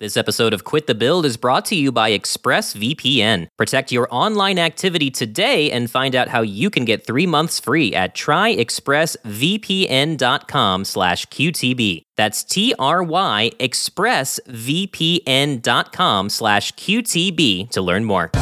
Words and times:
This 0.00 0.16
episode 0.16 0.52
of 0.52 0.64
Quit 0.64 0.88
the 0.88 0.94
Build 0.94 1.24
is 1.24 1.36
brought 1.36 1.64
to 1.66 1.76
you 1.76 1.92
by 1.92 2.10
ExpressVPN. 2.10 3.46
Protect 3.56 3.92
your 3.92 4.08
online 4.10 4.58
activity 4.58 5.08
today 5.08 5.70
and 5.70 5.88
find 5.88 6.16
out 6.16 6.26
how 6.26 6.40
you 6.40 6.68
can 6.68 6.84
get 6.84 7.06
three 7.06 7.28
months 7.28 7.60
free 7.60 7.94
at 7.94 8.16
tryexpressvpn.com 8.16 10.84
slash 10.84 11.26
QTB. 11.26 12.02
That's 12.16 12.42
T-R-Y 12.42 13.52
expressvpn.com 13.60 16.28
slash 16.28 16.72
QTB 16.72 17.70
to 17.70 17.80
learn 17.80 18.04
more. 18.04 18.32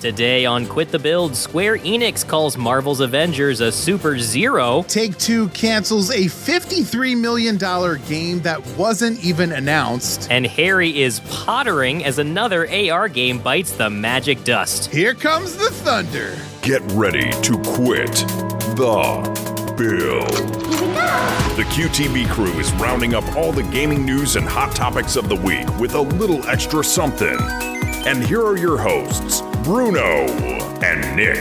Today 0.00 0.46
on 0.46 0.64
Quit 0.64 0.90
the 0.90 0.98
Build, 0.98 1.36
Square 1.36 1.80
Enix 1.80 2.26
calls 2.26 2.56
Marvel's 2.56 3.00
Avengers 3.00 3.60
a 3.60 3.70
super 3.70 4.18
zero. 4.18 4.82
Take 4.88 5.18
Two 5.18 5.48
cancels 5.50 6.08
a 6.08 6.24
$53 6.24 7.20
million 7.20 7.58
game 8.08 8.40
that 8.40 8.66
wasn't 8.78 9.22
even 9.22 9.52
announced. 9.52 10.26
And 10.30 10.46
Harry 10.46 11.02
is 11.02 11.20
pottering 11.28 12.02
as 12.02 12.18
another 12.18 12.66
AR 12.70 13.08
game 13.10 13.40
bites 13.40 13.72
the 13.72 13.90
magic 13.90 14.42
dust. 14.42 14.90
Here 14.90 15.12
comes 15.12 15.54
the 15.56 15.68
thunder. 15.68 16.34
Get 16.62 16.80
ready 16.92 17.30
to 17.42 17.58
quit 17.58 18.14
the 18.80 19.74
build. 19.76 20.30
The 21.58 21.64
QTB 21.64 22.30
crew 22.30 22.58
is 22.58 22.72
rounding 22.74 23.12
up 23.12 23.36
all 23.36 23.52
the 23.52 23.64
gaming 23.64 24.06
news 24.06 24.36
and 24.36 24.48
hot 24.48 24.74
topics 24.74 25.16
of 25.16 25.28
the 25.28 25.36
week 25.36 25.68
with 25.78 25.92
a 25.92 26.00
little 26.00 26.42
extra 26.48 26.82
something. 26.82 27.36
And 28.06 28.24
here 28.24 28.40
are 28.40 28.56
your 28.56 28.78
hosts, 28.78 29.42
Bruno 29.62 30.26
and 30.82 31.16
Nick. 31.16 31.38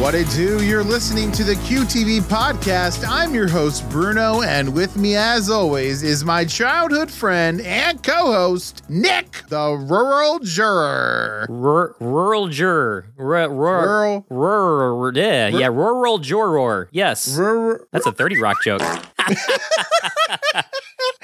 What 0.00 0.14
it 0.14 0.28
do? 0.30 0.62
You're 0.64 0.84
listening 0.84 1.30
to 1.32 1.44
the 1.44 1.54
QTB 1.54 2.22
podcast. 2.22 3.06
I'm 3.08 3.32
your 3.34 3.48
host, 3.48 3.88
Bruno, 3.88 4.42
and 4.42 4.74
with 4.74 4.96
me, 4.96 5.16
as 5.16 5.48
always, 5.48 6.02
is 6.02 6.24
my 6.24 6.44
childhood 6.44 7.10
friend 7.10 7.60
and 7.62 8.02
co 8.02 8.32
host, 8.32 8.82
Nick, 8.90 9.44
the 9.48 9.70
rural 9.88 10.40
juror. 10.40 11.46
R- 11.48 11.96
rural 12.00 12.48
juror. 12.48 13.06
R- 13.18 13.48
rural. 13.48 14.26
Rural. 14.28 15.16
Yeah, 15.16 15.48
yeah, 15.48 15.68
rural 15.68 16.18
juror. 16.18 16.88
Yes. 16.92 17.36
Rural. 17.36 17.78
That's 17.92 18.06
a 18.06 18.12
30 18.12 18.38
Rock 18.40 18.56
joke. 18.62 18.82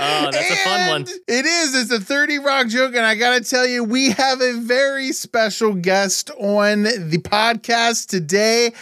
Oh, 0.02 0.30
that's 0.30 0.50
a 0.50 0.56
fun 0.56 0.88
one. 0.88 1.02
It 1.02 1.44
is. 1.44 1.74
It's 1.74 1.90
a 1.92 2.00
30 2.00 2.38
Rock 2.38 2.68
joke. 2.68 2.94
And 2.94 3.04
I 3.04 3.14
got 3.14 3.38
to 3.42 3.48
tell 3.48 3.66
you, 3.66 3.84
we 3.84 4.10
have 4.10 4.40
a 4.40 4.54
very 4.60 5.12
special 5.12 5.74
guest 5.74 6.30
on 6.38 6.84
the 6.84 7.18
podcast 7.22 8.08
today. 8.08 8.72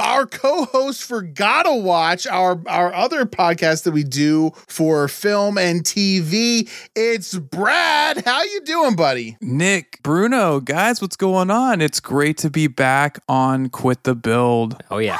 Our 0.00 0.26
co 0.26 0.64
host 0.64 1.04
for 1.04 1.22
Gotta 1.22 1.74
Watch, 1.74 2.26
our, 2.26 2.60
our 2.66 2.92
other 2.94 3.24
podcast 3.26 3.84
that 3.84 3.92
we 3.92 4.02
do 4.04 4.50
for 4.68 5.06
film 5.08 5.58
and 5.58 5.82
TV. 5.84 6.68
It's 6.96 7.34
Brad. 7.36 8.24
How 8.24 8.42
you 8.42 8.60
doing, 8.62 8.96
buddy? 8.96 9.36
Nick, 9.40 10.00
Bruno, 10.02 10.60
guys, 10.60 11.00
what's 11.02 11.16
going 11.16 11.50
on? 11.50 11.80
It's 11.80 12.00
great 12.00 12.38
to 12.38 12.50
be 12.50 12.66
back 12.66 13.18
on 13.28 13.68
Quit 13.68 14.04
the 14.04 14.14
Build. 14.14 14.82
Oh, 14.90 14.98
yeah. 14.98 15.18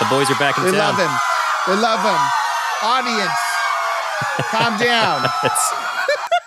The 0.00 0.06
boys 0.06 0.30
are 0.30 0.38
back 0.38 0.56
in 0.58 0.64
They 0.64 0.70
town. 0.70 0.78
love 0.78 0.98
him. 0.98 1.18
They 1.66 1.80
love 1.82 2.00
him. 2.00 2.30
Audience, 2.80 3.32
calm 4.50 4.78
down. 4.78 5.26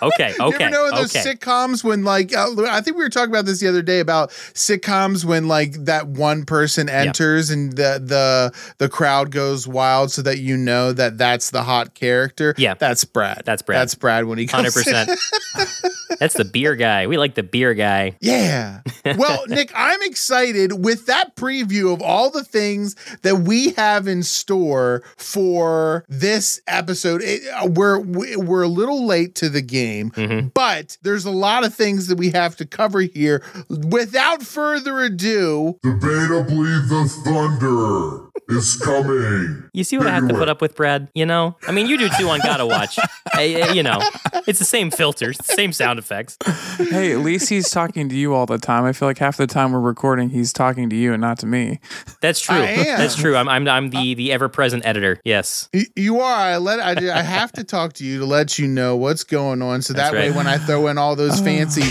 Okay, 0.02 0.34
Okay. 0.40 0.40
You 0.40 0.52
ever 0.54 0.70
know 0.70 0.90
those 0.90 1.14
okay. 1.14 1.34
sitcoms 1.34 1.84
when 1.84 2.02
like 2.02 2.34
uh, 2.34 2.48
I 2.68 2.80
think 2.80 2.96
we 2.96 3.04
were 3.04 3.08
talking 3.08 3.30
about 3.30 3.44
this 3.44 3.60
the 3.60 3.68
other 3.68 3.82
day 3.82 4.00
about 4.00 4.30
sitcoms 4.30 5.24
when 5.24 5.46
like 5.46 5.74
that 5.84 6.08
one 6.08 6.44
person 6.44 6.88
enters 6.88 7.50
and 7.50 7.72
the 7.72 8.02
the 8.04 8.52
the 8.78 8.88
crowd 8.88 9.30
goes 9.30 9.68
wild 9.68 10.10
so 10.10 10.22
that 10.22 10.38
you 10.38 10.56
know 10.56 10.92
that 10.92 11.18
that's 11.18 11.50
the 11.50 11.62
hot 11.62 11.94
character. 11.94 12.52
Yeah. 12.58 12.74
that's 12.74 13.04
Brad. 13.04 13.42
That's 13.44 13.62
Brad. 13.62 13.80
That's 13.80 13.94
Brad 13.94 14.24
when 14.24 14.38
he 14.38 14.46
comes. 14.48 14.76
in. 14.76 14.82
100%. 14.82 15.92
That's 16.18 16.34
the 16.34 16.44
beer 16.44 16.74
guy. 16.76 17.06
We 17.06 17.16
like 17.18 17.34
the 17.34 17.42
beer 17.42 17.74
guy. 17.74 18.16
Yeah. 18.20 18.80
Well, 19.04 19.44
Nick, 19.48 19.72
I'm 19.74 20.00
excited 20.02 20.84
with 20.84 21.06
that 21.06 21.36
preview 21.36 21.92
of 21.92 22.00
all 22.02 22.30
the 22.30 22.44
things 22.44 22.94
that 23.22 23.36
we 23.40 23.70
have 23.72 24.06
in 24.06 24.22
store 24.22 25.02
for 25.16 26.04
this 26.08 26.60
episode. 26.66 27.22
It, 27.22 27.42
uh, 27.54 27.66
we're 27.66 27.98
we- 27.98 28.36
we're 28.36 28.62
a 28.62 28.68
little 28.68 29.06
late 29.06 29.34
to 29.36 29.48
the 29.48 29.62
game, 29.62 30.10
Mm-hmm. 30.12 30.48
but 30.48 30.96
there's 31.02 31.24
a 31.24 31.30
lot 31.30 31.64
of 31.64 31.74
things 31.74 32.06
that 32.08 32.18
we 32.18 32.30
have 32.30 32.56
to 32.56 32.66
cover 32.66 33.00
here. 33.00 33.42
Without 33.68 34.42
further 34.42 35.00
ado, 35.00 35.78
Debatably, 35.84 36.88
the 36.88 37.08
thunder 37.24 38.28
is 38.48 38.76
coming. 38.76 39.68
You 39.72 39.84
see 39.84 39.98
what 39.98 40.06
I 40.06 40.10
have 40.10 40.28
to 40.28 40.34
put 40.34 40.48
up 40.48 40.60
with, 40.60 40.74
Brad? 40.74 41.08
You 41.14 41.26
know? 41.26 41.56
I 41.66 41.72
mean, 41.72 41.86
you 41.86 41.96
do 41.98 42.08
too 42.18 42.28
on 42.28 42.40
Gotta 42.40 42.66
Watch. 42.66 42.98
Eh, 43.34 43.54
eh, 43.54 43.72
you 43.72 43.82
know, 43.82 43.98
it's 44.46 44.58
the 44.58 44.64
same 44.64 44.90
filters, 44.90 45.38
same 45.42 45.72
sound 45.72 45.98
effects. 45.98 46.36
Hey, 46.76 47.12
at 47.12 47.20
least 47.20 47.48
he's 47.48 47.70
talking 47.70 48.10
to 48.10 48.14
you 48.14 48.34
all 48.34 48.44
the 48.44 48.58
time. 48.58 48.84
I 48.84 48.92
feel 48.92 49.08
like 49.08 49.16
half 49.16 49.38
the 49.38 49.46
time 49.46 49.72
we're 49.72 49.80
recording, 49.80 50.28
he's 50.28 50.52
talking 50.52 50.90
to 50.90 50.96
you 50.96 51.14
and 51.14 51.20
not 51.22 51.38
to 51.38 51.46
me. 51.46 51.80
That's 52.20 52.40
true. 52.40 52.56
I 52.56 52.66
am. 52.66 52.98
That's 52.98 53.16
true. 53.16 53.34
I'm, 53.34 53.48
I'm, 53.48 53.66
I'm 53.66 53.88
the, 53.88 54.12
the 54.14 54.32
ever 54.32 54.50
present 54.50 54.84
editor. 54.84 55.18
Yes. 55.24 55.70
y- 55.72 55.86
you 55.96 56.20
are. 56.20 56.36
I 56.36 56.58
let 56.58 56.78
I, 56.78 57.18
I 57.18 57.22
have 57.22 57.52
to 57.52 57.64
talk 57.64 57.94
to 57.94 58.04
you 58.04 58.18
to 58.18 58.26
let 58.26 58.58
you 58.58 58.68
know 58.68 58.96
what's 58.96 59.24
going 59.24 59.62
on, 59.62 59.80
so 59.80 59.94
That's 59.94 60.10
that 60.10 60.16
way 60.16 60.30
when 60.30 60.46
I 60.46 60.58
throw 60.58 60.88
in 60.88 60.98
all 60.98 61.16
those 61.16 61.40
fancy. 61.40 61.90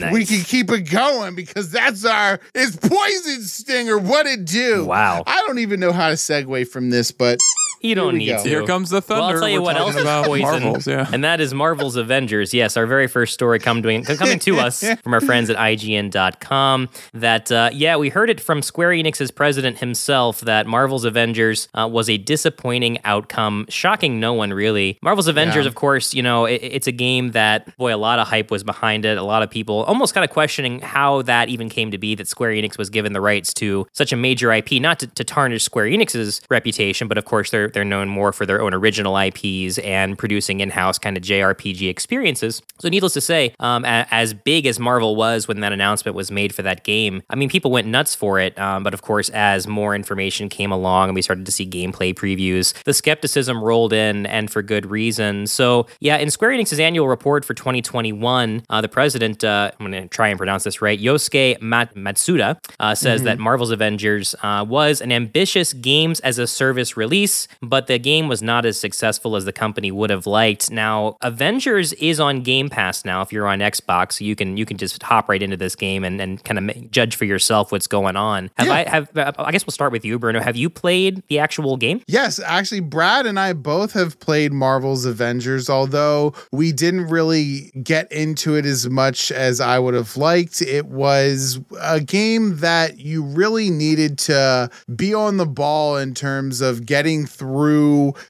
Nice. 0.00 0.12
we 0.12 0.24
can 0.26 0.40
keep 0.42 0.70
it 0.70 0.90
going 0.90 1.34
because 1.34 1.70
that's 1.70 2.04
our 2.04 2.40
it's 2.54 2.76
poison 2.76 3.42
stinger 3.42 3.98
what 3.98 4.26
it 4.26 4.44
do 4.44 4.84
Wow. 4.86 5.22
i 5.26 5.42
don't 5.46 5.58
even 5.58 5.78
know 5.80 5.92
how 5.92 6.08
to 6.08 6.14
segue 6.14 6.66
from 6.68 6.90
this 6.90 7.12
but 7.12 7.38
You 7.80 7.94
don't 7.94 8.16
need 8.16 8.26
go. 8.28 8.42
to. 8.42 8.48
Here 8.48 8.66
comes 8.66 8.90
the 8.90 9.00
thunder. 9.00 9.22
Well, 9.22 9.32
I'll 9.34 9.40
tell 9.40 9.48
you 9.48 9.60
We're 9.60 9.64
what 9.64 9.76
else 9.76 9.94
is 9.96 10.02
about 10.02 10.26
poison, 10.26 10.62
Marvels, 10.62 10.86
yeah. 10.86 11.08
and 11.12 11.24
that 11.24 11.40
is 11.40 11.54
Marvel's 11.54 11.96
Avengers. 11.96 12.52
Yes, 12.52 12.76
our 12.76 12.86
very 12.86 13.06
first 13.06 13.32
story 13.34 13.58
coming 13.58 14.04
coming 14.04 14.38
to 14.40 14.58
us 14.58 14.84
from 15.02 15.14
our 15.14 15.20
friends 15.20 15.48
at 15.50 15.56
IGN.com. 15.56 16.88
That 17.14 17.50
uh, 17.50 17.70
yeah, 17.72 17.96
we 17.96 18.08
heard 18.08 18.30
it 18.30 18.40
from 18.40 18.62
Square 18.62 18.90
Enix's 18.90 19.30
president 19.30 19.78
himself 19.78 20.40
that 20.40 20.66
Marvel's 20.66 21.04
Avengers 21.04 21.68
uh, 21.74 21.88
was 21.90 22.08
a 22.10 22.18
disappointing 22.18 22.98
outcome, 23.04 23.66
shocking 23.68 24.20
no 24.20 24.32
one 24.34 24.52
really. 24.52 24.98
Marvel's 25.02 25.28
Avengers, 25.28 25.64
Yeah. 25.64 25.68
of 25.68 25.74
course, 25.74 26.14
you 26.14 26.22
know 26.22 26.44
it, 26.44 26.60
it's 26.62 26.86
a 26.86 26.92
game 26.92 27.32
that 27.32 27.76
boy, 27.76 27.94
a 27.94 27.96
lot 27.96 28.18
of 28.18 28.28
hype 28.28 28.50
was 28.50 28.62
behind 28.64 29.04
it. 29.04 29.18
A 29.18 29.22
lot 29.22 29.42
of 29.42 29.50
people 29.50 29.84
almost 29.84 30.14
kind 30.14 30.24
of 30.24 30.30
questioning 30.30 30.80
how 30.80 31.22
that 31.22 31.48
even 31.48 31.68
came 31.68 31.90
to 31.90 31.98
be 31.98 32.14
that 32.14 32.28
Square 32.28 32.52
Enix 32.52 32.78
was 32.78 32.90
given 32.90 33.12
the 33.12 33.20
rights 33.20 33.54
to 33.54 33.86
such 33.92 34.12
a 34.12 34.16
major 34.16 34.52
IP, 34.52 34.72
not 34.72 34.98
to, 35.00 35.06
to 35.06 35.24
tarnish 35.24 35.64
Square 35.64 35.86
Enix's 35.86 36.40
reputation, 36.50 37.08
but 37.08 37.18
of 37.18 37.24
course 37.24 37.50
they're 37.50 37.69
they're 37.72 37.84
known 37.84 38.08
more 38.08 38.32
for 38.32 38.46
their 38.46 38.60
own 38.60 38.74
original 38.74 39.16
IPs 39.16 39.78
and 39.78 40.18
producing 40.18 40.60
in-house 40.60 40.98
kind 40.98 41.16
of 41.16 41.22
JRPG 41.22 41.88
experiences. 41.88 42.62
So 42.78 42.88
needless 42.88 43.12
to 43.14 43.20
say, 43.20 43.54
um, 43.60 43.84
a- 43.84 44.06
as 44.10 44.34
big 44.34 44.66
as 44.66 44.78
Marvel 44.78 45.16
was 45.16 45.46
when 45.48 45.60
that 45.60 45.72
announcement 45.72 46.14
was 46.14 46.30
made 46.30 46.54
for 46.54 46.62
that 46.62 46.84
game, 46.84 47.22
I 47.30 47.36
mean 47.36 47.48
people 47.48 47.70
went 47.70 47.86
nuts 47.86 48.14
for 48.14 48.38
it. 48.40 48.58
Um, 48.58 48.82
but 48.82 48.94
of 48.94 49.02
course, 49.02 49.28
as 49.30 49.66
more 49.66 49.94
information 49.94 50.48
came 50.48 50.72
along 50.72 51.08
and 51.08 51.14
we 51.14 51.22
started 51.22 51.46
to 51.46 51.52
see 51.52 51.66
gameplay 51.68 52.14
previews, 52.14 52.72
the 52.84 52.94
skepticism 52.94 53.62
rolled 53.62 53.92
in, 53.92 54.26
and 54.26 54.50
for 54.50 54.62
good 54.62 54.86
reason. 54.90 55.46
So 55.46 55.86
yeah, 56.00 56.16
in 56.16 56.30
Square 56.30 56.50
Enix's 56.52 56.80
annual 56.80 57.08
report 57.08 57.44
for 57.44 57.54
2021, 57.54 58.62
uh, 58.70 58.80
the 58.80 58.88
president, 58.88 59.44
uh, 59.44 59.70
I'm 59.78 59.90
going 59.90 60.02
to 60.02 60.08
try 60.08 60.28
and 60.28 60.38
pronounce 60.38 60.64
this 60.64 60.80
right, 60.80 60.98
Yosuke 61.00 61.60
Mat- 61.60 61.94
Matsuda, 61.94 62.56
uh, 62.78 62.94
says 62.94 63.22
that 63.24 63.38
Marvel's 63.38 63.70
Avengers 63.70 64.34
uh, 64.42 64.64
was 64.66 65.00
an 65.00 65.12
ambitious 65.12 65.72
games 65.72 66.20
as 66.20 66.38
a 66.38 66.46
service 66.46 66.96
release, 66.96 67.48
but 67.62 67.86
the 67.86 67.98
game 67.98 68.28
was 68.28 68.42
not 68.42 68.64
as 68.64 68.78
successful 68.78 69.36
as 69.36 69.44
the 69.44 69.52
company 69.52 69.90
would 69.90 70.10
have 70.10 70.26
liked. 70.26 70.70
Now, 70.70 71.16
Avengers 71.20 71.92
is 71.94 72.20
on 72.20 72.42
Game 72.42 72.68
Pass 72.68 73.04
now. 73.04 73.22
If 73.22 73.32
you're 73.32 73.46
on 73.46 73.58
Xbox, 73.60 74.20
you 74.20 74.34
can 74.36 74.56
you 74.56 74.64
can 74.66 74.76
just 74.76 75.02
hop 75.02 75.28
right 75.28 75.42
into 75.42 75.56
this 75.56 75.74
game 75.74 76.04
and, 76.04 76.20
and 76.20 76.42
kind 76.44 76.70
of 76.70 76.90
judge 76.90 77.16
for 77.16 77.24
yourself 77.24 77.72
what's 77.72 77.86
going 77.86 78.16
on. 78.16 78.50
Have 78.56 78.66
Yeah. 78.66 78.72
I 78.74 78.88
have? 78.88 79.16
uh, 79.16 79.32
I 79.38 79.52
guess 79.52 79.66
we'll 79.66 79.72
start 79.72 79.92
with 79.92 80.04
you, 80.04 80.18
Bruno. 80.18 80.40
Have 80.40 80.56
you 80.56 80.70
played 80.70 81.22
the 81.28 81.38
actual 81.38 81.76
game? 81.76 82.02
yes 82.06 82.40
actually 82.40 82.80
brad 82.80 83.26
and 83.26 83.38
i 83.38 83.52
both 83.52 83.92
have 83.92 84.18
played 84.20 84.52
marvel's 84.52 85.04
avengers 85.04 85.68
although 85.68 86.32
we 86.52 86.72
didn't 86.72 87.06
really 87.08 87.70
get 87.82 88.10
into 88.10 88.56
it 88.56 88.64
as 88.64 88.88
much 88.88 89.30
as 89.32 89.60
i 89.60 89.78
would 89.78 89.94
have 89.94 90.16
liked 90.16 90.62
it 90.62 90.86
was 90.86 91.60
a 91.80 92.00
game 92.00 92.56
that 92.58 92.98
you 92.98 93.22
really 93.22 93.70
needed 93.70 94.18
to 94.18 94.68
be 94.96 95.12
on 95.14 95.36
the 95.36 95.46
ball 95.46 95.96
in 95.96 96.14
terms 96.14 96.60
of 96.60 96.86
getting 96.86 97.26
through 97.26 97.49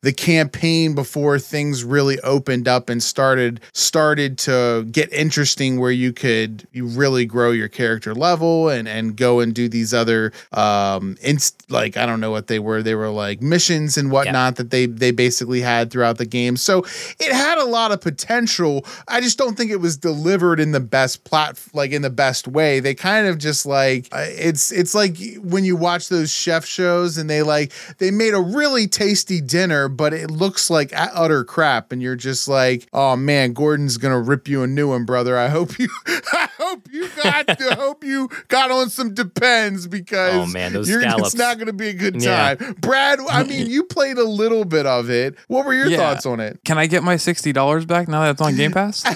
the 0.03 0.13
campaign 0.13 0.95
before 0.95 1.39
things 1.39 1.85
really 1.85 2.19
opened 2.21 2.69
up 2.69 2.89
and 2.89 3.03
started 3.03 3.61
started 3.73 4.39
to 4.39 4.85
get 4.91 5.13
interesting 5.13 5.79
where 5.79 5.91
you 5.91 6.13
could 6.13 6.67
you 6.73 6.87
really 6.87 7.25
grow 7.25 7.51
your 7.51 7.69
character 7.69 8.15
level 8.15 8.69
and 8.69 8.89
and 8.89 9.17
go 9.17 9.41
and 9.41 9.55
do 9.55 9.69
these 9.69 9.93
other 9.95 10.33
um 10.53 11.17
inst- 11.21 11.71
like 11.71 11.97
I 11.97 12.07
don't 12.07 12.21
know 12.21 12.31
what 12.31 12.47
they 12.47 12.59
were. 12.59 12.83
They 12.83 12.95
were 12.95 13.11
like 13.11 13.41
missions 13.41 13.97
and 13.97 14.11
whatnot 14.11 14.57
that 14.57 14.71
they 14.71 14.87
they 14.87 15.11
basically 15.11 15.61
had 15.61 15.91
throughout 15.91 16.19
the 16.19 16.27
game. 16.27 16.57
So 16.57 16.85
it 17.19 17.33
had 17.33 17.59
a 17.59 17.65
lot 17.65 17.93
of 17.93 18.01
potential. 18.01 18.85
I 19.09 19.21
just 19.21 19.39
don't 19.39 19.57
think 19.57 19.71
it 19.71 19.77
was 19.77 19.97
delivered 19.97 20.61
in 20.61 20.73
the 20.73 20.81
best 20.81 21.25
plat 21.25 21.61
like 21.73 21.93
in 21.93 22.03
the 22.03 22.11
best 22.11 22.49
way. 22.49 22.81
They 22.81 22.95
kind 22.95 23.27
of 23.27 23.39
just 23.39 23.67
like 23.67 24.09
uh, 24.13 24.25
it's 24.29 24.73
it's 24.73 24.95
like 24.95 25.17
when 25.43 25.65
you 25.65 25.77
watch 25.77 26.09
those 26.09 26.31
chef 26.31 26.65
shows 26.65 27.19
and 27.19 27.29
they 27.29 27.43
like 27.43 27.73
they 27.99 28.11
made 28.11 28.35
a 28.35 28.41
really 28.41 28.87
tasty 28.87 29.10
tasty 29.11 29.41
dinner, 29.41 29.89
but 29.89 30.15
it 30.15 30.31
looks 30.31 30.71
like 30.71 30.93
utter 30.95 31.43
crap, 31.43 31.91
and 31.91 32.01
you're 32.01 32.15
just 32.15 32.47
like, 32.47 32.87
oh 32.93 33.17
man, 33.17 33.53
Gordon's 33.53 33.97
gonna 33.97 34.21
rip 34.21 34.47
you 34.47 34.63
a 34.63 34.69
new 34.69 34.91
one, 34.91 35.05
brother. 35.05 35.37
I 35.37 35.49
hope 35.49 35.81
you, 35.81 35.89
I 36.07 36.49
hope 36.71 36.89
you 36.93 37.09
got, 37.23 37.61
I 37.61 37.75
hope 37.75 38.05
you 38.05 38.29
got 38.49 38.71
on 38.71 38.89
some 38.91 39.15
depends 39.15 39.87
because 39.87 40.35
Oh, 40.35 40.47
man, 40.47 40.73
those 40.73 40.89
you're, 40.89 41.01
scallops. 41.03 41.29
it's 41.29 41.37
not 41.37 41.59
gonna 41.59 41.73
be 41.73 41.89
a 41.89 41.93
good 41.95 42.23
Yeah. 42.23 42.55
time. 42.55 42.75
Brad, 42.81 43.21
I 43.21 43.43
mm. 43.43 43.49
mean, 43.49 43.71
you 43.71 43.85
played 43.85 44.19
a 44.19 44.25
little 44.25 44.65
bit 44.65 44.87
of 44.87 45.11
it. 45.11 45.37
What 45.49 45.67
were 45.67 45.75
your 45.75 45.87
Yeah. 45.89 45.97
thoughts 45.99 46.27
on 46.27 46.41
it? 46.41 46.61
Can 46.65 46.79
I 46.79 46.87
get 46.87 47.03
my 47.03 47.17
sixty 47.17 47.53
dollars 47.53 47.85
back 47.85 48.09
now 48.09 48.23
that 48.23 48.31
it's 48.33 48.41
on 48.41 48.57
Game 48.57 48.73
Pass? 48.73 49.03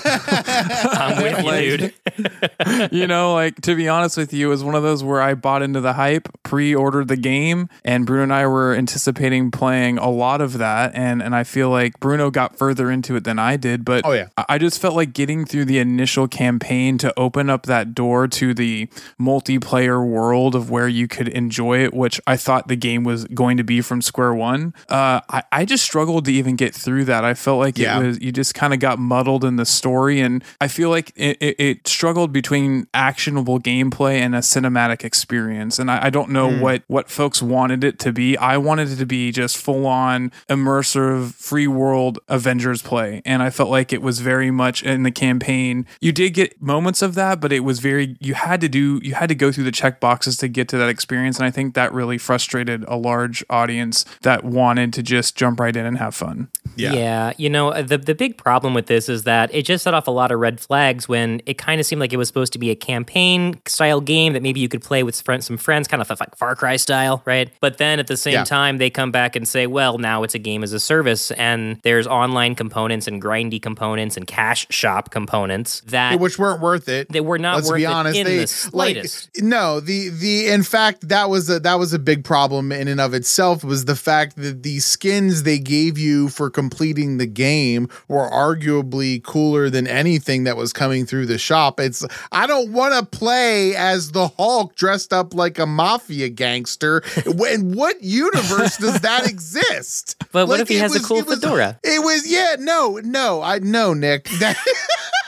I'm 0.58 1.22
with 1.22 1.44
you, 1.64 1.76
dude. 1.76 2.92
you 2.92 3.06
know, 3.06 3.34
like 3.34 3.60
to 3.62 3.74
be 3.74 3.88
honest 3.88 4.16
with 4.16 4.32
you, 4.32 4.46
it 4.46 4.50
was 4.50 4.64
one 4.64 4.74
of 4.74 4.82
those 4.82 5.02
where 5.04 5.20
I 5.20 5.34
bought 5.34 5.62
into 5.62 5.80
the 5.80 5.92
hype, 5.94 6.28
pre-ordered 6.42 7.08
the 7.08 7.16
game, 7.16 7.68
and 7.84 8.06
Bruno 8.06 8.22
and 8.24 8.32
I 8.32 8.46
were 8.46 8.74
anticipating 8.74 9.50
playing 9.50 9.98
a 9.98 10.10
lot 10.10 10.40
of 10.40 10.58
that, 10.58 10.92
and 10.94 11.22
and 11.22 11.34
I 11.34 11.44
feel 11.44 11.70
like 11.70 11.98
Bruno 12.00 12.30
got 12.30 12.56
further 12.56 12.90
into 12.90 13.16
it 13.16 13.24
than 13.24 13.38
I 13.38 13.56
did, 13.56 13.84
but 13.84 14.02
Oh, 14.04 14.12
yeah. 14.12 14.26
I 14.36 14.44
I 14.54 14.58
just 14.58 14.80
felt 14.80 14.94
like 14.94 15.12
getting 15.12 15.44
through 15.44 15.64
the 15.64 15.78
initial 15.78 16.28
campaign 16.28 16.96
to 16.98 17.12
open 17.18 17.43
up 17.50 17.64
that 17.66 17.94
door 17.94 18.28
to 18.28 18.54
the 18.54 18.88
multiplayer 19.20 20.06
world 20.06 20.54
of 20.54 20.70
where 20.70 20.88
you 20.88 21.08
could 21.08 21.28
enjoy 21.28 21.78
it, 21.84 21.94
which 21.94 22.20
I 22.26 22.36
thought 22.36 22.68
the 22.68 22.76
game 22.76 23.04
was 23.04 23.24
going 23.26 23.56
to 23.56 23.64
be 23.64 23.80
from 23.80 24.02
square 24.02 24.34
one. 24.34 24.74
Uh, 24.88 25.20
I, 25.28 25.42
I 25.52 25.64
just 25.64 25.84
struggled 25.84 26.24
to 26.26 26.32
even 26.32 26.56
get 26.56 26.74
through 26.74 27.04
that. 27.06 27.24
I 27.24 27.34
felt 27.34 27.58
like 27.58 27.78
Yeah. 27.78 28.00
it 28.00 28.06
was 28.06 28.20
you 28.20 28.32
just 28.32 28.54
kind 28.54 28.72
of 28.72 28.80
got 28.80 28.98
muddled 28.98 29.44
in 29.44 29.56
the 29.56 29.64
story, 29.66 30.20
and 30.20 30.42
I 30.60 30.68
feel 30.68 30.90
like 30.90 31.12
it, 31.16 31.36
it, 31.40 31.56
it 31.58 31.88
struggled 31.88 32.32
between 32.32 32.86
actionable 32.94 33.58
gameplay 33.58 34.14
and 34.18 34.34
a 34.34 34.38
cinematic 34.38 35.04
experience. 35.04 35.78
And 35.78 35.90
I, 35.90 36.06
I 36.06 36.10
don't 36.10 36.30
know 36.30 36.48
what 36.58 36.82
what 36.86 37.10
folks 37.10 37.42
wanted 37.42 37.84
it 37.84 37.98
to 38.00 38.12
be. 38.12 38.36
I 38.36 38.56
wanted 38.56 38.90
it 38.90 38.96
to 38.96 39.06
be 39.06 39.32
just 39.32 39.56
full 39.56 39.86
on 39.86 40.30
immersive 40.48 41.34
free 41.34 41.66
world 41.66 42.18
Avengers 42.28 42.82
play, 42.82 43.22
and 43.24 43.42
I 43.42 43.50
felt 43.50 43.70
like 43.70 43.92
it 43.92 44.02
was 44.02 44.20
very 44.20 44.50
much 44.50 44.82
in 44.82 45.02
the 45.02 45.10
campaign. 45.10 45.86
You 46.00 46.12
did 46.12 46.30
get 46.34 46.60
moments 46.60 47.02
of 47.02 47.14
that, 47.14 47.33
but 47.40 47.52
it 47.52 47.60
was 47.60 47.80
very 47.80 48.16
you 48.20 48.34
had 48.34 48.60
to 48.60 48.68
do 48.68 49.00
you 49.02 49.14
had 49.14 49.28
to 49.28 49.34
go 49.34 49.52
through 49.52 49.64
the 49.64 49.72
check 49.72 50.00
boxes 50.00 50.36
to 50.38 50.48
get 50.48 50.68
to 50.68 50.78
that 50.78 50.88
experience, 50.88 51.38
and 51.38 51.46
I 51.46 51.50
think 51.50 51.74
that 51.74 51.92
really 51.92 52.18
frustrated 52.18 52.84
a 52.88 52.96
large 52.96 53.44
audience 53.50 54.04
that 54.22 54.44
wanted 54.44 54.92
to 54.94 55.02
just 55.02 55.36
jump 55.36 55.60
right 55.60 55.74
in 55.74 55.86
and 55.86 55.98
have 55.98 56.14
fun. 56.14 56.48
Yeah. 56.76 57.32
you 57.36 57.48
know, 57.50 57.68
uh, 57.70 57.82
the 57.82 57.98
the 57.98 58.14
big 58.14 58.36
problem 58.36 58.74
with 58.74 58.86
this 58.86 59.08
is 59.08 59.24
that 59.24 59.54
it 59.54 59.62
just 59.62 59.84
set 59.84 59.94
off 59.94 60.06
a 60.06 60.10
lot 60.10 60.30
of 60.32 60.38
red 60.40 60.60
flags 60.60 61.08
when 61.08 61.40
it 61.46 61.58
kind 61.58 61.80
of 61.80 61.86
seemed 61.86 62.00
like 62.00 62.12
it 62.12 62.16
was 62.16 62.28
supposed 62.28 62.52
to 62.54 62.58
be 62.58 62.70
a 62.70 62.74
campaign 62.74 63.60
style 63.66 64.00
game 64.00 64.32
that 64.32 64.42
maybe 64.42 64.60
you 64.60 64.68
could 64.68 64.82
play 64.82 65.02
with 65.02 65.14
some 65.14 65.56
friends, 65.56 65.88
kind 65.88 66.00
of 66.02 66.08
like 66.20 66.36
Far 66.36 66.54
Cry 66.56 66.76
style, 66.76 67.22
right? 67.24 67.50
But 67.60 67.78
then 67.78 67.98
at 68.00 68.06
the 68.06 68.16
same 68.16 68.34
Yeah. 68.34 68.44
time, 68.44 68.78
they 68.78 68.90
come 68.90 69.10
back 69.10 69.36
and 69.36 69.46
say, 69.46 69.66
well, 69.66 69.98
now 69.98 70.22
it's 70.22 70.34
a 70.34 70.38
game 70.38 70.62
as 70.62 70.72
a 70.72 70.80
service, 70.80 71.30
and 71.32 71.78
there's 71.82 72.06
online 72.06 72.54
components 72.54 73.06
and 73.06 73.20
grindy 73.22 73.60
components 73.60 74.16
and 74.16 74.26
cash 74.26 74.66
shop 74.70 75.10
components 75.10 75.82
that 75.86 76.18
which 76.20 76.38
weren't 76.38 76.60
worth 76.60 76.88
it. 76.88 77.08
they 77.10 77.20
were 77.20 77.38
not 77.38 77.56
Let's 77.56 77.68
worth 77.68 77.76
be 77.78 77.84
it 77.84 77.86
honest. 77.86 78.18
in 78.18 78.26
they 78.26 78.38
the 78.38 78.46
slightest. 78.46 79.30
like 79.36 79.44
no 79.44 79.80
the 79.80 80.08
the 80.10 80.48
in 80.48 80.62
fact 80.62 81.08
that 81.08 81.28
was 81.30 81.48
a 81.50 81.60
that 81.60 81.78
was 81.78 81.92
a 81.92 81.98
big 81.98 82.24
problem 82.24 82.72
in 82.72 82.88
and 82.88 83.00
of 83.00 83.14
itself 83.14 83.62
was 83.64 83.84
the 83.84 83.96
fact 83.96 84.36
that 84.36 84.62
the 84.62 84.78
skins 84.80 85.42
they 85.44 85.58
gave 85.58 85.98
you 85.98 86.28
for 86.28 86.50
completing 86.64 87.18
the 87.18 87.26
game 87.26 87.86
were 88.08 88.26
arguably 88.30 89.22
cooler 89.22 89.68
than 89.68 89.86
anything 89.86 90.44
that 90.44 90.56
was 90.56 90.72
coming 90.72 91.04
through 91.04 91.26
the 91.26 91.36
shop. 91.36 91.78
It's 91.78 92.02
I 92.32 92.46
don't 92.46 92.72
want 92.72 92.94
to 92.94 93.04
play 93.18 93.76
as 93.76 94.12
the 94.12 94.28
Hulk 94.28 94.74
dressed 94.76 95.12
up 95.12 95.34
like 95.34 95.58
a 95.58 95.66
mafia 95.66 96.30
gangster. 96.30 97.02
In 97.26 97.74
what 97.74 98.02
universe 98.02 98.78
does 98.78 99.00
that 99.00 99.26
exist? 99.28 100.16
But 100.32 100.48
what 100.48 100.54
Like, 100.54 100.60
if 100.62 100.68
he 100.68 100.76
has 100.76 100.96
a 100.96 101.02
cool 101.02 101.18
it 101.18 101.26
was- 101.26 101.40
fedora? 101.40 101.78
It 101.82 102.02
was 102.02 102.26
yeah 102.26 102.56
no 102.58 102.98
no 103.04 103.42
I 103.42 103.58
no 103.58 103.92
Nick 103.92 104.24
that. 104.40 104.56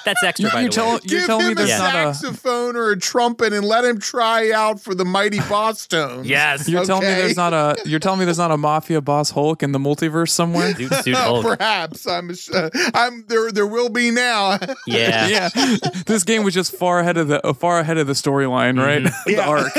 That's 0.06 0.22
extra, 0.22 0.48
You- 0.48 0.52
by 0.54 0.60
you 0.62 0.68
the 0.68 0.72
tell- 0.74 0.86
way. 0.94 0.98
You're 1.04 1.20
Give 1.20 1.26
telling 1.26 1.44
me 1.46 1.52
him 1.52 1.58
a 1.58 1.66
there's 1.66 1.78
not 1.78 1.94
a- 1.94 2.14
saxophone 2.14 2.76
or 2.76 2.90
a 2.92 2.98
trumpet 2.98 3.52
and 3.52 3.66
let 3.66 3.84
him 3.84 3.98
try 4.00 4.50
out 4.52 4.80
for 4.80 4.94
the 4.94 5.04
mighty 5.04 5.38
Bosstones. 5.40 6.24
Yes. 6.24 6.66
You're 6.68 6.84
telling 6.86 7.02
me 7.06 7.14
there's 7.14 7.36
not 7.36 7.52
a 7.52 7.76
you're 7.84 8.00
telling 8.00 8.20
me 8.20 8.24
there's 8.24 8.38
not 8.38 8.50
a 8.50 8.56
mafia 8.56 9.02
boss 9.02 9.30
Hulk 9.30 9.62
in 9.62 9.72
the 9.72 9.78
multiverse 9.78 10.30
somewhere? 10.30 10.72
Dude, 10.72 10.94
suit 10.94 11.14
Hulk. 11.16 11.44
Perhaps 11.58 12.06
I'm. 12.06 12.30
Uh, 12.54 12.70
I'm 12.94 13.24
there. 13.28 13.52
There 13.52 13.66
will 13.66 13.90
be 13.90 14.10
now. 14.10 14.58
Yeah. 14.86 15.26
yeah, 15.28 15.48
this 16.06 16.22
game 16.22 16.44
was 16.44 16.54
just 16.54 16.72
far 16.72 17.00
ahead 17.00 17.16
of 17.16 17.28
the 17.28 17.44
uh, 17.46 17.52
far 17.52 17.80
ahead 17.80 17.98
of 17.98 18.06
the 18.06 18.12
storyline, 18.12 18.78
right? 18.80 19.02
the 19.26 19.38
arc. 19.38 19.72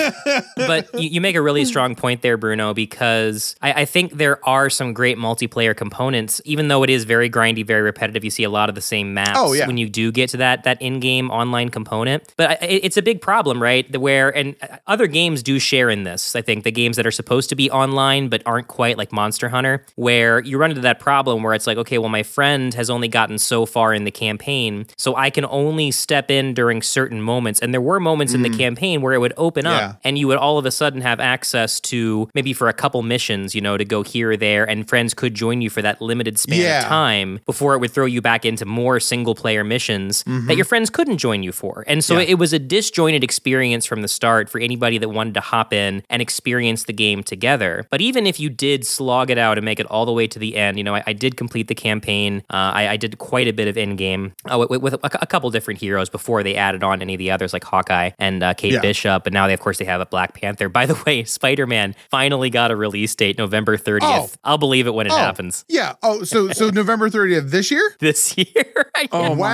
but 0.58 0.94
you, 1.00 1.10
you 1.10 1.22
make 1.22 1.36
a 1.36 1.42
really 1.42 1.64
strong 1.66 1.96
point 1.96 2.22
there, 2.22 2.36
Bruno, 2.38 2.74
because 2.74 3.56
I, 3.62 3.82
I 3.82 3.86
think 3.86 4.14
there 4.18 4.46
are 4.48 4.70
some 4.70 4.94
great 4.94 5.18
multiplayer 5.18 5.76
components, 5.76 6.42
even 6.46 6.68
though 6.68 6.84
it 6.84 6.90
is 6.90 7.06
very 7.06 7.30
grindy, 7.30 7.66
very 7.66 7.82
repetitive. 7.82 8.24
You 8.24 8.30
see 8.32 8.44
a 8.44 8.50
lot 8.50 8.68
of 8.70 8.76
the 8.76 8.82
same 8.82 9.14
maps 9.14 9.32
Oh, 9.36 9.54
yeah. 9.54 9.66
when 9.68 9.78
you 9.78 9.88
do 9.90 10.12
get 10.18 10.30
to 10.32 10.38
that 10.38 10.64
that 10.66 10.82
in-game 10.82 11.30
online 11.32 11.70
component. 11.70 12.34
But 12.38 12.48
I, 12.52 12.66
it's 12.66 12.98
a 12.98 13.02
big 13.02 13.22
problem, 13.22 13.62
right? 13.62 13.90
The- 13.92 14.00
Where 14.08 14.30
and 14.36 14.56
uh, 14.62 14.78
other 14.88 15.08
games 15.08 15.42
do 15.44 15.60
share 15.60 15.90
in 15.90 16.04
this. 16.04 16.36
I 16.36 16.42
think 16.42 16.64
the 16.64 16.72
games 16.72 16.98
that 16.98 17.06
are 17.08 17.12
supposed 17.22 17.50
to 17.50 17.56
be 17.56 17.70
online 17.72 18.28
but 18.30 18.42
aren't 18.46 18.68
quite 18.68 18.98
like 18.98 19.12
Monster 19.12 19.50
Hunter, 19.50 19.76
where 19.96 20.40
you 20.42 20.58
run 20.58 20.72
into 20.72 20.82
that 20.82 21.00
problem 21.00 21.44
where 21.44 21.54
it's 21.54 21.68
like, 21.68 21.78
okay, 21.78 21.98
well, 21.98 22.10
my 22.10 22.24
friend 22.24 22.74
has 22.74 22.90
only 22.90 23.08
gotten 23.08 23.38
so 23.38 23.66
far 23.66 23.94
in 23.94 24.04
the 24.04 24.12
campaign, 24.12 24.86
so 24.98 25.16
I 25.16 25.30
can 25.30 25.46
only 25.46 25.92
step 25.92 26.30
in 26.32 26.54
during 26.54 26.82
certain 26.82 27.22
moments. 27.22 27.60
And 27.62 27.74
there 27.74 27.82
were 27.90 28.00
moments 28.00 28.34
in 28.34 28.42
the 28.42 28.50
campaign 28.66 29.02
where 29.02 29.14
it 29.14 29.20
would 29.20 29.34
open 29.38 29.66
up 29.66 30.00
and 30.04 30.18
you 30.18 30.28
would 30.28 30.38
all 30.38 30.58
of 30.58 30.66
a 30.66 30.72
sudden 30.72 31.02
have 31.02 31.20
access 31.20 31.80
to 31.92 32.30
maybe 32.34 32.54
for 32.54 32.68
a 32.70 32.74
couple 32.74 33.02
missions, 33.04 33.54
you 33.56 33.62
know, 33.62 33.78
to 33.78 33.86
go 33.86 34.04
here 34.04 34.32
or 34.32 34.38
there, 34.38 34.64
and 34.70 34.88
friends 34.88 35.14
could 35.14 35.34
join 35.34 35.62
you 35.62 35.70
for 35.70 35.82
that 35.82 36.02
limited 36.02 36.38
span 36.40 36.62
Yeah. 36.62 36.80
of 36.82 36.86
time 36.88 37.40
before 37.46 37.74
it 37.76 37.80
would 37.80 37.92
throw 37.92 38.06
you 38.06 38.22
back 38.22 38.46
into 38.46 38.66
more 38.66 39.00
single 39.00 39.36
player 39.36 39.64
missions 39.64 40.07
that 40.12 40.56
your 40.56 40.66
friends 40.66 40.90
couldn't 40.90 41.18
join 41.18 41.44
you 41.44 41.52
for. 41.52 41.84
And 41.88 42.04
so 42.04 42.16
Mm-hmm. 42.16 42.22
Yeah. 42.22 42.32
it 42.32 42.40
was 42.40 42.52
a 42.54 42.60
disjointed 42.60 43.24
experience 43.24 43.86
from 43.86 44.02
the 44.02 44.08
start 44.08 44.50
for 44.50 44.60
anybody 44.60 44.98
that 44.98 45.10
wanted 45.10 45.34
to 45.36 45.40
hop 45.42 45.72
in 45.74 46.02
and 46.10 46.22
experience 46.22 46.86
the 46.86 46.94
game 46.94 47.22
together. 47.24 47.86
But 47.92 48.02
even 48.02 48.26
if 48.26 48.40
you 48.40 48.50
did 48.50 48.86
slog 48.88 49.30
it 49.30 49.38
out 49.38 49.58
and 49.58 49.66
make 49.66 49.80
it 49.80 49.86
all 49.88 50.06
the 50.06 50.12
way 50.14 50.26
to 50.28 50.40
the 50.40 50.56
end, 50.58 50.78
you 50.78 50.84
know, 50.84 50.96
I, 50.96 51.04
I 51.08 51.14
did 51.14 51.38
complete 51.38 51.68
the 51.68 51.76
campaign. 51.76 52.44
Uh, 52.50 52.72
I, 52.74 52.88
I 52.90 52.98
did 52.98 53.18
quite 53.20 53.48
a 53.48 53.54
bit 53.54 53.68
of 53.68 53.78
in 53.78 53.96
game 53.98 54.34
uh, 54.52 54.66
with, 54.70 54.82
with 54.82 54.94
a, 54.96 55.00
a 55.22 55.28
couple 55.28 55.50
different 55.52 55.80
heroes 55.80 56.10
before 56.10 56.42
they 56.44 56.56
added 56.56 56.84
on 56.84 57.02
any 57.02 57.14
of 57.14 57.20
the 57.20 57.30
others 57.32 57.54
like 57.54 57.64
Hawkeye 57.64 58.12
and 58.18 58.42
uh, 58.42 58.54
Kate 58.54 58.74
Yeah. 58.74 58.82
Bishop. 58.82 59.26
And 59.28 59.34
now 59.34 59.48
they, 59.48 59.54
of 59.54 59.60
course, 59.60 59.78
they 59.78 59.86
have 59.86 60.02
a 60.02 60.06
Black 60.06 60.34
Panther. 60.34 60.70
By 60.78 60.86
the 60.86 61.02
way, 61.06 61.24
Spider 61.24 61.68
Man 61.68 61.94
finally 62.10 62.50
got 62.50 62.72
a 62.72 62.76
release 62.76 63.14
date, 63.16 63.38
November 63.38 63.78
30th. 63.78 64.00
Oh. 64.04 64.30
I'll 64.44 64.58
believe 64.58 64.88
it 64.88 64.94
when 64.94 65.06
it 65.08 65.14
Oh, 65.14 65.18
happens 65.18 65.66
Yeah. 65.68 65.96
Oh, 66.02 66.24
so 66.24 66.50
so 66.52 66.70
November 66.74 67.10
30th 67.10 67.52
this 67.52 67.70
year. 67.72 67.96
this 68.00 68.38
year. 68.38 68.46
Oh 69.12 69.30
guess. 69.30 69.38
my 69.38 69.48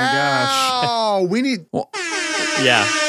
gosh. 0.46 0.84
Wow. 0.88 1.22
We 1.30 1.42
need. 1.42 1.66
yeah. 2.62 3.03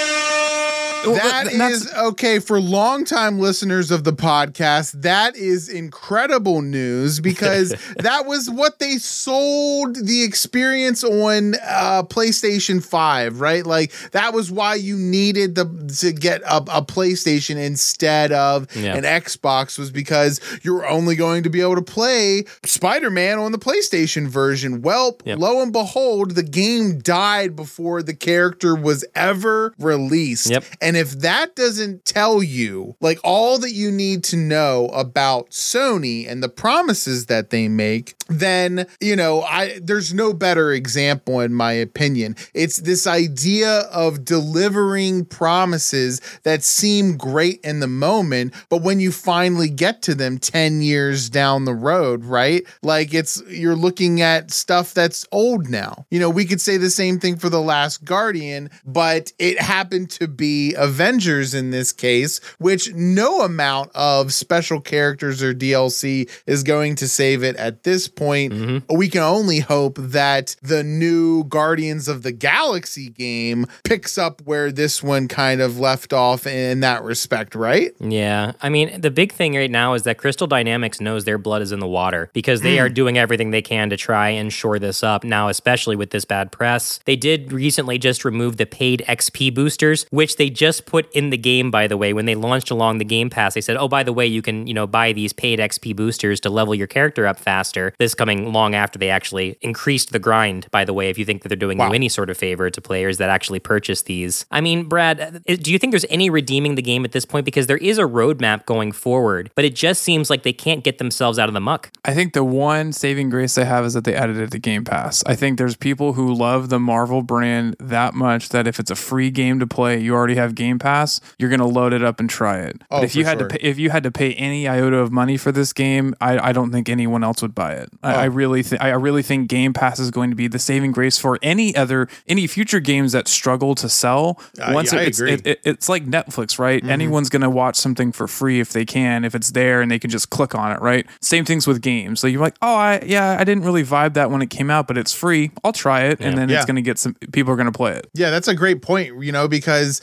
That 1.04 1.46
th- 1.46 1.58
that's- 1.58 1.94
okay 1.96 2.38
for 2.38 2.60
longtime 2.60 3.38
listeners 3.38 3.90
of 3.90 4.04
the 4.04 4.12
podcast. 4.12 5.02
That 5.02 5.36
is 5.36 5.68
incredible 5.68 6.62
news 6.62 7.20
because 7.20 7.70
that 7.98 8.26
was 8.26 8.48
what 8.50 8.78
they 8.78 8.98
sold 8.98 9.96
the 10.06 10.22
experience 10.22 11.04
on 11.04 11.54
uh, 11.66 12.02
PlayStation 12.04 12.84
Five, 12.84 13.40
right? 13.40 13.64
Like 13.66 13.92
that 14.12 14.32
was 14.34 14.50
why 14.50 14.74
you 14.76 14.96
needed 14.96 15.54
the 15.54 15.64
to 16.00 16.12
get 16.12 16.42
a, 16.42 16.56
a 16.58 16.82
PlayStation 16.82 17.56
instead 17.56 18.32
of 18.32 18.74
Yeah. 18.76 18.96
an 18.96 19.04
Xbox 19.04 19.78
was 19.78 19.90
because 19.90 20.40
you're 20.62 20.86
only 20.86 21.16
going 21.16 21.42
to 21.44 21.50
be 21.50 21.60
able 21.60 21.76
to 21.76 21.82
play 21.82 22.44
Spider 22.64 23.10
Man 23.10 23.38
on 23.38 23.52
the 23.52 23.58
PlayStation 23.58 24.26
version. 24.28 24.82
Well, 24.82 25.18
Yep. 25.24 25.38
lo 25.38 25.62
and 25.62 25.72
behold, 25.72 26.32
the 26.32 26.42
game 26.42 26.98
died 26.98 27.56
before 27.56 28.02
the 28.02 28.14
character 28.14 28.74
was 28.74 29.04
ever 29.14 29.74
released. 29.78 30.50
Yep. 30.50 30.64
And 30.80 30.93
if 30.96 31.10
that 31.20 31.54
doesn't 31.54 32.04
tell 32.04 32.42
you 32.42 32.96
like 33.00 33.18
all 33.24 33.58
that 33.58 33.72
you 33.72 33.90
need 33.90 34.24
to 34.24 34.36
know 34.36 34.86
about 34.88 35.50
Sony 35.50 36.28
and 36.28 36.42
the 36.42 36.48
promises 36.48 37.26
that 37.26 37.50
they 37.50 37.68
make, 37.68 38.14
then, 38.28 38.86
you 39.00 39.16
know, 39.16 39.42
I 39.42 39.78
there's 39.82 40.14
no 40.14 40.32
better 40.32 40.72
example 40.72 41.40
in 41.40 41.54
my 41.54 41.72
opinion. 41.72 42.36
It's 42.54 42.78
this 42.78 43.06
idea 43.06 43.80
of 43.92 44.24
delivering 44.24 45.26
promises 45.26 46.20
that 46.42 46.62
seem 46.62 47.16
great 47.16 47.60
in 47.62 47.80
the 47.80 47.86
moment, 47.86 48.54
but 48.68 48.82
when 48.82 49.00
you 49.00 49.12
finally 49.12 49.68
get 49.68 50.02
to 50.02 50.14
them 50.14 50.38
10 50.38 50.80
years 50.80 51.28
down 51.28 51.64
the 51.64 51.74
road, 51.74 52.24
right? 52.24 52.64
Like 52.82 53.14
it's 53.14 53.42
you're 53.48 53.76
looking 53.76 54.20
at 54.20 54.50
stuff 54.50 54.94
that's 54.94 55.26
old 55.32 55.68
now. 55.68 56.06
You 56.10 56.20
know, 56.20 56.30
we 56.30 56.44
could 56.44 56.60
say 56.60 56.76
the 56.76 56.90
same 56.90 57.18
thing 57.18 57.36
for 57.36 57.48
The 57.48 57.60
Last 57.60 58.04
Guardian, 58.04 58.70
but 58.84 59.32
it 59.38 59.60
happened 59.60 60.10
to 60.10 60.28
be 60.28 60.74
Avengers 60.74 61.54
in 61.54 61.70
this 61.70 61.92
case, 61.92 62.40
which 62.58 62.92
no 62.94 63.42
amount 63.42 63.90
of 63.94 64.32
special 64.32 64.80
characters 64.80 65.42
or 65.42 65.54
DLC 65.54 66.30
is 66.46 66.62
going 66.62 66.94
to 66.96 67.08
save 67.08 67.42
it 67.42 67.56
at 67.56 67.82
this 67.82 68.08
point, 68.16 68.52
mm-hmm. 68.52 68.96
we 68.96 69.08
can 69.08 69.22
only 69.22 69.60
hope 69.60 69.96
that 69.98 70.56
the 70.62 70.82
new 70.82 71.44
Guardians 71.44 72.08
of 72.08 72.22
the 72.22 72.32
Galaxy 72.32 73.10
game 73.10 73.66
picks 73.84 74.18
up 74.18 74.42
where 74.42 74.72
this 74.72 75.02
one 75.02 75.28
kind 75.28 75.60
of 75.60 75.78
left 75.78 76.12
off 76.12 76.46
in 76.46 76.80
that 76.80 77.02
respect, 77.02 77.54
right? 77.54 77.92
Yeah. 78.00 78.52
I 78.60 78.68
mean, 78.68 79.00
the 79.00 79.10
big 79.10 79.32
thing 79.32 79.54
right 79.54 79.70
now 79.70 79.94
is 79.94 80.02
that 80.04 80.18
Crystal 80.18 80.46
Dynamics 80.46 81.00
knows 81.00 81.24
their 81.24 81.38
blood 81.38 81.62
is 81.62 81.72
in 81.72 81.80
the 81.80 81.88
water 81.88 82.30
because 82.32 82.60
they 82.62 82.78
are 82.78 82.88
mm. 82.88 82.94
doing 82.94 83.18
everything 83.18 83.50
they 83.50 83.62
can 83.62 83.90
to 83.90 83.96
try 83.96 84.30
and 84.30 84.52
shore 84.52 84.78
this 84.78 85.02
up. 85.02 85.24
Now, 85.24 85.48
especially 85.48 85.96
with 85.96 86.10
this 86.10 86.24
bad 86.24 86.52
press, 86.52 87.00
they 87.04 87.16
did 87.16 87.52
recently 87.52 87.98
just 87.98 88.24
remove 88.24 88.56
the 88.56 88.66
paid 88.66 89.04
XP 89.08 89.54
boosters, 89.54 90.06
which 90.10 90.36
they 90.36 90.50
just 90.50 90.86
put 90.86 91.10
in 91.12 91.30
the 91.30 91.38
game, 91.38 91.70
by 91.70 91.86
the 91.86 91.96
way. 91.96 92.12
When 92.12 92.26
they 92.26 92.34
launched 92.34 92.70
along 92.70 92.98
the 92.98 93.04
Game 93.04 93.30
Pass, 93.30 93.54
they 93.54 93.60
said, 93.60 93.76
oh, 93.76 93.88
by 93.88 94.02
the 94.02 94.12
way, 94.12 94.26
you 94.26 94.42
can, 94.42 94.66
you 94.66 94.74
know, 94.74 94.86
buy 94.86 95.12
these 95.12 95.32
paid 95.32 95.58
XP 95.58 95.96
boosters 95.96 96.40
to 96.40 96.50
level 96.50 96.74
your 96.74 96.86
character 96.86 97.26
up 97.26 97.38
faster. 97.38 97.92
This 98.04 98.14
coming 98.14 98.52
long 98.52 98.74
after 98.74 98.98
they 98.98 99.08
actually 99.08 99.56
increased 99.62 100.12
the 100.12 100.18
grind, 100.18 100.66
by 100.70 100.84
the 100.84 100.92
way, 100.92 101.08
if 101.08 101.16
you 101.16 101.24
think 101.24 101.40
that 101.40 101.48
they're 101.48 101.56
doing 101.56 101.78
Wow. 101.78 101.88
you 101.88 101.94
any 101.94 102.10
sort 102.10 102.28
of 102.28 102.36
favor 102.36 102.68
to 102.68 102.80
players 102.82 103.16
that 103.16 103.30
actually 103.30 103.60
purchase 103.60 104.02
these. 104.02 104.44
I 104.50 104.60
mean, 104.60 104.84
Brad, 104.84 105.20
uh, 105.48 105.56
do 105.56 105.72
you 105.72 105.78
think 105.78 105.92
there's 105.92 106.04
any 106.10 106.28
redeeming 106.28 106.74
the 106.74 106.82
game 106.82 107.06
at 107.06 107.12
this 107.12 107.24
point? 107.24 107.46
Because 107.46 107.66
there 107.66 107.78
is 107.78 107.96
a 107.96 108.02
roadmap 108.02 108.66
going 108.66 108.92
forward, 108.92 109.50
but 109.54 109.64
it 109.64 109.74
just 109.74 110.02
seems 110.02 110.28
like 110.28 110.42
they 110.42 110.52
can't 110.52 110.84
get 110.84 110.98
themselves 110.98 111.38
out 111.38 111.48
of 111.48 111.54
the 111.54 111.62
muck. 111.62 111.92
I 112.04 112.12
think 112.12 112.34
the 112.34 112.44
one 112.44 112.92
saving 112.92 113.30
grace 113.30 113.54
they 113.54 113.64
have 113.64 113.86
is 113.86 113.94
that 113.94 114.04
they 114.04 114.14
added 114.14 114.36
it 114.36 114.50
to 114.50 114.58
Game 114.58 114.84
Pass. 114.84 115.24
I 115.24 115.34
think 115.34 115.56
there's 115.56 115.74
people 115.74 116.12
who 116.12 116.34
love 116.34 116.68
the 116.68 116.78
Marvel 116.78 117.22
brand 117.22 117.74
that 117.80 118.12
much 118.12 118.50
that 118.50 118.66
if 118.66 118.78
it's 118.78 118.90
a 118.90 118.96
free 118.96 119.30
game 119.30 119.58
to 119.60 119.66
play, 119.66 119.98
you 119.98 120.14
already 120.14 120.34
have 120.34 120.54
Game 120.54 120.78
Pass, 120.78 121.22
you're 121.38 121.48
gonna 121.48 121.66
load 121.66 121.94
it 121.94 122.02
up 122.04 122.20
and 122.20 122.28
try 122.28 122.58
it. 122.58 122.82
Oh, 122.90 122.98
but 122.98 123.04
if 123.04 123.16
you 123.16 123.24
had 123.24 123.38
sure. 123.38 123.48
to 123.48 123.56
pay, 123.56 123.66
if 123.66 123.78
you 123.78 123.88
had 123.88 124.02
to 124.02 124.10
pay 124.10 124.34
any 124.34 124.68
iota 124.68 124.98
of 124.98 125.10
money 125.10 125.38
for 125.38 125.52
this 125.52 125.72
game, 125.72 126.14
I, 126.20 126.50
I 126.50 126.52
don't 126.52 126.70
think 126.70 126.90
anyone 126.90 127.24
else 127.24 127.40
would 127.40 127.54
buy 127.54 127.72
it. 127.72 127.88
I, 128.02 128.14
I 128.14 128.24
really 128.26 128.62
think 128.62 128.82
I 128.82 128.90
really 128.90 129.22
think 129.22 129.48
Game 129.48 129.72
Pass 129.72 129.98
is 129.98 130.10
going 130.10 130.30
to 130.30 130.36
be 130.36 130.48
the 130.48 130.58
saving 130.58 130.92
grace 130.92 131.18
for 131.18 131.38
any 131.42 131.74
other 131.76 132.08
any 132.26 132.46
future 132.46 132.80
games 132.80 133.12
that 133.12 133.28
struggle 133.28 133.74
to 133.76 133.88
sell. 133.88 134.40
Uh, 134.60 134.72
Once 134.74 134.92
yeah, 134.92 135.00
I 135.00 135.02
it's, 135.02 135.18
agree. 135.20 135.32
it, 135.32 135.46
it- 135.46 135.60
it's 135.64 135.88
like 135.88 136.04
Netflix, 136.04 136.58
right? 136.58 136.84
Anyone's 136.84 137.28
going 137.30 137.42
to 137.42 137.50
watch 137.50 137.76
something 137.76 138.12
for 138.12 138.28
free 138.28 138.60
if 138.60 138.72
they 138.72 138.84
can, 138.84 139.24
if 139.24 139.34
it's 139.34 139.52
there 139.52 139.80
and 139.80 139.90
they 139.90 139.98
can 139.98 140.10
just 140.10 140.30
click 140.30 140.54
on 140.54 140.72
it, 140.72 140.80
right? 140.80 141.06
Same 141.20 141.44
things 141.44 141.66
with 141.66 141.80
games. 141.80 142.20
So 142.20 142.26
you're 142.26 142.40
like, 142.40 142.56
oh, 142.62 142.74
I 142.74 143.02
yeah, 143.06 143.36
I 143.38 143.44
didn't 143.44 143.64
really 143.64 143.82
vibe 143.84 144.14
that 144.14 144.30
when 144.30 144.42
it 144.42 144.50
came 144.50 144.70
out, 144.70 144.86
but 144.86 144.98
it's 144.98 145.12
free. 145.14 145.50
I'll 145.64 145.72
try 145.72 146.04
it, 146.04 146.20
and 146.20 146.36
then 146.36 146.48
Yeah. 146.48 146.56
it's 146.56 146.66
going 146.66 146.76
to 146.76 146.82
get 146.82 146.98
some 146.98 147.14
people 147.32 147.52
are 147.52 147.56
going 147.56 147.66
to 147.66 147.72
play 147.72 147.92
it. 147.92 148.08
Yeah, 148.14 148.30
that's 148.30 148.48
a 148.48 148.54
great 148.54 148.82
point, 148.82 149.22
you 149.22 149.32
know, 149.32 149.48
because 149.48 150.00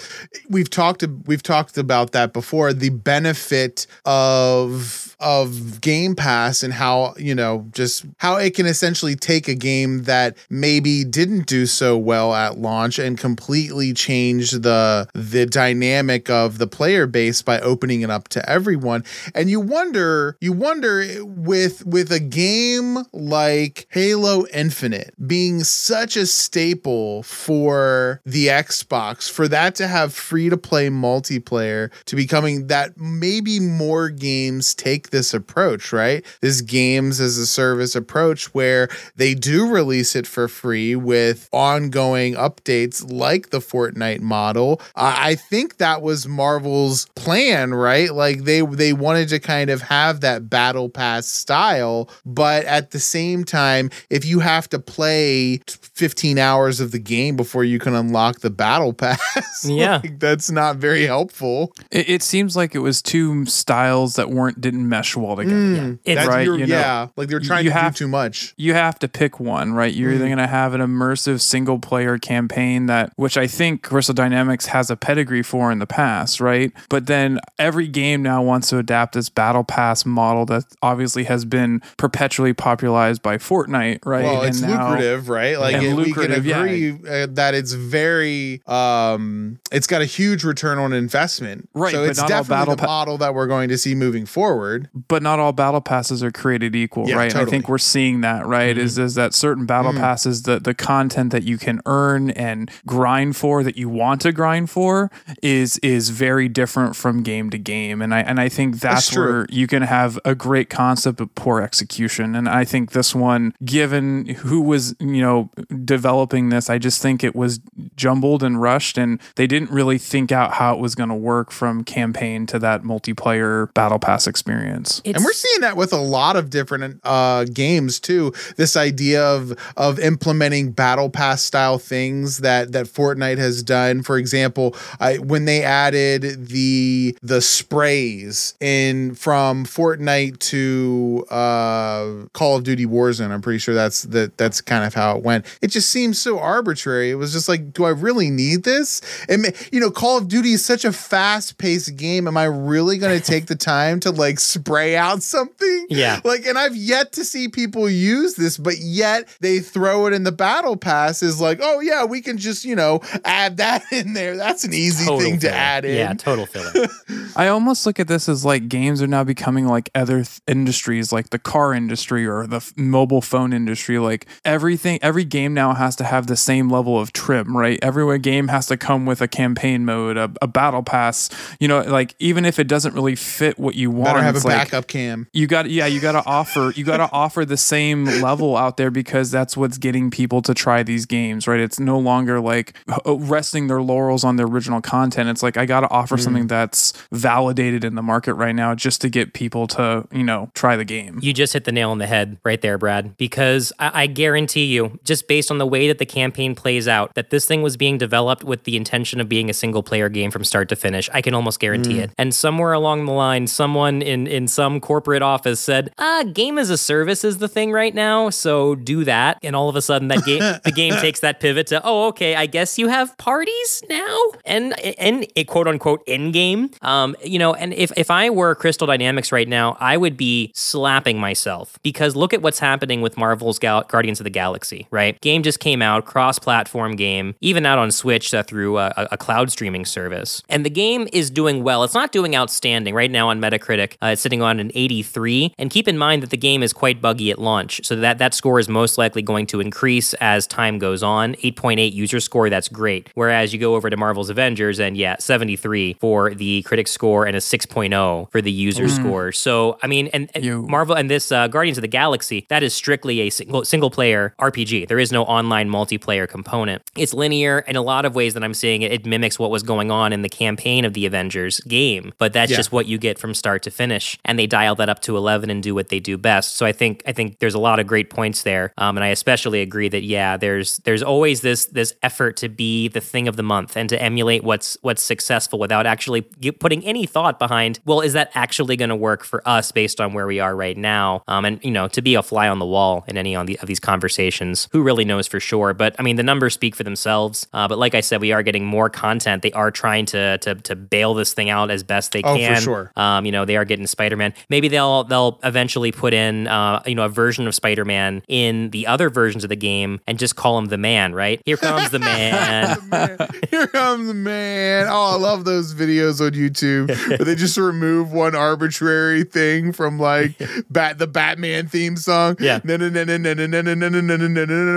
we've 0.50 0.70
talked 0.70 1.04
we've 1.26 1.44
talked 1.44 1.78
about 1.78 2.12
that 2.12 2.34
before, 2.34 2.74
the 2.74 2.90
benefit 2.90 3.86
of 4.06 5.16
of 5.20 5.82
Game 5.82 6.16
Pass 6.16 6.64
and 6.64 6.74
how, 6.74 7.14
you 7.18 7.36
know, 7.36 7.68
just 7.72 7.81
how 8.18 8.36
it 8.36 8.56
can 8.56 8.66
essentially 8.66 9.16
take 9.16 9.48
a 9.48 9.56
game 9.56 10.04
that 10.04 10.38
maybe 10.50 11.04
didn't 11.04 11.48
do 11.48 11.66
so 11.66 11.98
well 11.98 12.34
at 12.34 12.58
launch 12.58 13.00
and 13.00 13.18
completely 13.18 13.94
change 13.94 14.52
the 14.52 15.08
the 15.14 15.46
dynamic 15.46 16.30
of 16.30 16.58
the 16.58 16.68
player 16.68 17.08
base 17.08 17.42
by 17.42 17.60
opening 17.60 18.02
it 18.02 18.10
up 18.10 18.28
to 18.30 18.50
everyone. 18.50 19.04
And 19.34 19.50
you 19.50 19.60
wonder, 19.60 20.38
you 20.40 20.54
wonder 20.54 21.06
with 21.24 21.86
with 21.86 22.12
a 22.12 22.20
game 22.20 23.00
like 23.14 23.88
Halo 23.90 24.46
Infinite 24.54 25.14
being 25.26 25.64
such 25.64 26.16
a 26.16 26.26
staple 26.26 27.24
for 27.24 28.22
the 28.26 28.48
Xbox, 28.48 29.30
for 29.30 29.48
that 29.48 29.76
to 29.76 29.88
have 29.88 30.14
free 30.14 30.50
to 30.50 30.58
play 30.58 30.90
multiplayer 30.90 31.92
to 32.06 32.16
becoming 32.16 32.68
that 32.68 32.98
maybe 32.98 33.60
more 33.60 34.10
games 34.10 34.74
take 34.74 35.10
this 35.10 35.34
approach, 35.34 35.94
right? 35.94 36.26
This 36.42 36.62
games 36.62 37.20
as 37.20 37.38
a 37.38 37.48
service 37.48 37.71
approach 37.80 38.54
where 38.54 38.90
they 39.16 39.34
do 39.34 39.68
release 39.72 40.16
it 40.16 40.28
for 40.28 40.48
free 40.48 40.96
with 40.96 41.48
ongoing 41.52 42.34
updates 42.36 43.10
like 43.12 43.50
the 43.50 43.60
Fortnite 43.60 44.22
model. 44.22 44.82
I 44.96 45.32
I 45.32 45.36
think 45.36 45.78
that 45.78 46.02
was 46.02 46.28
Marvel's 46.28 47.06
plan, 47.16 47.74
right? 47.74 48.14
Like 48.14 48.44
they 48.44 48.62
they 48.62 48.92
wanted 48.94 49.30
to 49.30 49.40
kind 49.40 49.70
of 49.70 49.82
have 49.84 50.22
that 50.22 50.50
battle 50.50 50.90
pass 50.90 51.28
style, 51.28 52.10
but 52.26 52.66
at 52.66 52.92
the 52.92 53.00
same 53.00 53.44
time, 53.44 53.90
if 54.10 54.26
you 54.26 54.40
have 54.40 54.68
to 54.70 54.80
play 54.80 55.60
15 55.68 56.38
hours 56.38 56.80
of 56.80 56.92
the 56.92 57.00
game 57.00 57.36
before 57.36 57.64
you 57.64 57.80
can 57.80 57.94
unlock 57.96 58.40
the 58.40 58.50
battle 58.50 58.94
pass, 59.02 59.66
Yeah. 59.66 60.02
like, 60.04 60.20
that's 60.20 60.50
not 60.52 60.78
very 60.78 61.06
helpful. 61.06 61.74
It, 61.92 62.10
it 62.10 62.24
seems 62.24 62.56
like 62.56 62.76
it 62.76 62.80
was 62.80 63.02
two 63.02 63.46
styles 63.46 64.16
that 64.16 64.30
weren't 64.32 64.60
didn't 64.60 64.88
mesh 64.88 65.16
well 65.16 65.36
together. 65.36 65.56
Mm, 65.56 66.00
It's- 66.04 66.16
that's 66.18 66.28
Right, 66.28 66.46
your- 66.46 66.58
you 66.60 66.68
know, 66.68 66.76
yeah, 66.76 67.08
like 67.16 67.30
they're 67.30 67.40
trying 67.40 67.61
you 67.64 67.70
to 67.72 67.76
have- 67.78 67.94
do 67.96 68.00
too 68.06 68.08
much. 68.08 68.54
you 68.58 68.74
have 68.74 68.98
to 69.00 69.08
pick 69.08 69.40
one, 69.40 69.74
right? 69.74 69.94
You're 69.94 70.12
either 70.14 70.26
going 70.26 70.38
to 70.38 70.48
have 70.48 70.74
an 70.74 70.82
immersive 70.82 71.42
single 71.42 71.80
player 71.80 72.18
campaign 72.18 72.86
that, 72.88 73.12
which 73.16 73.38
I 73.38 73.48
think 73.48 73.84
Crystal 73.84 74.14
Dynamics 74.16 74.68
has 74.68 74.90
a 74.90 74.96
pedigree 74.96 75.44
for 75.44 75.72
in 75.72 75.80
the 75.80 75.88
past, 75.88 76.40
right? 76.42 76.72
But 76.90 77.08
then 77.08 77.40
every 77.60 77.88
game 77.88 78.22
now 78.22 78.42
wants 78.42 78.70
to 78.70 78.78
adapt 78.78 79.14
this 79.14 79.30
battle 79.30 79.64
pass 79.64 80.06
model 80.06 80.46
that 80.48 80.64
obviously 80.82 81.26
has 81.26 81.46
been 81.46 81.82
perpetually 81.98 82.54
popularized 82.54 83.22
by 83.22 83.38
Fortnite, 83.38 84.00
right? 84.06 84.24
Well, 84.24 84.44
it's 84.44 84.62
now- 84.62 84.90
lucrative, 84.90 85.30
right? 85.30 85.60
Like 85.60 85.76
And 85.76 85.84
it, 85.86 85.90
we 85.96 86.04
can 86.04 86.04
lucrative, 86.06 86.46
yeah. 86.46 86.64
agree 86.64 86.92
uh, 87.10 87.28
that 87.32 87.54
it's 87.54 87.74
very, 87.74 88.62
um, 88.68 89.60
it's 89.72 89.88
got 89.88 90.02
a 90.02 90.06
huge 90.06 90.44
return 90.44 90.78
on 90.78 90.94
investment. 90.94 91.70
Right, 91.74 91.94
So 91.94 92.04
it's 92.04 92.20
definitely 92.20 92.48
battle 92.50 92.76
the 92.76 92.82
pa- 92.82 92.86
model 92.88 93.18
that 93.20 93.34
we're 93.34 93.48
going 93.48 93.70
to 93.70 93.78
see 93.78 93.96
moving 93.96 94.26
forward. 94.26 94.90
but 95.08 95.22
not 95.24 95.40
all 95.40 95.52
battle 95.54 95.82
passes 95.82 96.24
are 96.24 96.32
created 96.32 96.76
equal, 96.76 97.08
Yeah, 97.08 97.16
right? 97.16 97.24
And 97.26 97.34
totally. 97.34 97.51
Think 97.52 97.70
we're 97.70 97.78
seeing 97.78 98.22
that, 98.22 98.48
right? 98.48 98.78
Is 98.78 98.98
is 98.98 99.16
that 99.16 99.34
certain 99.34 99.66
battle 99.66 99.94
passes, 99.94 100.44
the 100.44 100.60
the 100.60 100.74
content 100.74 101.32
that 101.32 101.44
you 101.44 101.58
can 101.58 101.82
earn 101.86 102.32
and 102.32 102.72
grind 102.86 103.36
for 103.36 103.64
that 103.64 103.78
you 103.78 103.90
want 103.90 104.22
to 104.22 104.32
grind 104.32 104.70
for 104.70 105.12
is 105.44 105.78
is 105.80 106.10
very 106.10 106.48
different 106.48 106.96
from 106.96 107.24
game 107.24 107.50
to 107.50 107.58
game. 107.58 108.02
And 108.02 108.14
I 108.14 108.22
and 108.22 108.40
I 108.40 108.50
think 108.50 108.80
that's, 108.80 109.10
true. 109.10 109.24
where 109.24 109.46
you 109.50 109.68
can 109.68 109.84
have 109.84 110.18
a 110.26 110.34
great 110.34 110.70
concept 110.70 111.18
but 111.18 111.36
poor 111.36 111.62
execution. 111.62 112.36
And 112.36 112.48
I 112.48 112.64
think 112.64 112.92
this 112.92 113.14
one, 113.14 113.54
given 113.64 114.26
who 114.28 114.62
was, 114.62 114.96
you 115.00 115.22
know, 115.22 115.50
developing 115.84 116.50
this, 116.50 116.70
I 116.70 116.78
just 116.78 117.02
think 117.02 117.24
it 117.24 117.36
was 117.36 117.60
jumbled 117.96 118.44
and 118.44 118.62
rushed 118.62 118.98
and 118.98 119.20
they 119.36 119.48
didn't 119.48 119.72
really 119.72 119.98
think 119.98 120.32
out 120.32 120.54
how 120.54 120.74
it 120.74 120.80
was 120.80 120.96
going 120.96 121.10
to 121.10 121.16
work 121.16 121.52
from 121.52 121.84
campaign 121.84 122.46
to 122.48 122.60
that 122.60 122.84
multiplayer 122.84 123.74
battle 123.74 124.00
pass 124.00 124.28
experience. 124.28 125.02
It's, 125.04 125.18
and 125.18 125.26
we're 125.26 125.34
seeing 125.34 125.62
that 125.62 125.76
with 125.76 125.94
a 125.94 125.98
lot 126.02 126.36
of 126.36 126.50
different 126.50 127.00
uh, 127.04 127.41
games 127.46 128.00
too. 128.00 128.34
This 128.58 128.76
idea 128.76 129.24
of 129.24 129.54
of 129.78 130.00
implementing 130.00 130.72
battle 130.72 131.10
pass 131.10 131.42
style 131.42 131.78
things 131.78 132.40
that 132.40 132.72
that 132.72 132.86
Fortnite 132.86 133.38
has 133.38 133.64
done. 133.64 134.04
For 134.04 134.18
example, 134.18 134.76
I, 135.00 135.18
when 135.18 135.46
they 135.46 135.64
added 135.64 136.48
the 136.48 137.18
the 137.22 137.42
sprays 137.42 138.56
in 138.60 139.16
from 139.16 139.66
Fortnite 139.66 140.40
to 140.40 141.26
uh, 141.30 142.28
Call 142.34 142.58
of 142.58 142.64
Duty 142.64 142.86
Warzone, 142.86 143.32
I'm 143.32 143.42
pretty 143.42 143.60
sure 143.60 143.76
that's 143.76 144.04
that 144.04 144.38
that's 144.38 144.62
kind 144.62 144.86
of 144.86 144.94
how 144.94 145.18
it 145.18 145.24
went. 145.24 145.46
It 145.62 145.68
just 145.68 145.90
seems 145.90 146.20
so 146.20 146.40
arbitrary. 146.40 147.12
It 147.12 147.16
was 147.16 147.34
just 147.34 147.50
like, 147.50 147.74
do 147.74 147.86
I 147.86 147.90
really 147.90 148.30
need 148.30 148.64
this? 148.64 149.02
And 149.28 149.54
you 149.72 149.80
know, 149.80 149.92
Call 149.92 150.18
of 150.18 150.28
Duty 150.28 150.54
is 150.54 150.64
such 150.64 150.86
a 150.86 150.94
fast 150.94 151.58
paced 151.58 151.96
game. 151.96 152.28
Am 152.28 152.38
I 152.38 152.46
really 152.46 152.98
going 152.98 153.18
to 153.18 153.26
take 153.26 153.48
the 153.48 153.56
time 153.56 154.00
to 154.02 154.12
like 154.12 154.40
spray 154.40 154.96
out 154.96 155.24
something? 155.24 155.88
Yeah. 155.90 156.20
Like, 156.24 156.46
and 156.46 156.58
I've 156.58 156.76
yet 156.76 157.12
to 157.14 157.26
see 157.32 157.48
people 157.48 157.90
use 157.90 158.36
this, 158.36 158.58
but 158.58 158.78
yet 158.80 159.28
they 159.40 159.60
throw 159.60 160.06
it 160.08 160.14
in 160.14 160.24
the 160.24 160.32
battle 160.32 160.76
pass 160.76 161.24
is 161.24 161.40
like, 161.42 161.60
oh 161.62 161.80
yeah, 161.80 162.04
we 162.06 162.22
can 162.22 162.38
just, 162.38 162.66
you 162.66 162.76
know, 162.76 163.02
add 163.26 163.58
that 163.58 163.84
in 163.92 164.14
there. 164.14 164.36
That's 164.38 164.64
an 164.64 164.74
easy 164.74 165.06
total 165.06 165.20
thing 165.22 165.40
to 165.40 165.52
add 165.52 165.86
in. 165.86 165.96
Yeah, 165.96 166.14
total 166.14 166.46
filler. 166.46 166.88
I 167.36 167.48
almost 167.48 167.86
look 167.86 168.00
at 168.00 168.08
this 168.08 168.28
as 168.28 168.44
like 168.46 168.68
games 168.68 169.02
are 169.02 169.08
now 169.08 169.24
becoming 169.24 169.68
like 169.68 169.90
other 169.96 170.18
th- 170.24 170.42
industries, 170.48 171.12
like 171.12 171.30
the 171.30 171.40
car 171.40 171.74
industry 171.74 172.26
or 172.26 172.46
the 172.48 172.58
f- 172.58 172.74
mobile 172.76 173.22
phone 173.22 173.54
industry. 173.54 174.00
Like 174.00 174.28
everything, 174.46 175.00
every 175.02 175.24
game 175.24 175.54
now 175.54 175.74
has 175.74 175.96
to 175.98 176.04
have 176.04 176.28
the 176.28 176.36
same 176.36 176.70
level 176.70 177.00
of 177.00 177.14
trim, 177.14 177.56
right? 177.56 177.80
Every 177.82 178.20
game 178.20 178.50
has 178.50 178.68
to 178.68 178.78
come 178.78 179.06
with 179.06 179.22
a 179.22 179.28
campaign 179.28 179.86
mode, 179.86 180.18
a, 180.18 180.32
a 180.42 180.48
battle 180.48 180.84
pass. 180.84 181.30
You 181.60 181.68
know, 181.68 181.82
like 181.82 182.16
even 182.20 182.46
if 182.46 182.60
it 182.60 182.68
doesn't 182.68 182.94
really 182.94 183.16
fit 183.16 183.58
what 183.58 183.76
you 183.76 183.90
want, 183.92 184.16
Better 184.16 184.24
have 184.24 184.36
a 184.36 184.40
like, 184.40 184.46
backup 184.72 184.88
cam. 184.88 185.28
you 185.34 185.48
got 185.48 185.70
yeah 185.70 185.86
you 185.86 186.00
got 186.02 186.14
to 186.14 186.24
offer 186.26 186.72
you 186.76 186.84
got 186.84 186.98
to 186.98 187.11
offer 187.12 187.46
the 187.46 187.58
same 187.58 188.06
level 188.06 188.58
out 188.58 188.78
there 188.78 188.92
because 188.92 189.32
that's 189.32 189.56
what's 189.56 189.78
getting 189.78 190.10
people 190.10 190.42
to 190.42 190.54
try 190.54 190.82
these 190.84 191.06
games 191.06 191.48
right? 191.48 191.60
It's 191.60 191.80
no 191.80 192.00
longer 192.00 192.40
like 192.40 192.74
uh, 192.88 193.16
resting 193.18 193.68
their 193.68 193.82
laurels 193.82 194.24
on 194.24 194.36
the 194.38 194.46
original 194.46 194.82
content. 194.82 195.30
It's 195.30 195.44
like 195.44 195.58
i 195.58 195.66
got 195.66 195.82
to 195.82 195.90
offer 195.90 196.18
mm. 196.18 196.24
something 196.24 196.48
that's 196.48 196.94
validated 197.12 197.84
in 197.84 197.96
the 197.96 198.02
market 198.02 198.34
right 198.36 198.56
now 198.56 198.76
just 198.76 199.02
to 199.02 199.10
get 199.10 199.34
people 199.34 199.68
to 199.68 200.08
you 200.12 200.24
know 200.24 200.50
try 200.54 200.76
the 200.76 200.86
game. 200.86 201.20
You 201.22 201.34
just 201.34 201.54
hit 201.54 201.66
the 201.66 201.72
nail 201.72 201.92
on 201.92 201.98
the 201.98 202.08
head 202.08 202.38
right 202.44 202.62
there, 202.62 202.78
Brad, 202.78 203.18
because 203.18 203.72
I, 203.80 204.04
I 204.04 204.08
guarantee 204.08 204.66
you, 204.66 205.00
just 205.04 205.28
based 205.28 205.52
on 205.52 205.58
the 205.58 205.68
way 205.68 205.88
that 205.88 205.98
the 205.98 206.06
campaign 206.06 206.56
plays 206.56 206.88
out, 206.88 207.14
that 207.16 207.30
this 207.30 207.46
thing 207.46 207.62
was 207.62 207.78
being 207.78 207.98
developed 207.98 208.44
with 208.44 208.64
the 208.64 208.76
intention 208.76 209.20
of 209.20 209.30
being 209.30 209.50
a 209.50 209.54
single 209.54 209.84
player 209.84 210.10
game 210.10 210.32
from 210.32 210.44
start 210.44 210.70
to 210.70 210.76
finish. 210.76 211.10
I 211.14 211.22
can 211.22 211.34
almost 211.34 211.60
guarantee 211.60 211.96
mm. 211.96 212.04
it. 212.04 212.12
And 212.18 212.34
somewhere 212.34 212.74
along 212.74 213.06
the 213.06 213.12
line, 213.12 213.48
someone 213.48 214.02
in, 214.02 214.28
in 214.28 214.48
some 214.48 214.80
corporate 214.80 215.22
office 215.22 215.60
said, 215.60 215.94
ah, 215.98 216.24
game 216.34 216.58
as 216.58 216.70
a 216.70 216.78
service 216.78 217.01
service 217.02 217.24
is 217.24 217.40
the 217.40 217.48
thing 217.48 217.72
right 217.72 217.96
now. 217.96 218.30
So 218.30 218.76
do 218.76 219.04
that, 219.06 219.40
and 219.42 219.56
all 219.56 219.70
of 219.70 219.76
a 219.76 219.82
sudden 219.82 220.08
that 220.10 220.24
game, 220.24 220.40
the 220.64 220.72
game 220.72 220.94
takes 220.98 221.22
that 221.22 221.40
pivot 221.40 221.66
to, 221.68 221.82
oh, 221.84 222.10
okay, 222.10 222.36
I 222.36 222.46
guess 222.46 222.78
you 222.78 222.90
have 222.90 223.18
parties 223.18 223.82
now, 223.90 224.18
and 224.46 224.80
and 225.00 225.26
a 225.36 225.44
quote 225.46 225.68
unquote 225.68 226.04
in 226.06 226.32
game. 226.32 226.70
Um, 226.84 227.16
you 227.24 227.40
know, 227.40 227.56
and 227.56 227.74
if 227.74 227.92
if 227.98 228.12
I 228.12 228.30
were 228.30 228.54
Crystal 228.54 228.86
Dynamics 228.86 229.32
right 229.32 229.48
now, 229.48 229.78
I 229.80 229.98
would 229.98 230.16
be 230.16 230.52
slapping 230.54 231.20
myself 231.20 231.80
because 231.82 232.16
look 232.16 232.36
at 232.36 232.44
what's 232.44 232.60
happening 232.60 233.02
with 233.02 233.18
Marvel's 233.18 233.58
Gal- 233.58 233.84
Guardians 233.88 234.20
of 234.20 234.26
the 234.26 234.30
Galaxy. 234.30 234.88
Right, 234.92 235.20
game 235.22 235.42
just 235.42 235.60
came 235.60 235.82
out, 235.82 236.06
cross-platform 236.06 236.98
game, 236.98 237.34
even 237.42 237.66
out 237.66 237.80
on 237.80 237.90
Switch 237.90 238.32
uh, 238.32 238.44
through 238.44 238.78
a, 238.78 238.94
a 239.12 239.18
cloud 239.18 239.50
streaming 239.50 239.86
service, 239.86 240.44
and 240.50 240.64
the 240.64 240.70
game 240.70 241.08
is 241.12 241.32
doing 241.32 241.64
well. 241.64 241.84
It's 241.84 241.96
not 241.96 242.12
doing 242.12 242.36
outstanding 242.36 242.94
right 242.94 243.10
now 243.10 243.30
on 243.30 243.42
Metacritic. 243.42 243.94
Uh, 244.04 244.14
it's 244.14 244.22
sitting 244.22 244.44
on 244.44 244.60
an 244.60 244.72
83, 244.76 245.56
and 245.58 245.72
keep 245.72 245.88
in 245.88 245.98
mind 245.98 246.22
that 246.22 246.30
the 246.30 246.38
game 246.38 246.62
is 246.62 246.74
quite 246.74 246.91
buggy 247.00 247.30
at 247.30 247.38
launch, 247.38 247.80
so 247.86 247.96
that 247.98 248.18
that 248.18 248.34
score 248.34 248.58
is 248.60 248.68
most 248.68 248.98
likely 248.98 249.22
going 249.22 249.46
to 249.48 249.60
increase 249.62 250.16
as 250.16 250.48
time 250.48 250.80
goes 250.80 251.04
on. 251.04 251.36
8.8 251.36 251.94
user 251.94 252.20
score, 252.20 252.50
that's 252.50 252.68
great. 252.68 253.10
Whereas 253.14 253.54
you 253.54 253.60
go 253.60 253.76
over 253.76 253.92
to 253.92 253.96
Marvel's 253.98 254.32
Avengers, 254.32 254.80
and 254.80 254.98
yeah, 254.98 255.16
73 255.20 255.94
for 256.00 256.34
the 256.34 256.64
critic 256.64 256.88
score 256.88 257.28
and 257.28 257.38
a 257.38 257.40
6.0 257.40 258.32
for 258.32 258.42
the 258.42 258.52
user 258.52 258.88
score. 258.90 259.32
So 259.32 259.78
I 259.84 259.88
mean, 259.88 260.08
and, 260.08 260.30
and 260.34 260.68
Marvel 260.68 260.96
and 260.96 261.10
this 261.10 261.32
uh, 261.32 261.48
Guardians 261.48 261.78
of 261.78 261.84
the 261.84 261.88
Galaxy, 261.88 262.46
that 262.50 262.64
is 262.64 262.74
strictly 262.74 263.22
a 263.22 263.30
single 263.30 263.64
single 263.64 263.92
player 263.92 264.34
RPG. 264.40 264.88
There 264.88 265.00
is 265.00 265.12
no 265.12 265.24
online 265.24 265.70
multiplayer 265.70 266.28
component. 266.28 266.82
It's 266.98 267.14
linear 267.14 267.60
in 267.60 267.76
a 267.76 267.82
lot 267.82 268.06
of 268.06 268.16
ways 268.16 268.34
that 268.34 268.44
I'm 268.44 268.54
seeing 268.56 268.82
it. 268.82 268.92
It 268.92 269.06
mimics 269.06 269.38
what 269.38 269.52
was 269.52 269.62
going 269.64 269.92
on 269.92 270.12
in 270.14 270.24
the 270.24 270.30
campaign 270.30 270.86
of 270.86 270.94
the 270.94 271.06
Avengers 271.06 271.60
game, 271.62 272.14
but 272.18 272.34
that's 272.34 272.50
Yeah. 272.52 272.58
just 272.58 272.72
what 272.72 272.88
you 272.88 272.98
get 272.98 273.20
from 273.20 273.34
start 273.34 273.62
to 273.64 273.72
finish. 273.72 274.18
And 274.26 274.40
they 274.40 274.48
dial 274.48 274.76
that 274.76 274.90
up 274.90 275.02
to 275.02 275.16
11 275.18 275.50
and 275.50 275.62
do 275.62 275.76
what 275.76 275.90
they 275.90 276.00
do 276.00 276.18
best. 276.18 276.56
So 276.56 276.66
I 276.66 276.72
think 276.72 276.81
I 276.82 277.12
think 277.12 277.40
there's 277.40 277.54
a 277.54 277.60
lot 277.60 277.80
of 277.80 277.88
great 277.88 278.10
points 278.10 278.44
there, 278.44 278.74
um, 278.78 278.98
and 278.98 279.04
I 279.04 279.08
especially 279.10 279.62
agree 279.62 279.90
that 279.90 280.04
yeah, 280.04 280.38
there's 280.38 280.78
there's 280.80 281.04
always 281.04 281.42
this 281.42 281.66
this 281.66 281.94
effort 282.02 282.38
to 282.38 282.50
be 282.50 282.88
the 282.88 283.02
thing 283.02 283.28
of 283.28 283.36
the 283.36 283.44
month 283.44 283.76
and 283.78 283.88
to 283.90 284.02
emulate 284.02 284.44
what's 284.44 284.78
what's 284.82 285.04
successful 285.04 285.60
without 285.60 285.86
actually 285.86 286.22
putting 286.60 286.84
any 286.86 287.06
thought 287.06 287.38
behind. 287.40 287.80
Well, 287.86 288.02
is 288.02 288.14
that 288.14 288.32
actually 288.34 288.76
going 288.78 288.90
to 288.90 288.96
work 288.96 289.24
for 289.24 289.48
us 289.48 289.72
based 289.72 290.02
on 290.02 290.14
where 290.14 290.26
we 290.28 290.40
are 290.40 290.56
right 290.56 290.78
now? 290.78 291.24
Um, 291.28 291.46
and 291.46 291.64
you 291.64 291.72
know, 291.72 291.88
to 291.90 292.02
be 292.02 292.16
a 292.16 292.24
fly 292.24 292.48
on 292.48 292.60
the 292.60 292.66
wall 292.66 293.04
in 293.08 293.18
any 293.18 293.36
on 293.36 293.46
the, 293.46 293.60
of 293.60 293.68
these 293.68 293.80
conversations, 293.80 294.68
who 294.72 294.82
really 294.82 295.06
knows 295.06 295.28
for 295.28 295.40
sure? 295.40 295.74
But 295.74 295.96
I 296.00 296.04
mean, 296.04 296.16
the 296.16 296.24
numbers 296.24 296.54
speak 296.54 296.76
for 296.76 296.84
themselves. 296.84 297.48
Uh, 297.54 297.68
but 297.68 297.78
like 297.78 297.94
I 297.96 298.02
said, 298.02 298.22
we 298.22 298.32
are 298.32 298.44
getting 298.44 298.66
more 298.66 298.90
content. 298.90 299.44
They 299.44 299.52
are 299.52 299.72
trying 299.72 300.06
to 300.08 300.38
to 300.40 300.56
to 300.56 300.76
bail 300.76 301.14
this 301.14 301.34
thing 301.34 301.50
out 301.50 301.70
as 301.72 301.84
best 301.84 302.12
they 302.12 302.22
Oh, 302.24 302.34
for 302.36 302.40
can. 302.40 302.62
sure. 302.62 302.92
Um, 302.96 303.26
you 303.26 303.32
know, 303.32 303.46
they 303.46 303.58
are 303.58 303.66
getting 303.66 303.88
Spider-Man. 303.88 304.34
Maybe 304.50 304.68
they'll 304.68 305.04
they'll 305.04 305.40
eventually 305.44 305.92
put 305.92 306.14
in 306.14 306.48
you 306.86 306.96
know, 306.96 307.06
a 307.06 307.10
version 307.10 307.48
of 307.48 307.56
Spider-Man 307.56 308.24
in 308.28 308.70
the 308.72 308.88
other 308.88 309.10
versions 309.10 309.44
of 309.44 309.50
the 309.50 309.56
game 309.56 310.00
and 310.08 310.20
just 310.20 310.36
call 310.36 310.58
him 310.58 310.66
the 310.66 310.78
Man, 310.78 311.14
right? 311.14 311.42
Here 311.46 311.58
comes 311.58 311.90
the 311.90 312.00
Man. 312.00 312.78
man. 312.90 313.18
Here 313.50 313.68
comes 313.68 314.08
the 314.08 314.14
Man. 314.14 314.88
Oh, 314.90 315.16
I 315.16 315.18
love 315.18 315.46
those 315.46 315.74
videos 315.74 316.26
on 316.26 316.34
YouTube 316.34 316.90
where 317.10 317.18
they 317.20 317.36
just 317.36 317.58
remove 317.58 318.12
one 318.12 318.36
arbitrary 318.36 319.24
thing 319.24 319.74
from 319.74 320.00
like 320.00 320.40
bat 320.70 320.98
the 320.98 321.08
Batman 321.08 321.68
theme 321.68 321.98
song. 321.98 322.36
Yeah. 322.40 322.60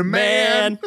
Man. 0.05 0.79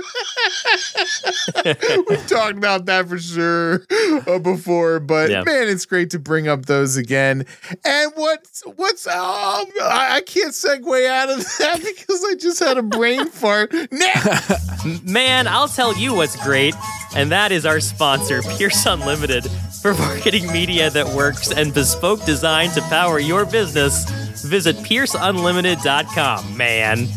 We've 2.09 2.27
talked 2.27 2.57
about 2.57 2.85
that 2.85 3.07
for 3.07 3.17
sure 3.17 3.83
uh, 4.27 4.39
before, 4.39 4.99
but 4.99 5.29
yeah. 5.29 5.43
man, 5.43 5.67
it's 5.67 5.85
great 5.85 6.09
to 6.11 6.19
bring 6.19 6.47
up 6.47 6.65
those 6.65 6.97
again. 6.97 7.45
And 7.83 8.11
what's 8.15 8.63
what's 8.75 9.07
oh, 9.09 9.65
I, 9.81 10.17
I 10.17 10.21
can't 10.21 10.53
segue 10.53 10.96
out 11.05 11.29
of 11.29 11.39
that 11.59 11.79
because 11.83 12.23
I 12.23 12.35
just 12.35 12.59
had 12.59 12.77
a 12.77 12.81
brain 12.81 13.27
fart. 13.29 13.73
Man, 15.03 15.47
I'll 15.47 15.67
tell 15.67 15.95
you 15.97 16.13
what's 16.13 16.35
great, 16.43 16.75
and 17.15 17.31
that 17.31 17.51
is 17.51 17.65
our 17.65 17.79
sponsor, 17.79 18.41
Pierce 18.41 18.85
Unlimited, 18.85 19.45
for 19.81 19.93
marketing 19.95 20.51
media 20.51 20.89
that 20.89 21.07
works 21.15 21.51
and 21.51 21.73
bespoke 21.73 22.23
design 22.25 22.69
to 22.71 22.81
power 22.83 23.19
your 23.19 23.45
business. 23.45 24.09
Visit 24.43 24.75
pierceunlimited.com, 24.77 26.57
man. 26.57 27.07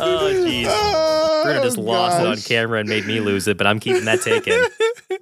Oh, 0.00 0.30
jeez. 0.34 0.66
Oh, 0.68 1.42
Bruno 1.44 1.62
just 1.62 1.78
lost 1.78 2.20
it 2.20 2.26
on 2.26 2.36
camera 2.36 2.80
and 2.80 2.88
made 2.88 3.06
me 3.06 3.20
lose 3.20 3.48
it, 3.48 3.58
but 3.58 3.66
I'm 3.66 3.80
keeping 3.80 4.04
that 4.04 4.20
taken. 4.22 4.60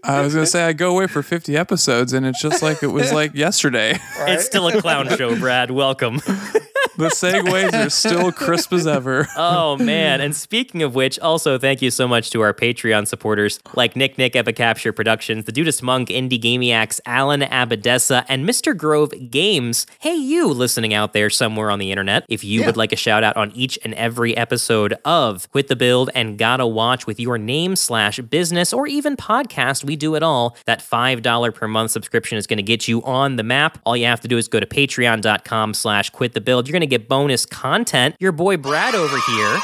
I 0.05 0.23
was 0.23 0.35
gonna 0.35 0.47
say 0.47 0.65
I 0.65 0.73
go 0.73 0.91
away 0.91 1.07
for 1.07 1.23
50 1.23 1.57
episodes, 1.57 2.13
and 2.13 2.25
it's 2.27 2.41
just 2.41 2.63
like 2.63 2.83
it 2.83 2.89
was 2.89 3.13
like 3.13 3.35
yesterday. 3.35 3.99
It's 4.21 4.47
still 4.47 4.69
a 4.69 4.81
clown 4.81 5.09
show, 5.17 5.39
Brad. 5.39 5.71
Welcome. 5.71 6.21
The 7.01 7.09
segues 7.09 7.73
are 7.73 7.89
still 7.89 8.31
crisp 8.31 8.75
as 8.75 8.87
ever. 8.87 9.27
Oh 9.43 9.77
man! 9.77 10.21
And 10.21 10.37
speaking 10.37 10.83
of 10.83 10.95
which, 10.95 11.19
also 11.19 11.57
thank 11.57 11.81
you 11.81 11.91
so 11.91 12.07
much 12.07 12.31
to 12.31 12.43
our 12.43 12.53
Patreon 12.53 13.07
supporters 13.07 13.59
like 13.75 13.97
Nick 13.97 14.19
Nick 14.19 14.35
Epicapture 14.35 14.95
Productions, 14.95 15.47
the 15.47 15.53
Judas 15.53 15.81
Monk, 15.81 16.11
Indie 16.11 16.41
Gamiacs, 16.41 17.01
Alan 17.07 17.41
Abadessa, 17.41 18.27
and 18.29 18.47
Mr. 18.47 18.77
Grove 18.77 19.13
Games. 19.31 19.87
Hey, 20.01 20.15
you 20.15 20.49
listening 20.49 20.93
out 20.93 21.15
there 21.15 21.31
somewhere 21.31 21.71
on 21.71 21.79
the 21.79 21.91
internet, 21.91 22.27
if 22.29 22.45
you 22.45 22.67
would 22.67 22.77
like 22.77 22.93
a 22.93 22.97
shout 22.97 23.25
out 23.25 23.37
on 23.37 23.51
each 23.53 23.79
and 23.83 23.95
every 23.95 24.37
episode 24.37 24.95
of 25.07 25.51
Quit 25.53 25.69
the 25.69 25.77
Build 25.77 26.11
and 26.15 26.37
Gotta 26.37 26.67
Watch 26.67 27.07
with 27.07 27.19
your 27.19 27.39
name 27.39 27.77
slash 27.77 28.19
business 28.19 28.75
or 28.75 28.87
even 28.87 29.17
podcast, 29.17 29.85
we 29.85 29.97
do 29.97 30.17
it 30.17 30.23
all. 30.23 30.55
That 30.67 30.83
five 30.83 31.23
dollar 31.23 31.51
per 31.51 31.67
month 31.67 31.93
subscription 31.93 32.37
is 32.37 32.47
going 32.47 32.59
to 32.59 32.63
get 32.63 32.89
you 32.89 33.03
on 33.05 33.37
the 33.37 33.43
map. 33.45 33.79
All 33.87 33.97
you 33.97 34.07
have 34.07 34.21
to 34.21 34.29
do 34.29 34.37
is 34.37 34.49
go 34.49 34.61
to 34.61 34.67
patreon.com 34.67 35.73
slash 35.73 36.11
quit 36.11 36.35
the 36.35 36.41
build. 36.43 36.69
You're 36.69 36.73
going 36.73 36.81
to 36.83 36.90
get 36.91 37.09
bonus 37.09 37.47
content. 37.47 38.17
Your 38.21 38.33
boy 38.33 38.57
Brad 38.57 38.95
over 38.95 39.19
here 39.29 39.61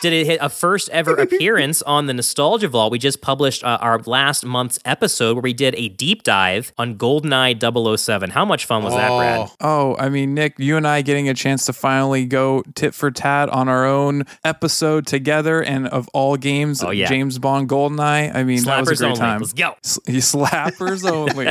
did 0.00 0.12
it 0.12 0.26
hit 0.26 0.38
a 0.40 0.48
first 0.48 0.88
ever 0.90 1.14
appearance 1.16 1.82
on 1.82 2.06
the 2.06 2.14
Nostalgia 2.14 2.68
Vault? 2.68 2.90
We 2.92 2.98
just 2.98 3.20
published 3.20 3.62
uh, 3.64 3.78
our 3.80 3.98
last 4.00 4.44
month's 4.44 4.78
episode 4.84 5.34
where 5.36 5.42
we 5.42 5.52
did 5.52 5.74
a 5.76 5.88
deep 5.88 6.22
dive 6.22 6.72
on 6.78 6.96
GoldenEye 6.96 7.98
007. 7.98 8.30
How 8.30 8.44
much 8.44 8.64
fun 8.64 8.82
was 8.82 8.94
that, 8.94 9.08
Brad? 9.08 9.50
Oh, 9.60 9.96
I 9.98 10.08
mean, 10.08 10.34
Nick, 10.34 10.54
you 10.58 10.76
and 10.76 10.86
I 10.86 11.02
getting 11.02 11.28
a 11.28 11.34
chance 11.34 11.66
to 11.66 11.72
finally 11.72 12.24
go 12.26 12.62
tit 12.74 12.94
for 12.94 13.10
tat 13.10 13.48
on 13.50 13.68
our 13.68 13.86
own 13.86 14.24
episode 14.44 15.06
together, 15.06 15.62
and 15.62 15.86
of 15.88 16.08
all 16.14 16.36
games, 16.36 16.82
Oh, 16.82 16.90
yeah. 16.90 17.08
James 17.08 17.38
Bond 17.38 17.68
Goldeneye. 17.68 18.34
I 18.34 18.42
mean, 18.44 18.64
that 18.64 18.80
was 18.80 18.88
a 18.88 18.94
Slappers 18.94 18.98
great 18.98 19.06
only. 19.08 19.18
time. 19.20 19.40
Let's 19.40 19.52
go. 19.52 19.74
S- 19.84 19.98
slappers 20.06 21.08
only. 21.10 21.46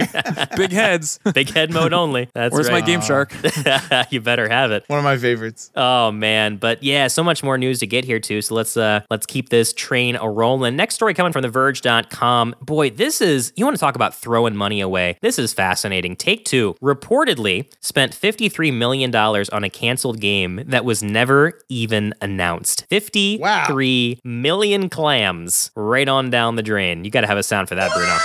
Big 0.58 0.72
heads. 0.72 1.20
Big 1.34 1.50
head 1.50 1.72
mode 1.72 1.94
only. 1.94 2.30
That's 2.34 2.54
Where's 2.54 2.70
my. 2.70 2.80
Game 2.82 3.02
Shark? 3.02 3.34
you 4.10 4.22
better 4.22 4.48
have 4.50 4.72
it. 4.72 4.84
One 4.88 4.98
of 5.00 5.04
my 5.06 5.18
favorites. 5.18 5.70
Oh 5.76 6.12
man, 6.12 6.56
but 6.58 6.82
yeah, 6.82 7.08
so 7.08 7.24
much 7.24 7.44
more 7.44 7.58
news 7.58 7.80
to 7.80 7.88
get 7.88 8.06
here 8.06 8.20
too. 8.20 8.39
So 8.42 8.56
let's 8.56 8.76
uh 8.78 9.02
let's 9.10 9.26
keep 9.26 9.50
this 9.50 9.74
train 9.74 10.16
a 10.16 10.30
rolling. 10.30 10.76
Next 10.76 10.96
story 10.96 11.14
coming 11.14 11.32
from 11.32 11.44
theverge.com. 11.44 12.56
Boy, 12.62 12.90
this 12.90 13.22
is 13.22 13.54
you 13.56 13.66
want 13.66 13.76
to 13.76 13.80
talk 13.80 13.96
about 13.96 14.16
throwing 14.16 14.56
money 14.56 14.82
away. 14.82 15.18
This 15.22 15.40
is 15.40 15.54
fascinating. 15.54 16.16
Take 16.16 16.46
2 16.46 16.76
reportedly 16.82 17.72
spent 17.82 18.14
53 18.14 18.72
million 18.72 19.12
dollars 19.12 19.50
on 19.50 19.64
a 19.64 19.70
canceled 19.70 20.20
game 20.20 20.64
that 20.68 20.86
was 20.86 21.02
never 21.04 21.60
even 21.70 22.14
announced. 22.22 22.86
53 22.90 24.20
million 24.24 24.90
clams 24.90 25.72
right 25.76 26.08
on 26.08 26.30
down 26.30 26.56
the 26.56 26.64
drain. 26.64 27.04
You 27.06 27.12
got 27.12 27.22
to 27.22 27.28
have 27.28 27.38
a 27.38 27.44
sound 27.44 27.70
for 27.70 27.76
that, 27.76 27.92
Bruno. 27.94 28.18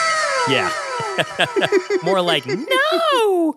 Yeah. 0.48 0.70
More 2.02 2.20
like 2.20 2.44
no. 2.46 3.54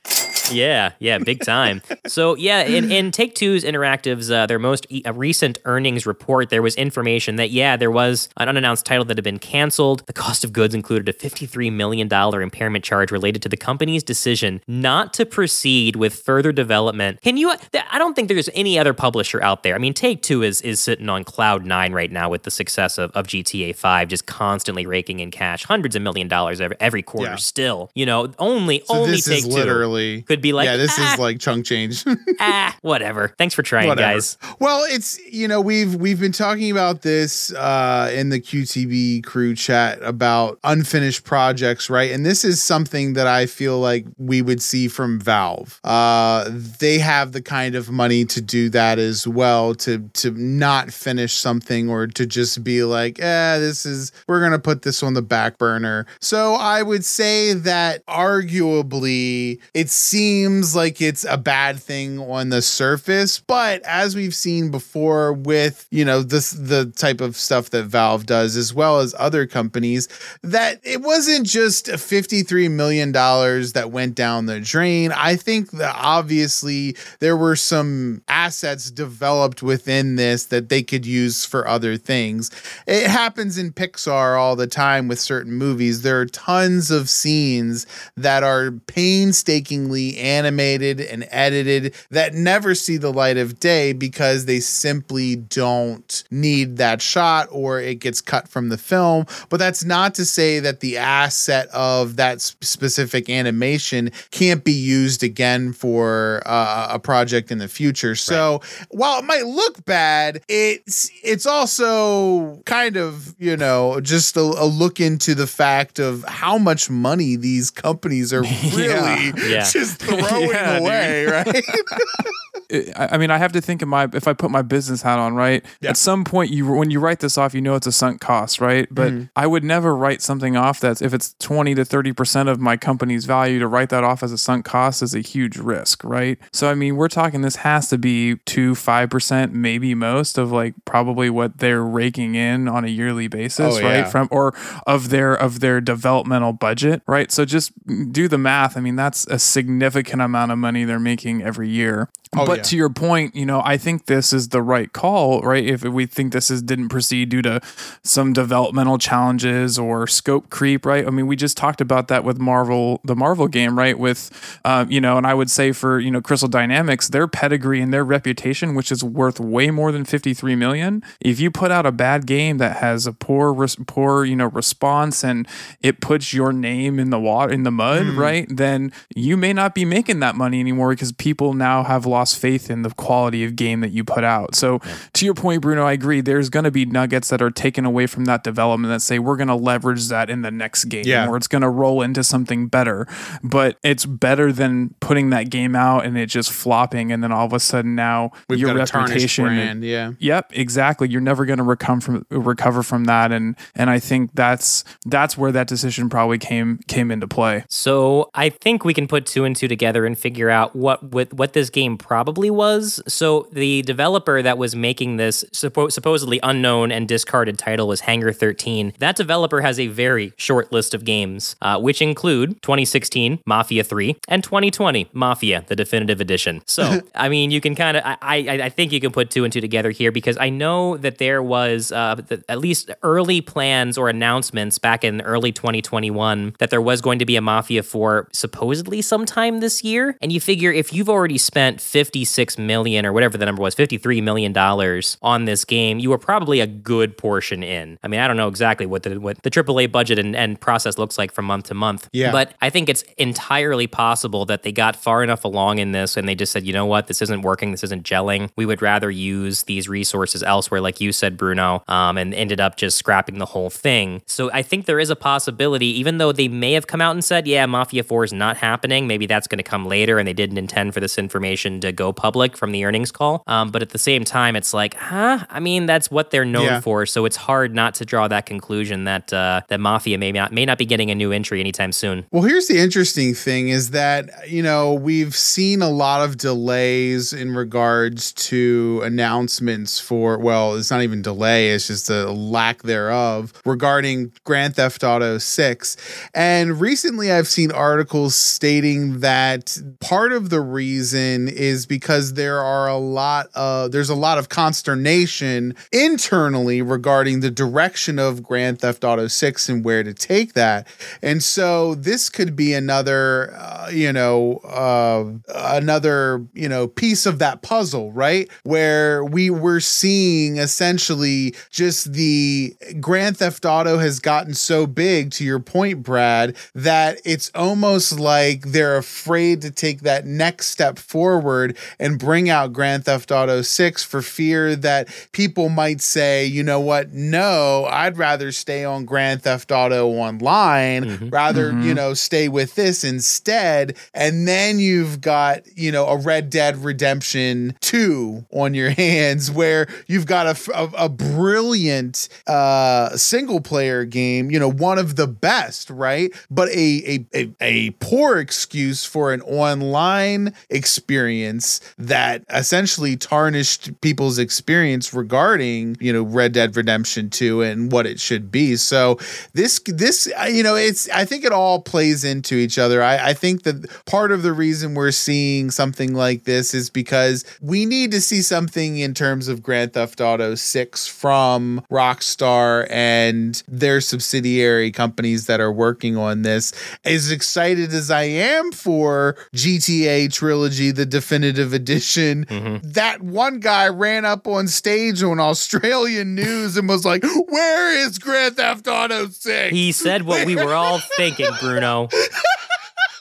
Yeah, 0.52 0.92
yeah, 1.00 1.18
big 1.18 1.42
time. 1.42 1.82
So 2.08 2.36
yeah, 2.36 2.64
in, 2.64 2.92
in 2.92 3.12
Take 3.18 3.36
Two's 3.36 3.64
Interactive's 3.64 4.32
uh, 4.32 4.46
their 4.46 4.60
most 4.60 4.86
e- 4.90 5.04
recent 5.14 5.58
earnings 5.66 6.06
report, 6.06 6.50
there 6.50 6.62
was 6.62 6.76
information 6.76 7.36
that 7.38 7.52
yeah, 7.52 7.76
there 7.78 7.92
was 7.92 8.30
an 8.38 8.50
unannounced 8.50 8.86
title 8.86 9.06
that 9.06 9.18
had 9.18 9.24
been 9.24 9.40
canceled. 9.40 10.06
The 10.08 10.14
cost 10.14 10.44
of 10.44 10.54
goods 10.54 10.74
included 10.74 11.10
a 11.10 11.14
fifty-three 11.14 11.70
million 11.70 12.08
dollar 12.08 12.42
impairment 12.42 12.84
charge 12.84 13.12
related 13.12 13.42
to 13.44 13.50
the 13.50 13.58
company's 13.58 14.04
decision 14.04 14.62
not 14.68 15.14
to 15.16 15.26
proceed 15.26 15.96
with 15.96 16.16
further 16.16 16.52
development. 16.52 17.22
Can 17.22 17.38
you? 17.38 17.54
I 17.92 17.98
don't 17.98 18.14
think 18.14 18.28
there's 18.28 18.50
any 18.54 18.78
other 18.80 18.94
publisher 18.94 19.42
out 19.42 19.64
there. 19.64 19.76
I 19.76 19.78
mean, 19.78 19.94
Take 19.94 20.22
Two 20.22 20.44
is 20.44 20.62
is 20.62 20.80
sitting 20.80 21.10
on 21.10 21.24
cloud 21.24 21.66
nine 21.66 21.94
right 21.94 22.12
now 22.12 22.30
with 22.30 22.44
the 22.44 22.52
success 22.52 22.98
of, 22.98 23.12
of 23.12 23.28
GTA 23.28 23.76
Five, 23.76 24.08
just 24.08 24.26
constantly 24.26 24.86
raking 24.86 25.20
in 25.20 25.32
cash, 25.32 25.66
hundreds 25.66 25.96
of 25.96 26.02
million 26.02 26.28
dollars 26.28 26.62
every, 26.62 26.78
every 26.80 27.04
quarter. 27.04 27.32
Yeah. 27.32 27.36
Still, 27.38 27.92
you 27.96 28.06
know, 28.06 28.32
only 28.40 28.84
So 28.86 28.96
only 28.96 29.12
this 29.12 29.26
Take 29.26 29.40
is 29.40 29.46
Two 29.46 29.52
literally 29.52 30.22
could 30.24 30.37
be 30.42 30.54
like, 30.54 30.66
yeah, 30.66 30.78
this 30.78 30.96
"Ah." 30.98 31.14
is 31.14 31.20
like 31.20 31.40
chunk 31.40 31.66
change. 31.66 32.04
ah, 32.40 32.76
whatever. 32.82 33.34
Thanks 33.38 33.54
for 33.56 33.64
trying, 33.64 33.88
Whatever. 33.88 34.14
guys. 34.14 34.38
Well, 34.60 34.86
it's 34.90 35.20
you 35.26 35.48
know 35.48 35.62
we've 35.62 35.96
we've 35.96 36.20
been 36.20 36.32
talking 36.32 36.72
about 36.72 37.02
this 37.02 37.54
uh, 37.54 38.12
in 38.14 38.30
the 38.30 38.40
QTB 38.40 39.24
crew 39.24 39.56
chat 39.56 40.00
about 40.02 40.60
unfinished 40.64 41.24
projects, 41.24 41.90
right? 41.90 42.12
And 42.12 42.26
this 42.26 42.44
is 42.44 42.62
something 42.64 43.14
that 43.14 43.28
I 43.28 43.46
feel 43.46 43.80
like 43.80 44.06
we 44.18 44.42
would 44.42 44.62
see 44.62 44.88
from 44.88 45.20
Valve. 45.20 45.80
Uh, 45.84 46.50
they 46.50 47.00
have 47.00 47.32
the 47.32 47.42
kind 47.42 47.76
of 47.76 47.90
money 47.90 48.26
to 48.26 48.42
do 48.42 48.70
that 48.70 49.00
as 49.00 49.28
well 49.28 49.74
to 49.76 50.10
to 50.14 50.32
not 50.32 50.92
finish 50.92 51.34
something 51.34 51.90
or 51.90 52.08
to 52.08 52.26
just 52.26 52.64
be 52.64 52.84
like, 52.84 53.20
eh, 53.20 53.58
this 53.60 53.86
is 53.86 54.12
we're 54.28 54.42
gonna 54.42 54.60
put 54.60 54.82
this 54.82 55.02
on 55.04 55.14
the 55.14 55.22
back 55.22 55.58
burner. 55.58 56.06
So 56.20 56.54
I 56.56 56.82
would 56.84 57.06
say 57.06 57.54
that 57.54 58.06
arguably 58.08 59.60
it 59.74 59.90
seems 59.90 60.27
seems 60.28 60.76
like 60.76 61.02
it's 61.02 61.24
a 61.24 61.38
bad 61.38 61.80
thing 61.80 62.20
on 62.20 62.50
the 62.50 62.62
surface, 62.62 63.40
but 63.40 63.82
as 63.84 64.14
we've 64.14 64.36
seen 64.36 64.70
before 64.70 65.32
with, 65.32 65.88
you 65.90 66.04
know, 66.04 66.22
this 66.22 66.52
the 66.52 66.88
type 66.98 67.22
of 67.22 67.38
stuff 67.38 67.70
that 67.70 67.86
Valve 67.86 68.26
does 68.26 68.58
as 68.58 68.74
well 68.74 69.00
as 69.00 69.16
other 69.18 69.46
companies, 69.46 70.10
that 70.44 70.82
it 70.84 71.02
wasn't 71.02 71.48
just 71.48 71.90
53 71.90 72.68
million 72.68 73.14
dollars 73.14 73.72
that 73.72 73.90
went 73.90 74.16
down 74.16 74.48
the 74.48 74.60
drain. 74.60 75.14
I 75.14 75.38
think 75.38 75.72
that 75.72 75.96
obviously 75.98 76.98
there 77.20 77.38
were 77.38 77.56
some 77.56 78.22
assets 78.28 78.92
developed 78.92 79.64
within 79.64 80.18
this 80.18 80.48
that 80.48 80.68
they 80.68 80.84
could 80.84 81.06
use 81.06 81.46
for 81.46 81.66
other 81.66 81.96
things. 81.96 82.52
It 82.86 83.08
happens 83.08 83.58
in 83.58 83.72
Pixar 83.72 84.38
all 84.38 84.58
the 84.58 84.68
time 84.68 85.08
with 85.08 85.22
certain 85.22 85.54
movies. 85.54 86.02
There 86.02 86.20
are 86.20 86.26
tons 86.26 86.92
of 86.92 87.08
scenes 87.08 87.88
that 88.18 88.44
are 88.44 88.72
painstakingly 88.88 90.17
animated 90.18 91.00
and 91.00 91.28
edited 91.30 91.96
that 92.12 92.34
never 92.34 92.76
see 92.76 92.98
the 92.98 93.12
light 93.12 93.38
of 93.38 93.60
day 93.60 93.94
because 93.94 94.46
they 94.46 94.60
simply 94.60 95.36
don't 95.36 96.24
need 96.32 96.78
that 96.78 97.02
shot 97.02 97.48
or 97.52 97.80
it 97.80 97.96
gets 97.96 98.22
cut 98.22 98.48
from 98.48 98.70
the 98.70 98.78
film. 98.78 99.26
But 99.50 99.58
that's 99.58 99.84
not 99.84 100.16
to 100.16 100.26
say 100.26 100.60
that 100.60 100.80
the 100.80 100.98
asset 100.98 101.68
of 101.70 102.16
that 102.18 102.42
specific 102.42 103.30
animation 103.30 104.12
can't 104.32 104.64
be 104.64 104.74
used 104.74 105.24
again 105.24 105.74
for 105.74 106.42
uh, 106.46 106.90
a 106.92 107.00
project 107.00 107.52
in 107.52 107.58
the 107.58 107.68
future. 107.68 108.16
So 108.16 108.54
right. 108.54 108.88
while 108.90 109.20
it 109.20 109.26
might 109.26 109.46
look 109.46 109.86
bad, 109.86 110.42
it's 110.48 111.10
it's 111.24 111.46
also 111.46 112.62
kind 112.66 112.98
of 112.98 113.36
you 113.40 113.58
know 113.58 114.00
just 114.02 114.38
a, 114.38 114.42
a 114.42 114.66
look 114.66 115.00
into 115.00 115.36
the 115.36 115.48
fact 115.48 116.00
of 116.00 116.24
how 116.26 116.58
much 116.58 116.90
money 116.90 117.36
these 117.36 117.70
companies 117.70 118.34
are 118.34 118.42
really 118.76 118.88
yeah. 118.88 119.32
Yeah. 119.38 119.64
just 119.70 120.07
throwing 120.08 120.50
yeah, 120.52 120.78
away, 120.78 121.26
right? 121.26 121.66
I 122.96 123.18
mean, 123.18 123.32
I 123.32 123.38
have 123.38 123.54
to 123.54 123.62
think 123.62 123.82
of 123.82 123.88
my 123.88 124.10
if 124.14 124.28
I 124.28 124.34
put 124.34 124.52
my 124.52 124.62
business 124.62 125.02
hat 125.02 125.20
on, 125.20 125.36
right? 125.36 125.64
Yeah. 125.82 125.92
At 125.92 125.98
some 125.98 126.24
point, 126.24 126.52
you 126.52 126.68
when 126.68 126.92
you 126.92 127.00
write 127.00 127.20
this 127.20 127.38
off, 127.38 127.54
you 127.54 127.62
know 127.62 127.76
it's 127.76 127.88
a 127.88 127.92
sunk 127.92 128.20
cost, 128.20 128.60
right? 128.60 128.88
But 128.92 129.12
mm-hmm. 129.12 129.24
I 129.36 129.48
would 129.48 129.64
never 129.64 129.96
write 129.96 130.22
something 130.22 130.58
off 130.58 130.80
that's 130.80 131.02
if 131.02 131.14
it's 131.14 131.36
twenty 131.40 131.76
to 131.76 131.86
thirty 131.86 132.12
percent 132.12 132.50
of 132.50 132.60
my 132.60 132.76
company's 132.76 133.26
value 133.26 133.60
to 133.60 133.68
write 133.68 133.90
that 133.90 134.04
off 134.04 134.22
as 134.22 134.32
a 134.32 134.38
sunk 134.38 134.66
cost 134.66 135.02
is 135.02 135.16
a 135.16 135.22
huge 135.22 135.58
risk, 135.58 136.04
right? 136.04 136.38
So 136.52 136.70
I 136.70 136.76
mean, 136.76 136.98
we're 136.98 137.08
talking 137.08 137.42
this 137.42 137.58
has 137.58 137.90
to 137.90 137.98
be 137.98 138.36
two 138.46 138.76
five 138.76 139.10
percent, 139.10 139.54
maybe 139.54 139.96
most 139.96 140.38
of 140.38 140.52
like 140.52 140.74
probably 140.86 141.30
what 141.30 141.60
they're 141.60 141.84
raking 141.84 142.36
in 142.36 142.68
on 142.68 142.84
a 142.84 142.90
yearly 142.90 143.28
basis, 143.28 143.78
oh, 143.78 143.82
right? 143.82 144.00
Yeah. 144.00 144.10
From 144.10 144.28
or 144.30 144.54
of 144.86 145.10
their 145.10 145.34
of 145.34 145.62
their 145.62 145.80
developmental 145.80 146.54
budget, 146.54 147.02
right? 147.08 147.32
So 147.32 147.46
just 147.46 147.72
do 148.12 148.28
the 148.28 148.38
math. 148.38 148.76
I 148.76 148.82
mean, 148.82 148.98
that's 148.98 149.26
a 149.28 149.40
significant 149.40 150.22
amount 150.22 150.52
of 150.52 150.58
money 150.58 150.84
they're 150.84 151.00
making 151.00 151.44
every 151.44 151.70
year. 151.70 152.10
Oh, 152.36 152.46
but 152.46 152.57
yeah. 152.58 152.62
to 152.64 152.76
your 152.76 152.90
point, 152.90 153.36
you 153.36 153.46
know, 153.46 153.62
I 153.64 153.78
think 153.78 154.06
this 154.06 154.34
is 154.34 154.50
the 154.50 154.62
right 154.62 154.92
call, 154.92 155.42
right? 155.42 155.66
If 155.66 155.84
we 155.84 156.06
think 156.06 156.34
this 156.34 156.52
is 156.52 156.62
didn't 156.62 156.90
proceed 156.90 157.30
due 157.30 157.42
to 157.44 157.62
some 158.04 158.34
developmental 158.34 158.98
challenges 158.98 159.80
or 159.80 160.08
scope 160.08 160.50
creep, 160.50 160.86
right? 160.86 161.06
I 161.06 161.10
mean, 161.10 161.28
we 161.28 161.36
just 161.36 161.58
talked 161.58 161.82
about 161.82 162.08
that 162.08 162.24
with 162.24 162.40
Marvel, 162.40 163.02
the 163.04 163.16
Marvel 163.16 163.48
game, 163.48 163.78
right? 163.78 163.98
With, 163.98 164.32
uh, 164.66 164.86
you 164.88 165.02
know, 165.02 165.18
and 165.18 165.28
I 165.28 165.34
would 165.34 165.50
say 165.50 165.72
for 165.72 166.00
you 166.00 166.12
know 166.12 166.22
Crystal 166.22 166.50
Dynamics, 166.50 167.08
their 167.08 167.28
pedigree 167.28 167.82
and 167.82 167.94
their 167.94 168.04
reputation, 168.04 168.76
which 168.76 168.92
is 168.92 169.04
worth 169.04 169.40
way 169.40 169.72
more 169.72 169.92
than 169.92 170.06
fifty 170.06 170.34
three 170.34 170.56
million. 170.56 171.04
If 171.20 171.40
you 171.40 171.52
put 171.52 171.72
out 171.72 171.86
a 171.86 171.92
bad 171.92 172.26
game 172.26 172.58
that 172.58 172.78
has 172.78 173.08
a 173.08 173.14
poor, 173.14 173.54
res- 173.54 173.76
poor, 173.88 174.26
you 174.26 174.36
know, 174.36 174.48
response 174.48 175.24
and 175.24 175.48
it 175.82 176.02
puts 176.02 176.34
your 176.34 176.54
name 176.54 177.00
in 177.00 177.10
the 177.10 177.20
water 177.20 177.52
in 177.52 177.64
the 177.64 177.72
mud, 177.72 178.06
mm. 178.06 178.18
right? 178.18 178.48
Then 178.50 178.92
you 179.16 179.38
may 179.38 179.54
not 179.54 179.76
be 179.76 179.86
making 179.86 180.20
that 180.20 180.36
money 180.36 180.60
anymore 180.60 180.92
because 180.92 181.12
people 181.12 181.54
now 181.54 181.84
have 181.84 182.06
lost 182.06 182.38
faith 182.38 182.47
in 182.48 182.82
the 182.82 182.92
quality 182.92 183.44
of 183.44 183.56
game 183.56 183.82
that 183.82 183.92
you 183.92 184.04
put 184.04 184.24
out. 184.24 184.56
So, 184.56 184.80
yeah. 184.84 184.96
to 185.14 185.26
your 185.26 185.34
point, 185.34 185.62
Bruno, 185.62 185.84
I 185.84 185.94
agree. 185.94 186.22
There's 186.22 186.50
going 186.50 186.64
to 186.64 186.72
be 186.72 186.86
nuggets 186.86 187.30
that 187.30 187.42
are 187.42 187.52
taken 187.52 187.86
away 187.86 188.08
from 188.08 188.26
that 188.26 188.44
development 188.44 188.92
that 188.92 189.02
say 189.02 189.20
we're 189.20 189.38
going 189.38 189.48
to 189.48 189.56
leverage 189.56 190.08
that 190.08 190.30
in 190.30 190.42
the 190.42 190.52
next 190.52 190.86
game 190.86 191.06
yeah. 191.06 191.28
or 191.28 191.38
it's 191.38 191.48
going 191.48 191.62
to 191.62 191.70
roll 191.70 192.02
into 192.02 192.24
something 192.24 192.68
better. 192.68 193.08
But 193.44 193.78
it's 193.84 194.06
better 194.06 194.52
than 194.52 194.96
putting 195.00 195.30
that 195.32 195.50
game 195.50 195.76
out 195.76 196.06
and 196.06 196.18
it 196.18 196.28
just 196.28 196.52
flopping 196.52 197.12
and 197.12 197.24
then 197.24 197.32
all 197.32 197.46
of 197.46 197.54
a 197.54 197.60
sudden 197.60 197.96
now 197.96 198.32
We've 198.48 198.60
your 198.60 198.74
reputation. 198.74 199.46
Brand, 199.46 199.84
yeah. 199.84 200.14
Yep, 200.20 200.52
exactly. 200.54 201.10
You're 201.10 201.22
never 201.22 201.46
going 201.46 201.58
to 201.58 201.64
recover 201.64 201.98
from 202.02 202.26
recover 202.30 202.84
from 202.84 203.06
that, 203.06 203.32
and 203.32 203.56
and 203.76 203.90
I 203.90 204.00
think 204.00 204.32
that's 204.34 204.84
that's 205.06 205.38
where 205.38 205.52
that 205.52 205.68
decision 205.68 206.10
probably 206.10 206.38
came 206.38 206.80
came 206.88 207.12
into 207.12 207.28
play. 207.28 207.66
So 207.70 208.30
I 208.34 208.50
think 208.50 208.86
we 208.86 208.94
can 208.94 209.08
put 209.08 209.26
two 209.26 209.44
and 209.44 209.56
two 209.56 209.68
together 209.68 210.06
and 210.06 210.18
figure 210.18 210.50
out 210.50 210.76
what 210.76 211.04
what, 211.04 211.34
what 211.34 211.54
this 211.54 211.70
game 211.70 211.98
probably 211.98 212.37
was. 212.38 213.02
So 213.08 213.48
the 213.52 213.82
developer 213.82 214.42
that 214.42 214.58
was 214.58 214.76
making 214.76 215.18
this 215.18 215.44
suppo- 215.52 215.92
supposedly 215.92 216.40
unknown 216.44 216.92
and 216.92 217.08
discarded 217.08 217.58
title 217.58 217.88
was 217.88 218.02
Hangar 218.02 218.32
13. 218.32 218.94
That 219.00 219.16
developer 219.16 219.62
has 219.62 219.80
a 219.80 219.88
very 219.88 220.34
short 220.38 220.72
list 220.72 220.94
of 220.94 221.04
games, 221.04 221.56
uh, 221.62 221.80
which 221.80 222.02
include 222.02 222.62
2016 222.62 223.40
Mafia 223.46 223.84
3 223.84 224.16
and 224.28 224.44
2020 224.44 225.10
Mafia, 225.14 225.66
the 225.68 225.76
definitive 225.76 226.22
edition. 226.22 226.62
So 226.66 227.02
I 227.16 227.30
mean, 227.30 227.52
you 227.52 227.60
can 227.60 227.74
kind 227.76 227.98
of 227.98 228.04
I, 228.06 228.18
I, 228.22 228.66
I 228.66 228.70
think 228.70 228.92
you 228.92 229.00
can 229.00 229.12
put 229.12 229.32
two 229.32 229.44
and 229.44 229.52
two 229.52 229.62
together 229.62 229.90
here 229.90 230.12
because 230.12 230.38
I 230.38 230.50
know 230.50 230.98
that 230.98 231.18
there 231.18 231.42
was 231.42 231.92
uh, 231.92 232.16
the, 232.16 232.44
at 232.48 232.60
least 232.60 232.92
early 233.02 233.42
plans 233.42 233.98
or 233.98 234.10
announcements 234.10 234.78
back 234.78 235.04
in 235.04 235.22
early 235.22 235.52
2021 235.52 236.56
that 236.60 236.70
there 236.70 236.82
was 236.82 237.02
going 237.02 237.20
to 237.20 237.26
be 237.26 237.36
a 237.36 237.42
Mafia 237.42 237.84
4 237.84 238.30
supposedly 238.32 239.02
sometime 239.02 239.60
this 239.60 239.84
year. 239.84 240.18
And 240.22 240.32
you 240.32 240.40
figure 240.40 240.72
if 240.72 240.94
you've 240.94 241.10
already 241.10 241.38
spent 241.38 241.82
56 242.28 242.58
million 242.58 243.06
or 243.06 243.14
whatever 243.14 243.38
the 243.38 243.46
number 243.46 243.62
was, 243.62 243.74
53 243.74 244.20
million 244.20 244.52
dollars 244.52 245.18
on 245.22 245.46
this 245.46 245.64
game, 245.64 245.98
you 245.98 246.10
were 246.10 246.18
probably 246.18 246.60
a 246.60 246.68
good 246.68 247.18
portion 247.18 247.64
in. 247.64 247.98
I 248.04 248.10
mean, 248.10 248.20
I 248.20 248.28
don't 248.28 248.36
know 248.36 248.50
exactly 248.50 248.86
what 248.86 249.04
the 249.04 249.18
what 249.20 249.42
the 249.44 249.50
AAA 249.50 249.92
budget 249.92 250.20
and, 250.20 250.36
and 250.36 250.60
process 250.60 250.98
looks 250.98 251.18
like 251.18 251.32
from 251.32 251.46
month 251.46 251.68
to 251.68 251.74
month. 251.74 252.10
Yeah. 252.12 252.34
But 252.34 252.54
I 252.62 252.70
think 252.70 252.90
it's 252.90 253.04
entirely 253.18 253.88
possible 253.88 254.46
that 254.46 254.64
they 254.64 254.74
got 254.74 254.98
far 254.98 255.24
enough 255.24 255.46
along 255.46 255.80
in 255.80 255.94
this 255.94 256.18
and 256.18 256.28
they 256.28 256.36
just 256.36 256.52
said, 256.52 256.66
you 256.66 256.74
know 256.74 256.86
what, 256.86 257.08
this 257.08 257.22
isn't 257.22 257.44
working, 257.44 257.72
this 257.72 257.84
isn't 257.86 258.04
gelling. 258.04 258.50
We 258.58 258.66
would 258.66 258.82
rather 258.82 259.10
use 259.10 259.64
these 259.64 259.88
resources 259.88 260.44
elsewhere, 260.44 260.82
like 260.82 261.00
you 261.00 261.14
said, 261.14 261.38
Bruno, 261.38 261.84
um, 261.88 262.18
and 262.18 262.34
ended 262.34 262.60
up 262.60 262.76
just 262.76 262.98
scrapping 262.98 263.38
the 263.38 263.46
whole 263.46 263.70
thing. 263.70 264.22
So 264.26 264.52
I 264.52 264.64
think 264.64 264.86
there 264.86 265.00
is 265.00 265.10
a 265.10 265.16
possibility, 265.16 265.88
even 266.00 266.18
though 266.18 266.34
they 266.34 266.50
may 266.50 266.74
have 266.74 266.88
come 266.88 267.00
out 267.00 267.12
and 267.12 267.24
said, 267.24 267.48
yeah, 267.48 267.66
Mafia 267.66 268.04
4 268.04 268.26
is 268.26 268.34
not 268.34 268.58
happening, 268.58 269.08
maybe 269.08 269.28
that's 269.28 269.48
going 269.48 269.60
to 269.60 269.64
come 269.64 269.86
later 269.86 270.20
and 270.20 270.28
they 270.28 270.34
didn't 270.34 270.58
intend 270.58 270.94
for 270.94 271.00
this 271.00 271.18
information 271.18 271.80
to 271.80 271.92
go 271.92 272.12
public 272.18 272.58
from 272.58 272.74
the 272.74 272.84
earnings 272.84 273.12
call. 273.12 273.44
Um, 273.48 273.72
but 273.72 273.82
at 273.82 273.90
the 273.90 273.98
same 273.98 274.26
time, 274.26 274.58
it's 274.58 274.74
like, 274.74 274.96
huh? 274.96 275.46
I 275.50 275.62
mean, 275.62 275.86
that's 275.86 276.12
what 276.12 276.32
they're 276.32 276.44
known 276.44 276.66
yeah. 276.66 276.80
for. 276.82 277.06
So 277.06 277.24
it's 277.24 277.38
hard 277.38 277.74
not 277.74 277.96
to 277.96 278.06
draw 278.06 278.28
that 278.28 278.46
conclusion 278.46 279.06
that 279.06 279.32
uh, 279.32 279.62
that 279.70 279.80
Mafia 279.80 280.18
may 280.18 280.32
not 280.32 280.52
may 280.52 280.66
not 280.66 280.78
be 280.78 280.86
getting 280.86 281.10
a 281.12 281.16
new 281.16 281.32
entry 281.32 281.62
anytime 281.62 281.92
soon. 281.92 282.26
Well, 282.32 282.44
here's 282.44 282.68
the 282.68 282.78
interesting 282.78 283.34
thing: 283.34 283.70
is 283.70 283.92
that 283.92 284.50
you 284.50 284.62
know 284.62 284.94
we've 284.94 285.36
seen 285.36 285.82
a 285.82 285.90
lot 285.90 286.28
of 286.28 286.38
delays 286.38 287.32
in 287.32 287.54
regards 287.54 288.34
to 288.34 289.02
announcements 289.06 290.00
for. 290.00 290.38
Well, 290.40 290.76
it's 290.76 290.92
not 290.92 291.04
even 291.04 291.22
delay; 291.22 291.70
it's 291.70 291.88
just 291.88 292.10
a 292.10 292.32
lack 292.32 292.84
thereof 292.84 293.54
regarding 293.66 294.34
Grand 294.44 294.76
Theft 294.76 295.04
Auto 295.04 295.38
Six. 295.38 295.96
And 296.34 296.82
recently, 296.82 297.32
I've 297.32 297.48
seen 297.48 297.72
articles 297.72 298.36
stating 298.36 299.20
that 299.20 299.78
part 300.00 300.32
of 300.32 300.50
the 300.50 300.62
reason 300.62 301.48
is 301.48 301.86
because 301.86 302.07
there 302.08 302.62
are 302.62 302.88
a 302.88 302.98
lot 302.98 303.48
of 303.54 303.92
there's 303.92 304.10
a 304.10 304.16
lot 304.16 304.38
of 304.38 304.50
consternation 304.50 305.76
internally 305.92 306.82
regarding 306.82 307.42
the 307.42 307.52
direction 307.52 308.18
of 308.20 308.42
Grand 308.42 308.80
Theft 308.80 309.04
Auto 309.04 309.28
6 309.28 309.70
and 309.70 309.84
where 309.84 310.04
to 310.04 310.14
take 310.14 310.54
that. 310.54 310.88
And 311.22 311.44
so 311.44 311.96
this 311.96 312.30
could 312.30 312.56
be 312.56 312.74
another 312.74 313.54
uh, 313.56 313.90
you 313.92 314.12
know 314.12 314.58
uh, 314.58 315.26
another 315.54 316.46
you 316.54 316.70
know 316.70 316.88
piece 316.88 317.26
of 317.26 317.40
that 317.40 317.62
puzzle, 317.62 318.12
right? 318.12 318.50
Where 318.64 319.24
we 319.24 319.50
were 319.50 319.80
seeing 319.80 320.58
essentially 320.58 321.56
just 321.70 322.14
the 322.14 322.76
Grand 323.00 323.38
Theft 323.38 323.66
Auto 323.66 323.98
has 323.98 324.20
gotten 324.20 324.54
so 324.54 324.88
big 324.88 325.32
to 325.32 325.44
your 325.44 325.60
point 325.60 326.04
Brad 326.04 326.56
that 326.74 327.20
it's 327.26 327.52
almost 327.54 328.20
like 328.20 328.62
they're 328.68 328.98
afraid 328.98 329.62
to 329.62 329.72
take 329.72 330.02
that 330.02 330.26
next 330.26 330.68
step 330.68 331.00
forward 331.00 331.78
and 332.00 332.20
bring 332.20 332.50
out 332.50 332.74
Grand 332.74 333.06
Theft 333.06 333.32
Auto 333.32 333.62
6 333.62 334.04
for 334.04 334.22
fear 334.22 334.76
that 334.76 335.08
people 335.32 335.70
might 335.70 336.02
say, 336.02 336.46
you 336.46 336.64
know 336.64 336.80
what, 336.80 337.12
no, 337.12 337.86
I'd 337.90 338.18
rather 338.18 338.52
stay 338.52 338.86
on 338.86 339.06
Grand 339.06 339.44
Theft 339.44 339.72
Auto 339.72 340.10
Online 340.10 341.06
mm-hmm. 341.06 341.30
rather, 341.30 341.72
mm-hmm. 341.72 341.84
you 341.84 341.94
know, 341.94 342.14
stay 342.14 342.48
with 342.48 342.76
this 342.76 343.04
instead. 343.04 343.98
And 344.14 344.48
then 344.48 344.80
you've 344.80 345.22
got, 345.22 345.62
you 345.78 345.92
know, 345.92 346.06
a 346.08 346.18
Red 346.18 346.50
Dead 346.50 346.78
Redemption 346.78 347.76
2 347.82 348.46
on 348.52 348.74
your 348.74 348.90
hands 348.98 349.50
where 349.50 349.88
you've 350.08 350.26
got 350.26 350.48
a, 350.48 350.72
a, 350.76 351.06
a 351.06 351.10
brilliant 351.10 352.30
uh, 352.48 353.16
single 353.16 353.62
player 353.62 354.06
game, 354.06 354.52
you 354.52 354.60
know, 354.60 354.72
one 354.72 355.00
of 355.00 355.16
the 355.16 355.28
best, 355.28 355.90
right? 355.90 356.32
But 356.50 356.70
a, 356.70 357.26
a, 357.34 357.38
a, 357.42 357.54
a 357.62 357.90
poor 357.92 358.38
excuse 358.38 359.06
for 359.06 359.34
an 359.34 359.42
online 359.42 360.54
experience 360.70 361.77
that 361.98 362.44
essentially 362.50 363.16
tarnished 363.16 364.00
people's 364.02 364.38
experience 364.38 365.14
regarding, 365.14 365.98
you 366.00 366.14
know, 366.14 366.24
Red 366.24 366.54
Dead 366.54 366.76
Redemption 366.76 367.30
2 367.30 367.62
and 367.62 367.92
what 367.92 368.06
it 368.06 368.20
should 368.20 368.52
be. 368.52 368.76
So 368.76 369.20
this, 369.54 369.80
this, 369.86 370.32
uh, 370.40 370.46
you 370.46 370.64
know, 370.64 370.76
it's, 370.76 371.10
I 371.10 371.26
think 371.26 371.44
it 371.44 371.52
all 371.52 371.82
plays 371.82 372.24
into 372.24 372.56
each 372.56 372.78
other. 372.78 373.02
I, 373.02 373.30
I 373.30 373.34
think 373.34 373.64
that 373.64 373.90
part 374.06 374.32
of 374.32 374.44
the 374.44 374.54
reason 374.54 374.94
we're 374.94 375.12
seeing 375.12 375.72
something 375.72 376.14
like 376.14 376.44
this 376.44 376.74
is 376.74 376.90
because 376.90 377.46
we 377.62 377.86
need 377.86 378.12
to 378.12 378.22
see 378.22 378.42
something 378.42 378.98
in 378.98 379.14
terms 379.14 379.48
of 379.48 379.64
Grand 379.64 379.94
Theft 379.94 380.22
Auto 380.22 380.56
6 380.56 381.08
from 381.08 381.84
Rockstar 381.92 382.88
and 382.90 383.62
their 383.68 384.02
subsidiary 384.02 384.92
companies 384.92 385.48
that 385.48 385.60
are 385.60 385.72
working 385.72 386.18
on 386.18 386.42
this. 386.42 386.74
As 387.06 387.32
excited 387.32 387.94
as 387.94 388.12
I 388.12 388.24
am 388.24 388.72
for 388.72 389.36
GTA 389.56 390.32
Trilogy, 390.32 390.92
the 390.92 391.06
definitive 391.06 391.67
edition, 391.74 392.46
mm-hmm. 392.46 392.90
that 392.90 393.22
one 393.22 393.60
guy 393.60 393.88
ran 393.88 394.26
up 394.26 394.48
on 394.48 394.68
stage 394.68 395.24
on 395.24 395.40
Australian 395.40 396.36
news 396.36 396.78
and 396.78 396.88
was 396.88 397.06
like, 397.06 397.24
Where 397.48 398.06
is 398.06 398.20
Grand 398.20 398.58
Theft 398.58 398.88
Auto 398.88 399.28
6? 399.28 399.72
He 399.72 399.92
said 399.92 400.24
what 400.24 400.46
we 400.46 400.56
were 400.56 400.74
all 400.74 401.00
thinking, 401.18 401.50
Bruno. 401.60 402.10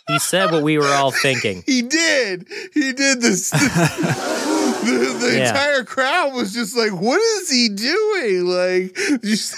He 0.08 0.20
said 0.20 0.52
what 0.52 0.62
we 0.62 0.78
were 0.78 0.92
all 0.92 1.10
thinking. 1.10 1.64
He 1.66 1.82
did. 1.82 2.46
He 2.72 2.92
did 2.92 3.20
this. 3.20 3.50
the, 4.86 5.16
the 5.20 5.36
yeah. 5.36 5.48
entire 5.48 5.82
crowd 5.82 6.32
was 6.34 6.54
just 6.54 6.76
like, 6.76 6.92
"What 6.92 7.20
is 7.20 7.50
he 7.50 7.68
doing?" 7.68 8.46
Like, 8.46 8.94
just 9.24 9.56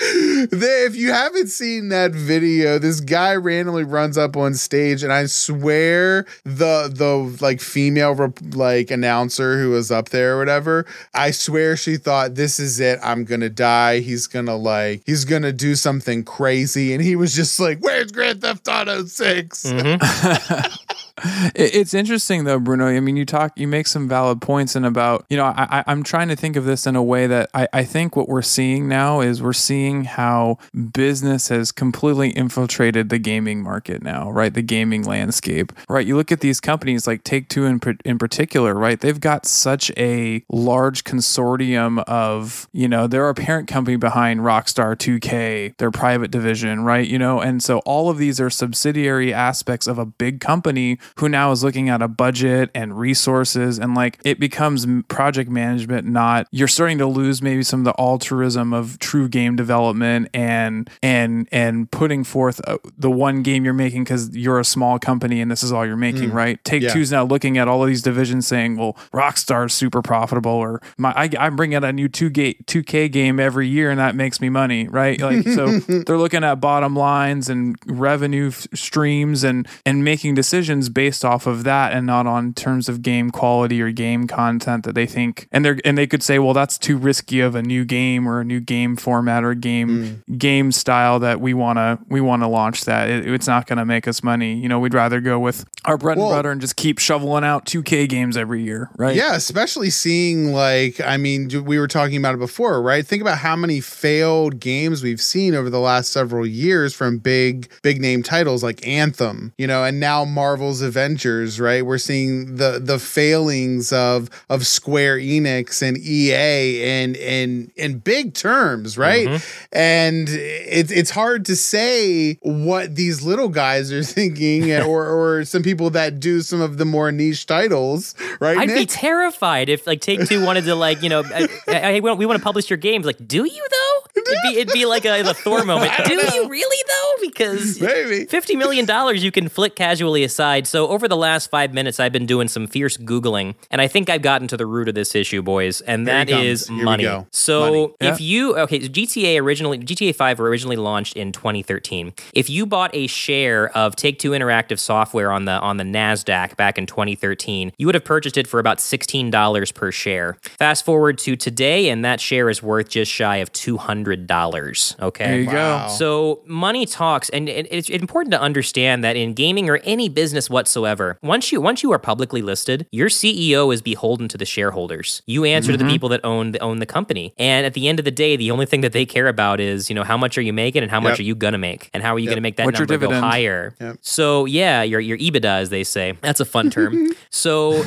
if 0.00 0.96
you 0.96 1.12
haven't 1.12 1.48
seen 1.48 1.88
that 1.90 2.12
video, 2.12 2.78
this 2.78 3.00
guy 3.00 3.34
randomly 3.34 3.84
runs 3.84 4.18
up 4.18 4.36
on 4.36 4.54
stage, 4.54 5.02
and 5.02 5.12
I 5.12 5.26
swear 5.26 6.26
the 6.44 6.90
the 6.92 7.36
like 7.40 7.60
female 7.60 8.32
like 8.54 8.90
announcer 8.90 9.58
who 9.60 9.70
was 9.70 9.90
up 9.90 10.10
there 10.10 10.36
or 10.36 10.38
whatever, 10.38 10.86
I 11.14 11.30
swear 11.30 11.76
she 11.76 11.96
thought 11.96 12.34
this 12.34 12.58
is 12.58 12.80
it. 12.80 12.98
I'm 13.02 13.24
gonna 13.24 13.50
die. 13.50 14.00
He's 14.00 14.26
gonna 14.26 14.56
like 14.56 15.02
he's 15.06 15.24
gonna 15.24 15.52
do 15.52 15.74
something 15.74 16.24
crazy, 16.24 16.92
and 16.92 17.02
he 17.02 17.16
was 17.16 17.34
just 17.34 17.58
like, 17.60 17.78
"Where's 17.80 18.12
Grand 18.12 18.40
Theft 18.42 18.68
Auto 18.68 19.04
6? 19.04 19.64
Mm-hmm. 19.64 20.76
it's 21.54 21.94
interesting 21.94 22.44
though, 22.44 22.58
Bruno. 22.58 22.86
I 22.86 23.00
mean, 23.00 23.16
you 23.16 23.24
talk, 23.24 23.52
you 23.56 23.68
make 23.68 23.86
some 23.86 24.08
valid 24.08 24.40
points, 24.40 24.74
and 24.74 24.84
about 24.84 25.24
you 25.28 25.36
know, 25.36 25.44
I, 25.44 25.84
I'm 25.86 26.02
trying 26.02 26.28
to 26.28 26.36
think 26.36 26.56
of 26.56 26.64
this 26.64 26.86
in 26.86 26.96
a 26.96 27.02
way 27.02 27.26
that 27.26 27.50
I, 27.54 27.68
I 27.72 27.84
think 27.84 28.16
what 28.16 28.28
we're 28.28 28.42
seeing 28.42 28.88
now 28.88 29.20
is 29.28 29.42
we're 29.42 29.52
seeing 29.52 30.04
how 30.04 30.58
business 30.92 31.48
has 31.48 31.72
completely 31.72 32.30
infiltrated 32.30 33.08
the 33.08 33.18
gaming 33.18 33.62
market 33.62 34.02
now, 34.02 34.30
right? 34.30 34.52
The 34.52 34.62
gaming 34.62 35.04
landscape, 35.04 35.72
right? 35.88 36.06
You 36.06 36.16
look 36.16 36.32
at 36.32 36.40
these 36.40 36.60
companies 36.60 37.06
like 37.06 37.24
Take 37.24 37.48
Two 37.48 37.64
in, 37.64 37.80
in 38.04 38.18
particular, 38.18 38.74
right? 38.74 39.00
They've 39.00 39.20
got 39.20 39.46
such 39.46 39.90
a 39.96 40.44
large 40.50 41.04
consortium 41.04 42.02
of, 42.04 42.68
you 42.72 42.88
know, 42.88 43.06
they're 43.06 43.28
a 43.28 43.34
parent 43.34 43.68
company 43.68 43.96
behind 43.96 44.40
Rockstar 44.40 44.96
2K, 44.96 45.76
their 45.78 45.90
private 45.90 46.30
division, 46.30 46.84
right? 46.84 47.06
You 47.06 47.18
know, 47.18 47.40
and 47.40 47.62
so 47.62 47.78
all 47.80 48.10
of 48.10 48.18
these 48.18 48.40
are 48.40 48.50
subsidiary 48.50 49.32
aspects 49.32 49.86
of 49.86 49.98
a 49.98 50.06
big 50.06 50.40
company 50.40 50.98
who 51.16 51.28
now 51.28 51.52
is 51.52 51.64
looking 51.64 51.88
at 51.88 52.02
a 52.02 52.08
budget 52.08 52.70
and 52.74 52.98
resources 52.98 53.78
and 53.78 53.94
like 53.94 54.18
it 54.24 54.38
becomes 54.38 54.86
project 55.08 55.50
management, 55.50 56.06
not 56.06 56.46
you're 56.50 56.68
starting 56.68 56.98
to 56.98 57.06
lose 57.06 57.42
maybe 57.42 57.62
some 57.62 57.80
of 57.80 57.84
the 57.84 57.94
altruism 57.98 58.72
of 58.72 58.98
true 59.12 59.28
game 59.28 59.54
development 59.56 60.26
and 60.32 60.88
and 61.02 61.46
and 61.52 61.90
putting 61.90 62.24
forth 62.24 62.62
uh, 62.66 62.78
the 62.96 63.10
one 63.10 63.42
game 63.42 63.62
you're 63.62 63.74
making 63.74 64.04
because 64.04 64.34
you're 64.34 64.58
a 64.58 64.64
small 64.64 64.98
company 64.98 65.38
and 65.42 65.50
this 65.50 65.62
is 65.62 65.70
all 65.70 65.84
you're 65.84 65.98
making, 65.98 66.30
mm. 66.30 66.32
right? 66.32 66.64
Take 66.64 66.82
yeah. 66.82 66.94
Two's 66.94 67.12
now 67.12 67.22
looking 67.22 67.58
at 67.58 67.68
all 67.68 67.82
of 67.82 67.88
these 67.88 68.00
divisions 68.00 68.46
saying, 68.46 68.78
well, 68.78 68.96
Rockstar's 69.12 69.74
super 69.74 70.00
profitable, 70.00 70.50
or 70.50 70.80
my 70.96 71.12
I, 71.12 71.28
I 71.38 71.50
bring 71.50 71.74
out 71.74 71.84
a 71.84 71.92
new 71.92 72.08
two 72.08 72.30
gate 72.30 72.66
two 72.66 72.82
K 72.82 73.10
game 73.10 73.38
every 73.38 73.68
year 73.68 73.90
and 73.90 74.00
that 74.00 74.14
makes 74.14 74.40
me 74.40 74.48
money, 74.48 74.88
right? 74.88 75.20
Like 75.20 75.46
so 75.46 75.78
they're 76.06 76.16
looking 76.16 76.42
at 76.42 76.54
bottom 76.54 76.96
lines 76.96 77.50
and 77.50 77.76
revenue 77.84 78.48
f- 78.48 78.66
streams 78.72 79.44
and 79.44 79.68
and 79.84 80.02
making 80.02 80.36
decisions 80.36 80.88
based 80.88 81.22
off 81.22 81.46
of 81.46 81.64
that 81.64 81.92
and 81.92 82.06
not 82.06 82.26
on 82.26 82.54
terms 82.54 82.88
of 82.88 83.02
game 83.02 83.30
quality 83.30 83.82
or 83.82 83.92
game 83.92 84.26
content 84.26 84.84
that 84.84 84.94
they 84.94 85.04
think 85.04 85.48
and 85.52 85.66
they're 85.66 85.78
and 85.84 85.98
they 85.98 86.06
could 86.06 86.22
say, 86.22 86.38
well, 86.38 86.54
that's 86.54 86.78
too 86.78 86.96
risky 86.96 87.40
of 87.40 87.54
a 87.54 87.62
new 87.62 87.84
game 87.84 88.26
or 88.26 88.40
a 88.40 88.44
new 88.44 88.60
game 88.60 88.96
format 89.02 89.44
or 89.44 89.54
game 89.54 90.22
mm. 90.28 90.38
game 90.38 90.72
style 90.72 91.18
that 91.18 91.40
we 91.40 91.52
want 91.52 91.78
to 91.78 91.98
we 92.08 92.20
want 92.20 92.42
to 92.42 92.48
launch 92.48 92.84
that. 92.84 93.10
It, 93.10 93.26
it's 93.26 93.46
not 93.46 93.66
going 93.66 93.78
to 93.78 93.84
make 93.84 94.08
us 94.08 94.22
money. 94.22 94.54
You 94.54 94.68
know 94.68 94.78
we'd 94.78 94.94
rather 94.94 95.20
go 95.20 95.38
with 95.38 95.64
our 95.84 95.98
bread 95.98 96.16
well, 96.16 96.28
and 96.28 96.36
butter 96.36 96.50
and 96.50 96.60
just 96.60 96.76
keep 96.76 96.98
shoveling 96.98 97.44
out 97.44 97.66
2k 97.66 98.08
games 98.08 98.36
every 98.36 98.62
year 98.62 98.90
right? 98.96 99.16
Yeah 99.16 99.34
especially 99.34 99.90
seeing 99.90 100.52
like 100.52 101.00
i 101.00 101.16
mean 101.16 101.64
we 101.64 101.78
were 101.78 101.88
talking 101.88 102.16
about 102.16 102.34
it 102.34 102.38
before 102.38 102.80
right? 102.82 103.06
Think 103.06 103.22
about 103.22 103.38
how 103.38 103.56
many 103.56 103.80
failed 103.80 104.60
games 104.60 105.02
we've 105.02 105.20
seen 105.20 105.54
over 105.54 105.70
the 105.70 105.80
last 105.80 106.12
several 106.12 106.46
years 106.46 106.94
from 106.94 107.18
big 107.18 107.70
big 107.82 108.00
name 108.00 108.22
titles 108.22 108.62
like 108.62 108.86
anthem 108.86 109.52
you 109.58 109.66
know 109.66 109.84
and 109.84 109.98
now 109.98 110.24
marvel's 110.24 110.82
avengers 110.82 111.60
right? 111.60 111.84
We're 111.84 111.98
seeing 111.98 112.56
the 112.56 112.80
the 112.82 112.98
failings 112.98 113.92
of 113.92 114.30
of 114.48 114.66
square 114.66 115.16
enix 115.16 115.82
and 115.82 115.98
ea 115.98 116.82
and 116.84 117.16
in 117.16 117.72
in 117.76 117.98
big 117.98 118.34
terms 118.34 118.91
right 118.98 119.28
mm-hmm. 119.28 119.66
And 119.72 120.28
it's 120.28 120.92
it's 120.92 121.10
hard 121.10 121.46
to 121.46 121.56
say 121.56 122.34
what 122.42 122.94
these 122.94 123.22
little 123.22 123.48
guys 123.48 123.90
are 123.90 124.02
thinking, 124.02 124.72
or 124.82 125.06
or 125.06 125.44
some 125.44 125.62
people 125.62 125.90
that 125.90 126.20
do 126.20 126.42
some 126.42 126.60
of 126.60 126.76
the 126.78 126.84
more 126.84 127.10
niche 127.10 127.46
titles, 127.46 128.14
right? 128.40 128.58
I'd 128.58 128.68
Nick? 128.68 128.76
be 128.76 128.86
terrified 128.86 129.68
if 129.68 129.86
like 129.86 130.00
Take 130.00 130.28
Two 130.28 130.44
wanted 130.44 130.64
to 130.64 130.74
like 130.74 131.02
you 131.02 131.08
know, 131.08 131.22
I, 131.24 131.48
I, 131.68 131.92
we, 131.94 132.00
want, 132.00 132.18
we 132.18 132.26
want 132.26 132.38
to 132.38 132.44
publish 132.44 132.68
your 132.68 132.76
games. 132.76 133.06
Like, 133.06 133.26
do 133.26 133.44
you 133.44 133.66
though? 133.70 134.22
It'd 134.22 134.38
be, 134.42 134.60
it'd 134.60 134.72
be 134.72 134.86
like 134.86 135.04
a, 135.04 135.20
a 135.22 135.34
Thor 135.34 135.64
moment. 135.64 135.92
Do 136.06 136.16
know. 136.16 136.22
you 136.34 136.48
really 136.48 136.84
though? 136.88 137.26
Because 137.26 137.80
maybe 137.80 138.24
fifty 138.26 138.56
million 138.56 138.84
dollars 138.84 139.24
you 139.24 139.32
can 139.32 139.48
flick 139.48 139.74
casually 139.74 140.22
aside. 140.22 140.66
So 140.66 140.88
over 140.88 141.08
the 141.08 141.16
last 141.16 141.50
five 141.50 141.74
minutes, 141.74 141.98
I've 141.98 142.12
been 142.12 142.26
doing 142.26 142.48
some 142.48 142.66
fierce 142.66 142.96
googling, 142.96 143.54
and 143.70 143.80
I 143.80 143.88
think 143.88 144.08
I've 144.08 144.22
gotten 144.22 144.48
to 144.48 144.56
the 144.56 144.66
root 144.66 144.88
of 144.88 144.94
this 144.94 145.14
issue, 145.14 145.42
boys, 145.42 145.80
and 145.80 146.06
that 146.06 146.28
is 146.28 146.70
money. 146.70 147.08
So 147.30 147.70
money. 147.70 147.94
if 148.00 148.20
you 148.20 148.56
okay, 148.58 148.81
GTA 148.88 149.40
originally 149.40 149.78
GTA 149.78 150.14
5 150.14 150.40
originally 150.40 150.76
launched 150.76 151.16
in 151.16 151.32
2013. 151.32 152.12
If 152.34 152.50
you 152.50 152.66
bought 152.66 152.94
a 152.94 153.06
share 153.06 153.76
of 153.76 153.96
Take 153.96 154.18
Two 154.18 154.30
Interactive 154.30 154.78
Software 154.78 155.30
on 155.30 155.44
the 155.44 155.52
on 155.52 155.76
the 155.76 155.84
Nasdaq 155.84 156.56
back 156.56 156.78
in 156.78 156.86
2013, 156.86 157.72
you 157.78 157.86
would 157.86 157.94
have 157.94 158.04
purchased 158.04 158.36
it 158.36 158.46
for 158.46 158.58
about 158.58 158.78
$16 158.78 159.74
per 159.74 159.90
share. 159.90 160.36
Fast 160.58 160.84
forward 160.84 161.18
to 161.18 161.36
today, 161.36 161.88
and 161.88 162.04
that 162.04 162.20
share 162.20 162.50
is 162.50 162.62
worth 162.62 162.88
just 162.88 163.10
shy 163.10 163.36
of 163.36 163.52
$200. 163.52 165.00
Okay, 165.00 165.24
there 165.24 165.40
you 165.40 165.46
wow. 165.46 165.88
go. 165.88 165.94
So 165.94 166.42
money 166.46 166.86
talks, 166.86 167.28
and 167.30 167.48
it's 167.48 167.88
important 167.88 168.32
to 168.32 168.40
understand 168.40 169.04
that 169.04 169.16
in 169.16 169.34
gaming 169.34 169.68
or 169.68 169.80
any 169.84 170.08
business 170.08 170.48
whatsoever, 170.50 171.18
once 171.22 171.52
you 171.52 171.60
once 171.60 171.82
you 171.82 171.92
are 171.92 171.98
publicly 171.98 172.42
listed, 172.42 172.86
your 172.90 173.08
CEO 173.08 173.72
is 173.72 173.82
beholden 173.82 174.28
to 174.28 174.38
the 174.38 174.44
shareholders. 174.44 175.22
You 175.26 175.44
answer 175.44 175.68
mm-hmm. 175.68 175.72
to 175.72 175.78
the 175.78 175.84
mm-hmm. 175.84 175.92
people 175.92 176.08
that 176.10 176.24
own 176.24 176.52
the, 176.52 176.60
own 176.60 176.78
the 176.78 176.86
company, 176.86 177.34
and 177.38 177.66
at 177.66 177.74
the 177.74 177.88
end 177.88 177.98
of 177.98 178.04
the 178.04 178.10
day, 178.10 178.36
the 178.36 178.50
only 178.50 178.61
thing 178.66 178.82
that 178.82 178.92
they 178.92 179.06
care 179.06 179.28
about 179.28 179.60
is 179.60 179.88
you 179.88 179.94
know 179.94 180.04
how 180.04 180.16
much 180.16 180.36
are 180.38 180.42
you 180.42 180.52
making 180.52 180.82
and 180.82 180.90
how 180.90 181.00
much 181.00 181.12
yep. 181.12 181.20
are 181.20 181.22
you 181.22 181.34
gonna 181.34 181.58
make 181.58 181.90
and 181.94 182.02
how 182.02 182.14
are 182.14 182.18
you 182.18 182.24
yep. 182.24 182.32
gonna 182.32 182.40
make 182.40 182.56
that 182.56 182.66
What's 182.66 182.78
number 182.78 182.98
go 182.98 183.20
higher. 183.20 183.74
Yep. 183.80 183.98
So 184.02 184.44
yeah, 184.44 184.82
your 184.82 185.00
your 185.00 185.18
EBITDA 185.18 185.44
as 185.44 185.70
they 185.70 185.84
say. 185.84 186.12
That's 186.20 186.40
a 186.40 186.44
fun 186.44 186.70
term. 186.70 187.10
so 187.30 187.82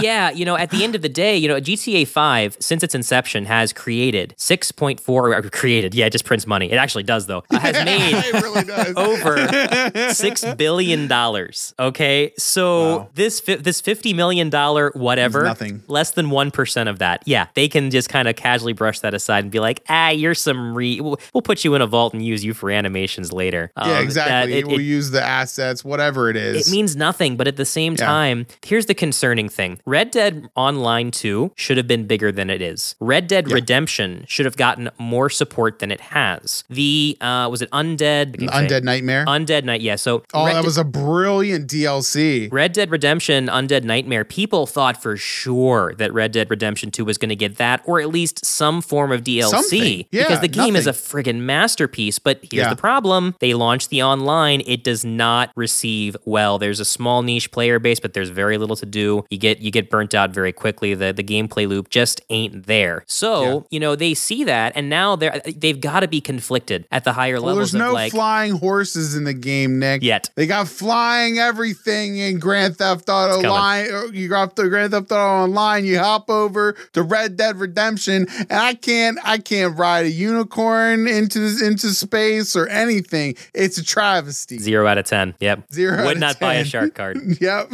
yeah, 0.00 0.30
you 0.30 0.44
know 0.44 0.56
at 0.56 0.70
the 0.70 0.84
end 0.84 0.94
of 0.94 1.02
the 1.02 1.08
day, 1.08 1.36
you 1.36 1.48
know 1.48 1.60
GTA 1.60 2.06
5 2.06 2.56
since 2.60 2.82
its 2.82 2.94
inception 2.94 3.44
has 3.46 3.72
created 3.72 4.34
6.4 4.38 5.50
created. 5.52 5.94
Yeah, 5.94 6.06
it 6.06 6.10
just 6.10 6.24
prints 6.24 6.46
money. 6.46 6.70
It 6.70 6.76
actually 6.76 7.04
does 7.04 7.26
though. 7.26 7.44
It 7.50 7.58
has 7.58 7.74
made 7.84 8.14
it 8.14 8.42
really 8.42 8.64
does. 8.64 8.94
over 8.96 10.12
six 10.12 10.44
billion 10.54 11.08
dollars. 11.08 11.74
Okay, 11.78 12.32
so 12.38 12.82
Wow. 12.82 13.08
this 13.14 13.40
fi- 13.40 13.56
this 13.56 13.80
fifty 13.80 14.12
million 14.14 14.50
dollar 14.50 14.90
whatever, 14.94 15.44
nothing. 15.44 15.82
less 15.88 16.12
than 16.12 16.30
one 16.30 16.50
percent 16.50 16.88
of 16.88 16.98
that. 16.98 17.22
Yeah, 17.26 17.46
they 17.54 17.68
can 17.68 17.90
just 17.90 18.08
kind 18.08 18.28
of 18.28 18.36
casually 18.36 18.72
brush 18.72 19.00
that 19.00 19.14
aside 19.14 19.44
and 19.44 19.50
be 19.52 19.60
like, 19.60 19.82
ah, 19.88 20.10
you're 20.12 20.34
some 20.34 20.74
re. 20.74 21.00
We'll, 21.00 21.18
we'll 21.34 21.42
put 21.42 21.64
you 21.64 21.74
in 21.74 21.82
a 21.82 21.86
vault 21.86 22.12
and 22.14 22.24
use 22.24 22.44
you 22.44 22.54
for 22.54 22.70
animations 22.70 23.32
later. 23.32 23.70
yeah, 23.76 23.82
Um, 23.82 23.88
that- 23.90 24.02
exactly. 24.02 24.58
it- 24.58 24.66
we'll 24.66 24.78
it- 24.78 24.82
use 24.82 25.10
the 25.10 25.22
assets, 25.22 25.84
whatever 25.84 26.28
it 26.30 26.36
is. 26.36 26.68
it 26.68 26.70
means 26.70 26.96
nothing, 26.96 27.36
but 27.36 27.48
at 27.48 27.56
the 27.56 27.64
same 27.64 27.92
Yeah. 27.98 28.06
time, 28.06 28.46
here's 28.64 28.86
the 28.86 28.94
concerning 28.94 29.48
thing. 29.48 29.80
Red 29.86 30.10
Dead 30.10 30.48
Online 30.56 31.10
2 31.10 31.52
should 31.56 31.76
have 31.76 31.86
been 31.88 32.06
bigger 32.06 32.30
than 32.32 32.50
it 32.50 32.60
is. 32.62 32.94
Red 33.00 33.26
Dead 33.26 33.50
Redemption 33.50 34.24
should 34.28 34.44
have 34.46 34.56
gotten 34.56 34.90
more 34.98 35.28
support 35.30 35.78
than 35.78 35.90
it 35.90 36.00
has. 36.00 36.64
The 36.70 37.16
uh 37.20 37.48
was 37.50 37.62
it 37.62 37.70
Undead? 37.70 38.34
I 38.34 38.36
keep 38.38 38.50
saying- 38.50 38.68
Undead 38.68 38.82
Nightmare. 38.84 39.24
Undead 39.26 39.64
Night, 39.64 39.80
yeah. 39.80 39.96
So 39.96 40.22
oh, 40.34 40.44
Red 40.46 40.52
that 40.56 40.58
Dead- 40.60 40.64
was 40.64 40.78
a 40.78 40.84
brilliant 40.84 41.68
DLC. 41.68 42.48
Red 42.52 42.72
Dead 42.72 42.90
Redemption 42.90 43.46
Undead 43.48 43.84
Nightmare, 43.84 44.24
people 44.24 44.66
thought 44.66 45.00
for 45.02 45.16
sure 45.16 45.94
that 45.98 46.12
Red 46.12 46.32
Dead 46.32 46.50
Redemption 46.50 46.90
2 46.90 47.04
was 47.04 47.18
going 47.18 47.28
to 47.30 47.36
get 47.36 47.56
that 47.56 47.82
or 47.84 48.00
at 48.00 48.08
least 48.08 48.44
some 48.44 48.82
form 48.82 49.12
of 49.12 49.22
DLC 49.24 49.48
Something. 49.50 50.01
Yeah, 50.10 50.24
because 50.24 50.40
the 50.40 50.48
game 50.48 50.76
is 50.76 50.86
a 50.86 50.90
nothing. 50.90 51.22
friggin' 51.24 51.40
masterpiece. 51.40 52.18
But 52.18 52.38
here's 52.42 52.64
Yeah. 52.64 52.70
the 52.70 52.76
problem 52.76 53.34
they 53.40 53.54
launched 53.54 53.90
the 53.90 54.02
online, 54.02 54.62
it 54.66 54.84
does 54.84 55.04
not 55.04 55.50
receive 55.56 56.16
well. 56.24 56.58
There's 56.58 56.80
a 56.80 56.84
small 56.84 57.22
niche 57.22 57.50
player 57.50 57.78
base, 57.78 58.00
but 58.00 58.12
there's 58.14 58.28
very 58.30 58.58
little 58.58 58.76
to 58.76 58.86
do. 58.86 59.24
You 59.30 59.38
get 59.38 59.60
you 59.60 59.70
get 59.70 59.90
burnt 59.90 60.14
out 60.14 60.30
very 60.30 60.52
quickly. 60.52 60.94
The 60.94 61.12
the 61.12 61.24
gameplay 61.24 61.68
loop 61.68 61.90
just 61.90 62.20
ain't 62.30 62.66
there. 62.66 63.04
So, 63.06 63.42
Yeah. 63.44 63.60
you 63.70 63.80
know, 63.80 63.96
they 63.96 64.14
see 64.14 64.44
that 64.44 64.72
and 64.74 64.88
now 64.88 65.16
they're 65.16 65.40
they've 65.56 65.80
got 65.80 66.00
to 66.00 66.08
be 66.08 66.20
conflicted 66.20 66.86
at 66.90 67.04
the 67.04 67.12
higher 67.12 67.34
Well, 67.34 67.54
levels 67.54 67.72
there's 67.72 67.80
no 67.82 67.92
like 67.92 68.12
flying 68.12 68.52
horses 68.56 69.14
in 69.14 69.24
the 69.24 69.34
game, 69.34 69.78
Nick. 69.78 70.02
Yet. 70.02 70.30
They 70.34 70.46
got 70.46 70.68
flying 70.68 71.38
everything 71.38 72.16
in 72.16 72.38
Grand 72.38 72.76
Theft 72.76 73.08
Auto 73.08 73.36
coming. 73.36 73.50
Line. 73.50 73.92
Uh, 73.92 74.04
you 74.12 74.28
got 74.28 74.56
the 74.56 74.68
Grand 74.68 74.92
Theft 74.92 75.12
Auto 75.12 75.44
Online. 75.44 75.84
You 75.84 75.98
hop 75.98 76.30
over 76.30 76.72
to 76.92 77.02
Red 77.02 77.36
Dead 77.36 77.56
Redemption, 77.58 78.26
and 78.38 78.52
I 78.52 78.74
can't, 78.74 79.18
I 79.24 79.38
can't 79.38 79.76
ride 79.78 79.91
a 80.00 80.10
unicorn 80.10 81.06
into 81.06 81.40
into 81.62 81.90
space 81.90 82.56
or 82.56 82.66
anything. 82.68 83.34
It's 83.54 83.78
a 83.78 83.84
travesty. 83.84 84.58
zero 84.58 84.86
out 84.86 84.98
of 84.98 85.04
ten. 85.04 85.34
Yep. 85.40 85.72
Zero 85.72 85.98
out 85.98 86.06
Would 86.06 86.20
not 86.20 86.40
buy 86.40 86.54
a 86.54 86.64
shark 86.64 86.94
card. 86.94 87.18
Yep. 87.40 87.72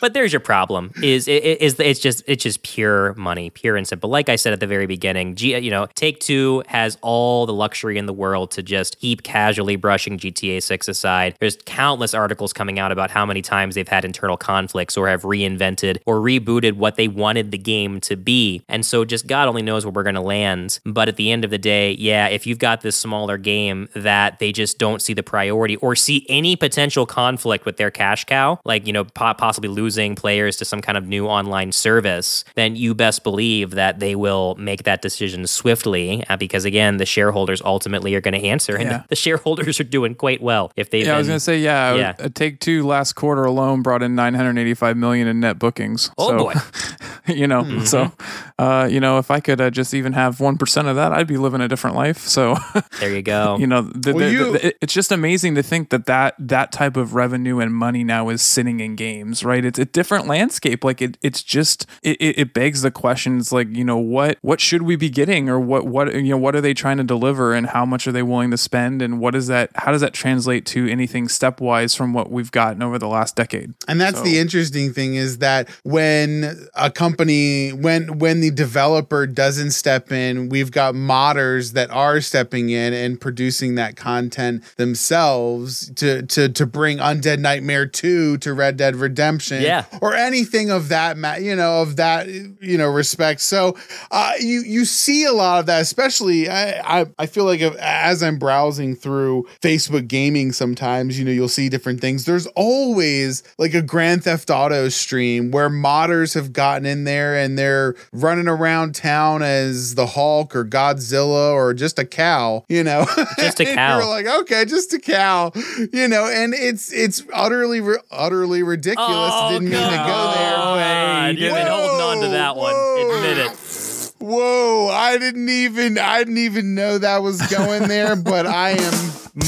but 0.00 0.14
there's 0.14 0.32
your 0.32 0.40
problem 0.40 0.90
is 1.02 1.28
it 1.28 1.44
is 1.60 1.78
it's 1.78 2.00
just 2.00 2.22
it's 2.26 2.42
just 2.42 2.62
pure 2.62 3.14
money 3.14 3.50
pure 3.50 3.76
and 3.76 3.86
simple 3.86 4.08
like 4.10 4.28
i 4.28 4.36
said 4.36 4.52
at 4.52 4.60
the 4.60 4.66
very 4.66 4.86
beginning 4.86 5.34
G, 5.34 5.56
you 5.58 5.70
know 5.70 5.86
take 5.94 6.20
two 6.20 6.62
has 6.66 6.98
all 7.02 7.46
the 7.46 7.52
luxury 7.52 7.98
in 7.98 8.06
the 8.06 8.12
world 8.12 8.50
to 8.52 8.62
just 8.62 8.98
keep 8.98 9.22
casually 9.22 9.76
brushing 9.76 10.18
gta 10.18 10.62
6 10.62 10.88
aside 10.88 11.36
there's 11.40 11.56
countless 11.66 12.14
articles 12.14 12.52
coming 12.52 12.78
out 12.78 12.90
about 12.92 13.10
how 13.10 13.26
many 13.26 13.42
times 13.42 13.74
they've 13.74 13.88
had 13.88 14.04
internal 14.04 14.36
conflicts 14.36 14.96
or 14.96 15.08
have 15.08 15.22
reinvented 15.22 15.98
or 16.06 16.16
rebooted 16.16 16.74
what 16.74 16.96
they 16.96 17.08
wanted 17.08 17.50
the 17.50 17.58
game 17.58 18.00
to 18.00 18.16
be 18.16 18.62
and 18.68 18.84
so 18.84 19.04
just 19.04 19.26
god 19.26 19.48
only 19.48 19.62
knows 19.62 19.84
where 19.84 19.92
we're 19.92 20.02
going 20.02 20.14
to 20.14 20.20
land 20.20 20.39
but 20.84 21.08
at 21.08 21.16
the 21.16 21.30
end 21.30 21.44
of 21.44 21.50
the 21.50 21.58
day 21.58 21.92
yeah 21.92 22.26
if 22.28 22.46
you've 22.46 22.58
got 22.58 22.80
this 22.80 22.96
smaller 22.96 23.36
game 23.38 23.88
that 23.94 24.38
they 24.38 24.52
just 24.52 24.78
don't 24.78 25.00
see 25.02 25.12
the 25.14 25.22
priority 25.22 25.76
or 25.76 25.94
see 25.96 26.24
any 26.28 26.56
potential 26.56 27.06
conflict 27.06 27.64
with 27.66 27.76
their 27.76 27.90
cash 27.90 28.24
cow 28.24 28.58
like 28.64 28.86
you 28.86 28.92
know 28.92 29.04
po- 29.04 29.34
possibly 29.34 29.68
losing 29.68 30.14
players 30.14 30.56
to 30.56 30.64
some 30.64 30.80
kind 30.80 30.96
of 30.98 31.06
new 31.06 31.26
online 31.26 31.72
service 31.72 32.44
then 32.54 32.76
you 32.76 32.94
best 32.94 33.22
believe 33.24 33.70
that 33.72 33.98
they 34.00 34.14
will 34.14 34.54
make 34.56 34.84
that 34.84 35.02
decision 35.02 35.46
swiftly 35.46 36.24
uh, 36.28 36.36
because 36.36 36.64
again 36.64 36.96
the 36.96 37.06
shareholders 37.06 37.60
ultimately 37.62 38.14
are 38.14 38.20
going 38.20 38.34
to 38.40 38.46
answer 38.46 38.76
and 38.76 38.90
Yeah. 38.90 39.02
the 39.08 39.16
shareholders 39.16 39.80
are 39.80 39.84
doing 39.84 40.14
quite 40.14 40.40
well 40.42 40.72
if 40.76 40.90
they've 40.90 41.06
Yeah, 41.06 41.14
I 41.14 41.18
was 41.18 41.26
gonna 41.28 41.40
say 41.40 41.58
yeah. 41.58 41.94
Yeah. 41.94 42.14
yeah. 42.18 42.28
Take 42.34 42.60
Two 42.60 42.86
last 42.86 43.14
quarter 43.14 43.44
alone 43.44 43.82
brought 43.82 44.02
in 44.02 44.14
985 44.14 44.96
million 44.96 45.26
in 45.28 45.40
net 45.40 45.58
bookings. 45.58 46.10
Oh, 46.18 46.28
so, 46.30 46.38
boy. 46.38 46.54
you 47.32 47.46
know, 47.46 47.62
Mm-hmm. 47.62 47.84
so 47.84 48.10
uh, 48.58 48.88
you 48.90 49.00
know, 49.00 49.18
if 49.18 49.30
I 49.30 49.40
could 49.40 49.60
uh, 49.60 49.70
just 49.70 49.94
even 49.94 50.12
have 50.12 50.29
one 50.38 50.58
percent 50.58 50.86
of 50.86 50.96
that, 50.96 51.12
I'd 51.12 51.26
be 51.26 51.36
living 51.38 51.60
a 51.60 51.66
different 51.68 51.96
life. 51.96 52.18
So, 52.18 52.56
there 53.00 53.14
you 53.14 53.22
go 53.34 53.56
you 53.58 53.66
know, 53.66 53.82
the, 53.82 54.12
Well, 54.14 54.26
the- 54.26 54.32
you- 54.32 54.52
the- 54.52 54.74
it's 54.82 54.92
just 54.92 55.10
amazing 55.10 55.54
to 55.56 55.62
think 55.62 55.88
that 55.90 56.06
that 56.06 56.34
that 56.38 56.70
type 56.72 56.96
of 56.96 57.14
revenue 57.14 57.58
and 57.58 57.74
money 57.74 58.04
now 58.04 58.28
is 58.28 58.42
sitting 58.42 58.80
in 58.80 58.94
games, 58.96 59.42
right? 59.44 59.64
It's 59.64 59.78
a 59.78 59.84
different 59.86 60.26
landscape. 60.26 60.84
Like 60.84 61.00
it, 61.02 61.16
it's 61.22 61.42
just 61.42 61.86
it, 62.02 62.16
it, 62.20 62.38
it 62.38 62.54
begs 62.54 62.82
the 62.82 62.90
questions, 62.90 63.50
like 63.52 63.68
you 63.74 63.84
know, 63.84 63.96
what 63.98 64.38
what 64.42 64.60
should 64.60 64.82
we 64.82 64.94
be 64.96 65.08
getting, 65.08 65.48
or 65.48 65.58
what 65.58 65.86
what 65.86 66.14
you 66.14 66.30
know, 66.30 66.36
what 66.36 66.54
are 66.54 66.60
they 66.60 66.74
trying 66.74 66.98
to 66.98 67.04
deliver, 67.04 67.54
and 67.54 67.66
how 67.68 67.84
much 67.86 68.06
are 68.06 68.12
they 68.12 68.22
willing 68.22 68.50
to 68.50 68.58
spend, 68.58 69.00
and 69.00 69.18
what 69.20 69.34
is 69.34 69.46
that? 69.46 69.70
How 69.74 69.90
does 69.92 70.02
that 70.02 70.12
translate 70.12 70.66
to 70.66 70.86
anything 70.88 71.26
stepwise 71.28 71.96
from 71.96 72.12
what 72.12 72.30
we've 72.30 72.52
gotten 72.52 72.82
over 72.82 72.98
the 72.98 73.08
last 73.08 73.36
decade? 73.36 73.72
And 73.88 74.00
that's 74.00 74.20
the 74.22 74.38
interesting 74.38 74.92
thing 74.92 75.14
is 75.14 75.38
that 75.38 75.68
when 75.84 76.68
a 76.74 76.90
company 76.90 77.70
when 77.70 78.18
when 78.18 78.40
the 78.40 78.50
developer 78.50 79.26
doesn't 79.26 79.70
step 79.70 80.12
in, 80.12 80.19
we've 80.50 80.70
got 80.70 80.94
modders 80.94 81.72
that 81.72 81.90
are 81.90 82.20
stepping 82.20 82.70
in 82.70 82.92
and 82.92 83.20
producing 83.20 83.74
that 83.76 83.96
content 83.96 84.62
themselves 84.76 85.90
to 85.96 86.22
to 86.22 86.48
to 86.48 86.66
bring 86.66 86.98
Undead 86.98 87.38
Nightmare 87.40 87.86
2 87.86 88.38
to 88.38 88.54
Red 88.54 88.76
Dead 88.76 88.96
Redemption 88.96 89.62
Yeah. 89.62 89.84
or 90.00 90.14
anything 90.14 90.70
of 90.70 90.88
that 90.88 91.16
ma- 91.18 91.34
you 91.36 91.56
know 91.56 91.82
of 91.82 91.96
that 91.96 92.28
you 92.28 92.78
know 92.78 92.88
respect. 92.88 93.40
So 93.40 93.76
uh 94.10 94.32
you 94.40 94.60
you 94.60 94.84
see 94.84 95.24
a 95.24 95.32
lot 95.32 95.60
of 95.60 95.66
that 95.66 95.80
especially 95.82 96.48
I 96.48 97.00
I, 97.00 97.06
I 97.18 97.26
feel 97.26 97.44
like 97.44 97.60
if, 97.60 97.74
as 97.76 98.22
I'm 98.22 98.38
browsing 98.38 98.94
through 98.94 99.46
Facebook 99.60 100.06
gaming 100.08 100.52
sometimes 100.52 101.18
you 101.18 101.24
know 101.24 101.30
you'll 101.32 101.48
see 101.48 101.68
different 101.68 102.00
things. 102.00 102.24
There's 102.24 102.46
always 102.48 103.42
like 103.58 103.74
a 103.74 103.82
Grand 103.82 104.24
Theft 104.24 104.50
Auto 104.50 104.88
stream 104.88 105.50
where 105.50 105.68
modders 105.70 106.34
have 106.34 106.52
gotten 106.52 106.86
in 106.86 107.04
there 107.04 107.36
and 107.36 107.58
they're 107.58 107.94
running 108.12 108.48
around 108.48 108.94
town 108.94 109.42
as 109.42 109.94
the 109.94 110.06
Hulk 110.10 110.54
or 110.54 110.64
Godzilla 110.64 111.52
or 111.52 111.72
just 111.74 111.98
a 111.98 112.04
cow, 112.04 112.64
you 112.68 112.84
know. 112.84 113.06
Just 113.38 113.60
a 113.60 113.64
cow. 113.74 113.98
You're 113.98 114.06
like, 114.08 114.26
okay, 114.42 114.64
just 114.64 114.92
a 114.92 114.98
cow, 114.98 115.52
you 115.92 116.08
know, 116.08 116.26
and 116.26 116.52
it's 116.54 116.92
it's 116.92 117.22
utterly 117.32 117.80
utterly 118.10 118.62
ridiculous. 118.62 119.32
Oh, 119.34 119.48
didn't 119.52 119.70
mean 119.70 119.78
to 119.78 119.96
go 119.96 120.32
there. 120.34 120.54
Oh, 120.56 121.26
you've 121.30 121.54
been 121.54 121.66
holding 121.66 122.00
on 122.00 122.20
to 122.22 122.28
that 122.28 122.56
one. 122.56 122.72
Whoa. 122.74 123.16
Admit 123.16 123.38
it. 123.46 124.12
Whoa, 124.20 124.88
I 124.92 125.16
didn't 125.16 125.48
even 125.48 125.96
I 125.98 126.18
didn't 126.18 126.38
even 126.38 126.74
know 126.74 126.98
that 126.98 127.22
was 127.22 127.40
going 127.48 127.88
there, 127.88 128.16
but 128.16 128.46
I 128.46 128.70
am 128.72 128.94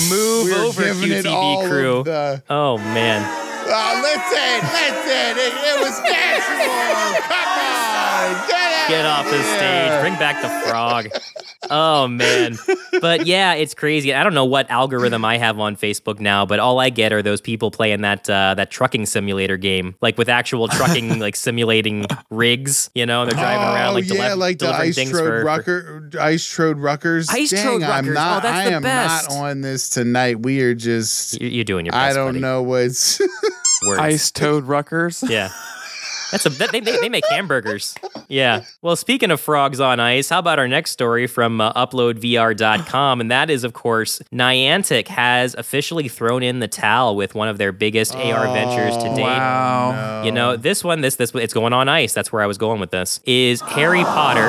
Move 0.08 0.52
over, 0.52 0.82
giving 0.84 1.10
it 1.10 1.26
all 1.26 1.64
QTB 1.64 1.68
crew. 1.68 2.02
the 2.04 2.42
Oh 2.48 2.78
man. 2.78 3.20
Oh, 3.64 4.00
listen, 4.02 4.58
listen. 4.72 5.32
It, 5.38 5.52
it 5.52 5.78
was 5.80 5.96
natural. 6.00 7.22
Come 7.28 7.58
on. 7.60 8.61
Get, 8.88 9.06
off 9.06 9.24
the 9.30 9.36
here. 9.36 9.56
stage. 9.56 10.00
Bring 10.00 10.14
back 10.18 10.42
the 10.42 10.48
frog. 10.70 11.08
Oh 11.70 12.08
man. 12.08 12.56
But 13.00 13.26
yeah, 13.26 13.54
it's 13.54 13.74
crazy. 13.74 14.12
I 14.12 14.24
don't 14.24 14.34
know 14.34 14.44
what 14.44 14.68
algorithm 14.70 15.24
I 15.24 15.38
have 15.38 15.58
on 15.58 15.76
Facebook 15.76 16.18
now, 16.20 16.44
but 16.44 16.58
all 16.58 16.80
I 16.80 16.90
get 16.90 17.12
are 17.12 17.22
those 17.22 17.40
people 17.40 17.70
playing 17.70 18.00
that 18.02 18.28
uh, 18.28 18.54
that 18.54 18.70
trucking 18.70 19.06
simulator 19.06 19.56
game, 19.56 19.94
like 20.00 20.18
with 20.18 20.28
actual 20.28 20.68
trucking, 20.68 21.18
like 21.20 21.36
simulating 21.36 22.06
rigs. 22.30 22.90
You 22.94 23.06
know, 23.06 23.24
they're 23.24 23.34
driving 23.34 23.66
around 23.68 23.94
like 23.94 24.04
oh, 24.10 24.14
yeah, 24.14 24.28
deli- 24.28 24.36
like 24.40 24.58
the 24.58 24.68
Ice 24.68 24.94
things 24.94 25.10
Trode 25.10 25.20
for, 25.24 25.40
for- 25.40 25.44
Rucker, 25.44 26.10
Ice 26.20 26.46
Trode 26.46 26.78
Ruckers. 26.78 27.28
Ice 27.32 27.50
Dang, 27.50 27.64
Trode 27.64 27.82
I'm 27.84 28.04
Ruckers. 28.06 28.14
not. 28.14 28.38
Oh, 28.38 28.40
that's 28.48 28.66
I 28.66 28.70
the 28.70 28.76
am 28.76 28.82
best. 28.82 29.30
not 29.30 29.36
on 29.38 29.60
this 29.60 29.88
tonight. 29.88 30.40
We 30.40 30.60
are 30.62 30.74
just. 30.74 31.40
You- 31.40 31.48
You're 31.48 31.64
doing 31.64 31.86
your 31.86 31.92
best. 31.92 32.10
I 32.10 32.12
don't 32.14 32.28
buddy. 32.28 32.40
know 32.40 32.62
what's. 32.62 33.20
Words. 33.86 34.00
Ice 34.00 34.30
Toad 34.32 34.64
Ruckers. 34.64 35.28
Yeah. 35.28 35.50
That's 36.32 36.46
a 36.46 36.48
they, 36.48 36.80
they, 36.80 36.96
they 36.98 37.08
make 37.08 37.24
hamburgers. 37.28 37.94
Yeah. 38.26 38.64
Well, 38.80 38.96
speaking 38.96 39.30
of 39.30 39.40
frogs 39.40 39.78
on 39.78 40.00
ice, 40.00 40.30
how 40.30 40.38
about 40.38 40.58
our 40.58 40.66
next 40.66 40.90
story 40.90 41.26
from 41.26 41.60
uh, 41.60 41.72
uploadvr.com? 41.74 43.20
And 43.20 43.30
that 43.30 43.50
is, 43.50 43.64
of 43.64 43.74
course, 43.74 44.20
Niantic 44.32 45.08
has 45.08 45.54
officially 45.54 46.08
thrown 46.08 46.42
in 46.42 46.60
the 46.60 46.68
towel 46.68 47.14
with 47.14 47.34
one 47.34 47.48
of 47.48 47.58
their 47.58 47.70
biggest 47.70 48.14
AR 48.14 48.46
ventures 48.46 48.96
to 48.96 49.14
date. 49.14 49.22
Wow. 49.22 50.22
You 50.24 50.32
know, 50.32 50.56
this 50.56 50.82
one, 50.82 51.02
this 51.02 51.16
this 51.16 51.34
it's 51.34 51.54
going 51.54 51.74
on 51.74 51.88
ice. 51.88 52.14
That's 52.14 52.32
where 52.32 52.42
I 52.42 52.46
was 52.46 52.58
going 52.58 52.80
with 52.80 52.90
this. 52.90 53.20
Is 53.26 53.60
Harry 53.60 54.02
Potter 54.02 54.48